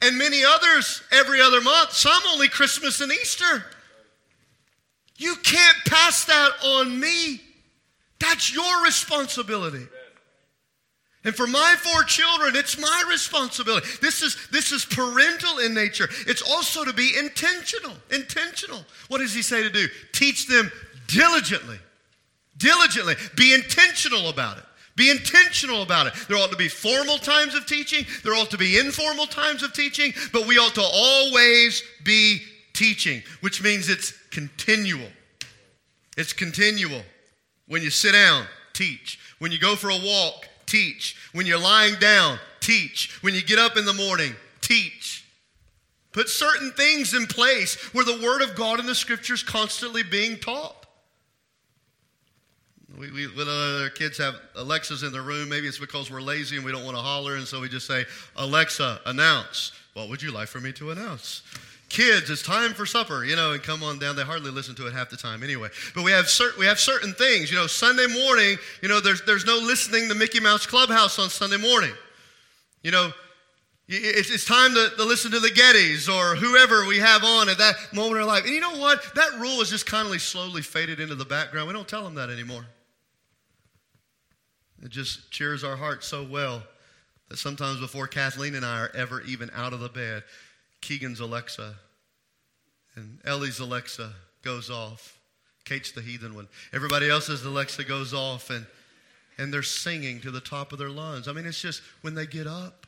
and 0.00 0.16
many 0.16 0.44
others 0.44 1.02
every 1.10 1.40
other 1.40 1.60
month. 1.60 1.90
Some 1.90 2.22
only 2.32 2.46
Christmas 2.46 3.00
and 3.00 3.10
Easter. 3.10 3.64
You 5.16 5.34
can't 5.42 5.78
pass 5.88 6.26
that 6.26 6.52
on 6.64 7.00
me. 7.00 7.40
That's 8.20 8.54
your 8.54 8.84
responsibility. 8.84 9.88
And 11.24 11.34
for 11.34 11.46
my 11.46 11.76
four 11.78 12.02
children, 12.02 12.56
it's 12.56 12.78
my 12.78 13.04
responsibility. 13.08 13.86
This 14.00 14.22
is, 14.22 14.36
this 14.50 14.72
is 14.72 14.84
parental 14.84 15.58
in 15.58 15.72
nature. 15.72 16.08
It's 16.26 16.42
also 16.42 16.84
to 16.84 16.92
be 16.92 17.12
intentional. 17.16 17.92
Intentional. 18.10 18.84
What 19.08 19.18
does 19.18 19.32
he 19.32 19.42
say 19.42 19.62
to 19.62 19.70
do? 19.70 19.86
Teach 20.12 20.48
them 20.48 20.70
diligently. 21.06 21.78
Diligently. 22.56 23.14
Be 23.36 23.54
intentional 23.54 24.28
about 24.30 24.58
it. 24.58 24.64
Be 24.96 25.10
intentional 25.10 25.82
about 25.82 26.08
it. 26.08 26.14
There 26.28 26.36
ought 26.36 26.50
to 26.50 26.56
be 26.56 26.68
formal 26.68 27.18
times 27.18 27.54
of 27.54 27.66
teaching, 27.66 28.04
there 28.24 28.34
ought 28.34 28.50
to 28.50 28.58
be 28.58 28.78
informal 28.78 29.26
times 29.26 29.62
of 29.62 29.72
teaching, 29.72 30.12
but 30.32 30.46
we 30.46 30.58
ought 30.58 30.74
to 30.74 30.82
always 30.82 31.82
be 32.04 32.42
teaching, 32.74 33.22
which 33.40 33.62
means 33.62 33.88
it's 33.88 34.12
continual. 34.30 35.08
It's 36.16 36.34
continual. 36.34 37.02
When 37.68 37.82
you 37.82 37.90
sit 37.90 38.12
down, 38.12 38.46
teach. 38.74 39.18
When 39.38 39.50
you 39.50 39.58
go 39.58 39.76
for 39.76 39.88
a 39.88 39.98
walk, 39.98 40.46
teach. 40.72 41.16
When 41.32 41.46
you're 41.46 41.58
lying 41.58 41.96
down, 41.96 42.38
teach. 42.60 43.18
When 43.22 43.34
you 43.34 43.42
get 43.42 43.58
up 43.58 43.76
in 43.76 43.84
the 43.84 43.92
morning, 43.92 44.34
teach. 44.62 45.24
Put 46.12 46.28
certain 46.28 46.72
things 46.72 47.14
in 47.14 47.26
place 47.26 47.74
where 47.94 48.04
the 48.04 48.20
Word 48.24 48.40
of 48.42 48.54
God 48.54 48.80
and 48.80 48.88
the 48.88 48.94
Scriptures 48.94 49.42
constantly 49.42 50.02
being 50.02 50.38
taught. 50.38 50.86
We, 52.98 53.10
we 53.10 53.26
our 53.26 53.90
kids 53.90 54.18
have 54.18 54.34
Alexas 54.54 55.02
in 55.02 55.12
their 55.12 55.22
room. 55.22 55.48
Maybe 55.48 55.66
it's 55.66 55.78
because 55.78 56.10
we're 56.10 56.20
lazy 56.20 56.56
and 56.56 56.64
we 56.64 56.72
don't 56.72 56.84
want 56.84 56.96
to 56.96 57.02
holler, 57.02 57.36
and 57.36 57.46
so 57.46 57.60
we 57.60 57.68
just 57.68 57.86
say, 57.86 58.04
Alexa, 58.36 59.00
announce. 59.06 59.72
What 59.94 60.08
would 60.08 60.22
you 60.22 60.30
like 60.30 60.48
for 60.48 60.60
me 60.60 60.72
to 60.72 60.90
announce? 60.90 61.42
Kids, 61.92 62.30
it's 62.30 62.42
time 62.42 62.72
for 62.72 62.86
supper, 62.86 63.24
you 63.24 63.36
know, 63.36 63.52
and 63.52 63.62
come 63.62 63.82
on 63.82 63.98
down. 63.98 64.16
They 64.16 64.22
hardly 64.22 64.50
listen 64.50 64.74
to 64.76 64.86
it 64.86 64.92
half 64.92 65.10
the 65.10 65.16
time 65.16 65.42
anyway. 65.42 65.68
But 65.94 66.04
we 66.04 66.10
have, 66.10 66.28
certain 66.28 66.58
we 66.58 66.66
have 66.66 66.80
certain 66.80 67.12
things. 67.12 67.50
You 67.50 67.58
know, 67.58 67.66
Sunday 67.66 68.06
morning, 68.06 68.56
you 68.82 68.88
know, 68.88 69.00
there's, 69.00 69.22
there's 69.22 69.44
no 69.44 69.56
listening 69.58 70.08
to 70.08 70.14
Mickey 70.14 70.40
Mouse 70.40 70.66
Clubhouse 70.66 71.18
on 71.18 71.28
Sunday 71.28 71.58
morning. 71.58 71.92
You 72.82 72.90
know, 72.90 73.12
it's, 73.88 74.30
it's 74.30 74.46
time 74.46 74.72
to, 74.74 74.90
to 74.96 75.04
listen 75.04 75.30
to 75.32 75.40
the 75.40 75.48
Gettys 75.48 76.08
or 76.08 76.34
whoever 76.34 76.86
we 76.86 76.98
have 76.98 77.24
on 77.24 77.48
at 77.48 77.58
that 77.58 77.74
moment 77.92 78.22
in 78.22 78.26
life. 78.26 78.44
And 78.44 78.54
you 78.54 78.60
know 78.60 78.78
what? 78.78 79.14
That 79.14 79.38
rule 79.38 79.58
has 79.58 79.70
just 79.70 79.86
kind 79.86 80.12
of 80.12 80.20
slowly 80.22 80.62
faded 80.62 80.98
into 80.98 81.14
the 81.14 81.26
background. 81.26 81.68
We 81.68 81.74
don't 81.74 81.88
tell 81.88 82.02
them 82.02 82.14
that 82.14 82.30
anymore. 82.30 82.64
It 84.82 84.88
just 84.88 85.30
cheers 85.30 85.62
our 85.62 85.76
hearts 85.76 86.06
so 86.06 86.24
well 86.24 86.62
that 87.28 87.36
sometimes 87.36 87.80
before 87.80 88.06
Kathleen 88.06 88.54
and 88.54 88.64
I 88.64 88.80
are 88.80 88.90
ever 88.94 89.20
even 89.22 89.50
out 89.54 89.72
of 89.72 89.80
the 89.80 89.88
bed, 89.88 90.24
Keegan's 90.82 91.20
Alexa 91.20 91.74
and 92.94 93.18
Ellie's 93.24 93.58
Alexa 93.58 94.12
goes 94.42 94.68
off. 94.68 95.18
Kate's 95.64 95.92
the 95.92 96.02
heathen 96.02 96.34
one. 96.34 96.48
Everybody 96.72 97.08
else's 97.08 97.44
Alexa 97.44 97.84
goes 97.84 98.12
off 98.12 98.50
and 98.50 98.66
and 99.38 99.52
they're 99.52 99.62
singing 99.62 100.20
to 100.20 100.30
the 100.30 100.40
top 100.40 100.72
of 100.72 100.78
their 100.78 100.90
lungs. 100.90 101.26
I 101.26 101.32
mean, 101.32 101.46
it's 101.46 101.60
just 101.60 101.80
when 102.02 102.14
they 102.14 102.26
get 102.26 102.46
up, 102.46 102.86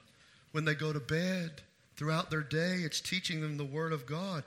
when 0.52 0.66
they 0.66 0.74
go 0.74 0.92
to 0.92 1.00
bed, 1.00 1.62
throughout 1.96 2.30
their 2.30 2.42
day, 2.42 2.80
it's 2.84 3.00
teaching 3.00 3.40
them 3.40 3.56
the 3.56 3.64
Word 3.64 3.92
of 3.92 4.04
God. 4.06 4.44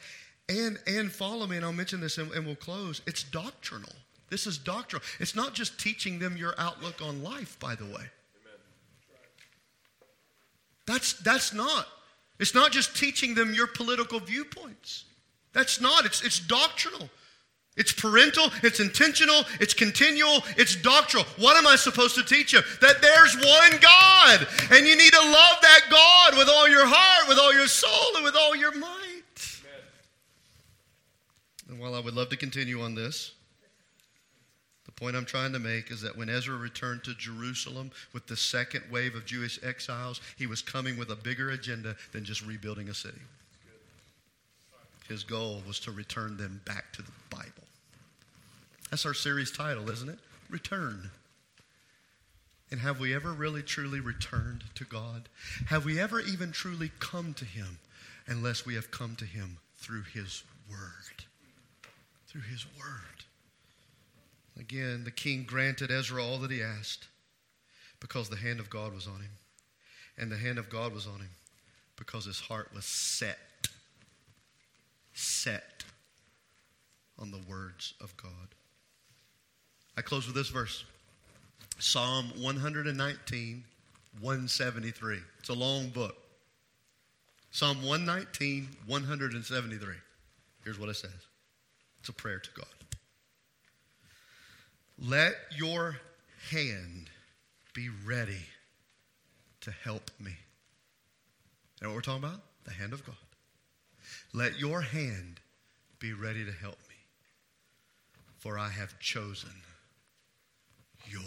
And 0.49 0.77
and 0.85 1.11
follow 1.11 1.47
me, 1.47 1.57
and 1.57 1.65
I'll 1.65 1.73
mention 1.73 1.99
this 1.99 2.17
and, 2.17 2.31
and 2.31 2.45
we'll 2.45 2.55
close. 2.55 3.01
It's 3.07 3.23
doctrinal. 3.23 3.93
This 4.29 4.45
is 4.45 4.57
doctrinal. 4.57 5.05
It's 5.19 5.35
not 5.35 5.53
just 5.53 5.79
teaching 5.79 6.19
them 6.19 6.37
your 6.37 6.53
outlook 6.57 7.01
on 7.01 7.23
life, 7.23 7.57
by 7.59 7.75
the 7.75 7.85
way. 7.85 8.03
That's 10.85 11.13
that's 11.13 11.53
not. 11.53 11.87
It's 12.39 12.53
not 12.53 12.71
just 12.71 12.95
teaching 12.95 13.33
them 13.33 13.53
your 13.53 13.67
political 13.67 14.19
viewpoints. 14.19 15.05
That's 15.53 15.81
not, 15.81 16.05
it's, 16.05 16.21
it's 16.23 16.39
doctrinal. 16.39 17.09
It's 17.77 17.91
parental, 17.91 18.49
it's 18.63 18.79
intentional, 18.79 19.43
it's 19.59 19.75
continual, 19.75 20.43
it's 20.57 20.75
doctrinal. 20.75 21.27
What 21.37 21.57
am 21.57 21.67
I 21.67 21.75
supposed 21.75 22.15
to 22.15 22.23
teach 22.23 22.51
them? 22.51 22.63
That 22.81 23.03
there's 23.03 23.35
one 23.35 23.79
God, 23.79 24.47
and 24.71 24.87
you 24.87 24.97
need 24.97 25.13
to 25.13 25.21
love 25.21 25.57
that 25.61 25.81
God 25.91 26.37
with 26.39 26.49
all 26.49 26.67
your 26.67 26.87
heart, 26.87 27.29
with 27.29 27.37
all 27.37 27.53
your 27.53 27.67
soul, 27.67 28.15
and 28.15 28.23
with 28.23 28.35
all 28.35 28.55
your 28.55 28.75
might. 28.75 29.21
Amen. 29.63 29.83
And 31.69 31.79
while 31.79 31.93
I 31.93 31.99
would 31.99 32.15
love 32.15 32.29
to 32.29 32.35
continue 32.35 32.81
on 32.81 32.95
this, 32.95 33.33
point 34.97 35.15
I'm 35.15 35.25
trying 35.25 35.53
to 35.53 35.59
make 35.59 35.91
is 35.91 36.01
that 36.01 36.17
when 36.17 36.29
Ezra 36.29 36.57
returned 36.57 37.03
to 37.05 37.13
Jerusalem 37.13 37.91
with 38.13 38.27
the 38.27 38.35
second 38.35 38.83
wave 38.91 39.15
of 39.15 39.25
Jewish 39.25 39.59
exiles, 39.63 40.19
he 40.37 40.47
was 40.47 40.61
coming 40.61 40.97
with 40.97 41.11
a 41.11 41.15
bigger 41.15 41.51
agenda 41.51 41.95
than 42.11 42.25
just 42.25 42.45
rebuilding 42.45 42.89
a 42.89 42.93
city. 42.93 43.21
His 45.07 45.23
goal 45.23 45.61
was 45.65 45.79
to 45.81 45.91
return 45.91 46.35
them 46.35 46.61
back 46.65 46.91
to 46.93 47.01
the 47.01 47.11
Bible. 47.29 47.45
That's 48.89 49.05
our 49.05 49.13
series 49.13 49.51
title, 49.51 49.89
isn't 49.89 50.09
it? 50.09 50.19
Return. 50.49 51.11
And 52.71 52.79
have 52.81 52.99
we 52.99 53.15
ever 53.15 53.31
really 53.31 53.61
truly 53.61 53.99
returned 53.99 54.63
to 54.75 54.83
God? 54.83 55.29
Have 55.67 55.85
we 55.85 55.99
ever 55.99 56.19
even 56.19 56.51
truly 56.51 56.91
come 56.99 57.33
to 57.35 57.45
Him 57.45 57.79
unless 58.27 58.65
we 58.65 58.75
have 58.75 58.91
come 58.91 59.15
to 59.17 59.25
Him 59.25 59.57
through 59.77 60.03
His 60.13 60.43
Word? 60.69 61.23
Through 62.27 62.41
His 62.41 62.65
Word. 62.77 63.23
Again, 64.59 65.03
the 65.03 65.11
king 65.11 65.43
granted 65.47 65.91
Ezra 65.91 66.23
all 66.23 66.39
that 66.39 66.51
he 66.51 66.61
asked 66.61 67.07
because 67.99 68.29
the 68.29 68.35
hand 68.35 68.59
of 68.59 68.69
God 68.69 68.93
was 68.93 69.07
on 69.07 69.21
him. 69.21 69.31
And 70.17 70.31
the 70.31 70.37
hand 70.37 70.57
of 70.57 70.69
God 70.69 70.93
was 70.93 71.05
on 71.05 71.19
him 71.19 71.29
because 71.95 72.25
his 72.25 72.39
heart 72.39 72.69
was 72.73 72.85
set 72.85 73.37
set 75.13 75.83
on 77.19 77.31
the 77.31 77.41
words 77.49 77.95
of 77.99 78.15
God. 78.17 78.31
I 79.97 80.01
close 80.01 80.27
with 80.27 80.35
this 80.35 80.49
verse 80.49 80.85
Psalm 81.79 82.31
119, 82.39 83.63
173. 84.21 85.17
It's 85.39 85.49
a 85.49 85.53
long 85.53 85.89
book. 85.89 86.15
Psalm 87.51 87.77
119, 87.77 88.67
173. 88.85 89.93
Here's 90.63 90.79
what 90.79 90.89
it 90.89 90.95
says 90.95 91.11
it's 91.99 92.09
a 92.09 92.13
prayer 92.13 92.39
to 92.39 92.49
God. 92.55 92.76
Let 94.99 95.35
your 95.55 95.97
hand 96.49 97.09
be 97.73 97.89
ready 98.05 98.45
to 99.61 99.71
help 99.71 100.09
me. 100.19 100.31
You 101.79 101.83
know 101.83 101.89
what 101.89 101.95
we're 101.95 102.01
talking 102.01 102.23
about? 102.23 102.41
The 102.63 102.73
hand 102.73 102.93
of 102.93 103.05
God. 103.05 103.15
Let 104.33 104.59
your 104.59 104.81
hand 104.81 105.39
be 105.99 106.13
ready 106.13 106.43
to 106.45 106.51
help 106.51 106.77
me, 106.89 106.95
for 108.37 108.57
I 108.57 108.69
have 108.69 108.97
chosen 108.99 109.51
your 111.05 111.21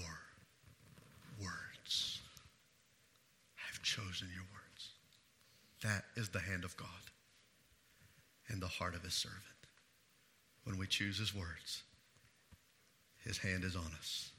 words. 1.40 2.20
I 3.56 3.62
have 3.70 3.82
chosen 3.82 4.28
your 4.34 4.44
words. 4.52 4.90
That 5.82 6.04
is 6.16 6.28
the 6.28 6.40
hand 6.40 6.64
of 6.64 6.76
God 6.76 6.88
and 8.48 8.60
the 8.60 8.66
heart 8.66 8.94
of 8.94 9.02
his 9.02 9.14
servant. 9.14 9.40
When 10.64 10.76
we 10.76 10.86
choose 10.86 11.18
his 11.18 11.34
words, 11.34 11.82
his 13.24 13.38
hand 13.38 13.64
is 13.64 13.76
on 13.76 13.90
us. 13.98 14.30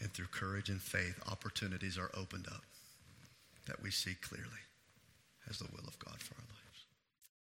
And 0.00 0.12
through 0.12 0.26
courage 0.26 0.68
and 0.68 0.80
faith, 0.80 1.18
opportunities 1.30 1.98
are 1.98 2.10
opened 2.14 2.46
up 2.48 2.62
that 3.66 3.82
we 3.82 3.90
see 3.90 4.14
clearly 4.20 4.46
as 5.48 5.58
the 5.58 5.68
will 5.72 5.86
of 5.86 5.98
God 5.98 6.20
for 6.20 6.34
our 6.34 6.40
life. 6.50 6.55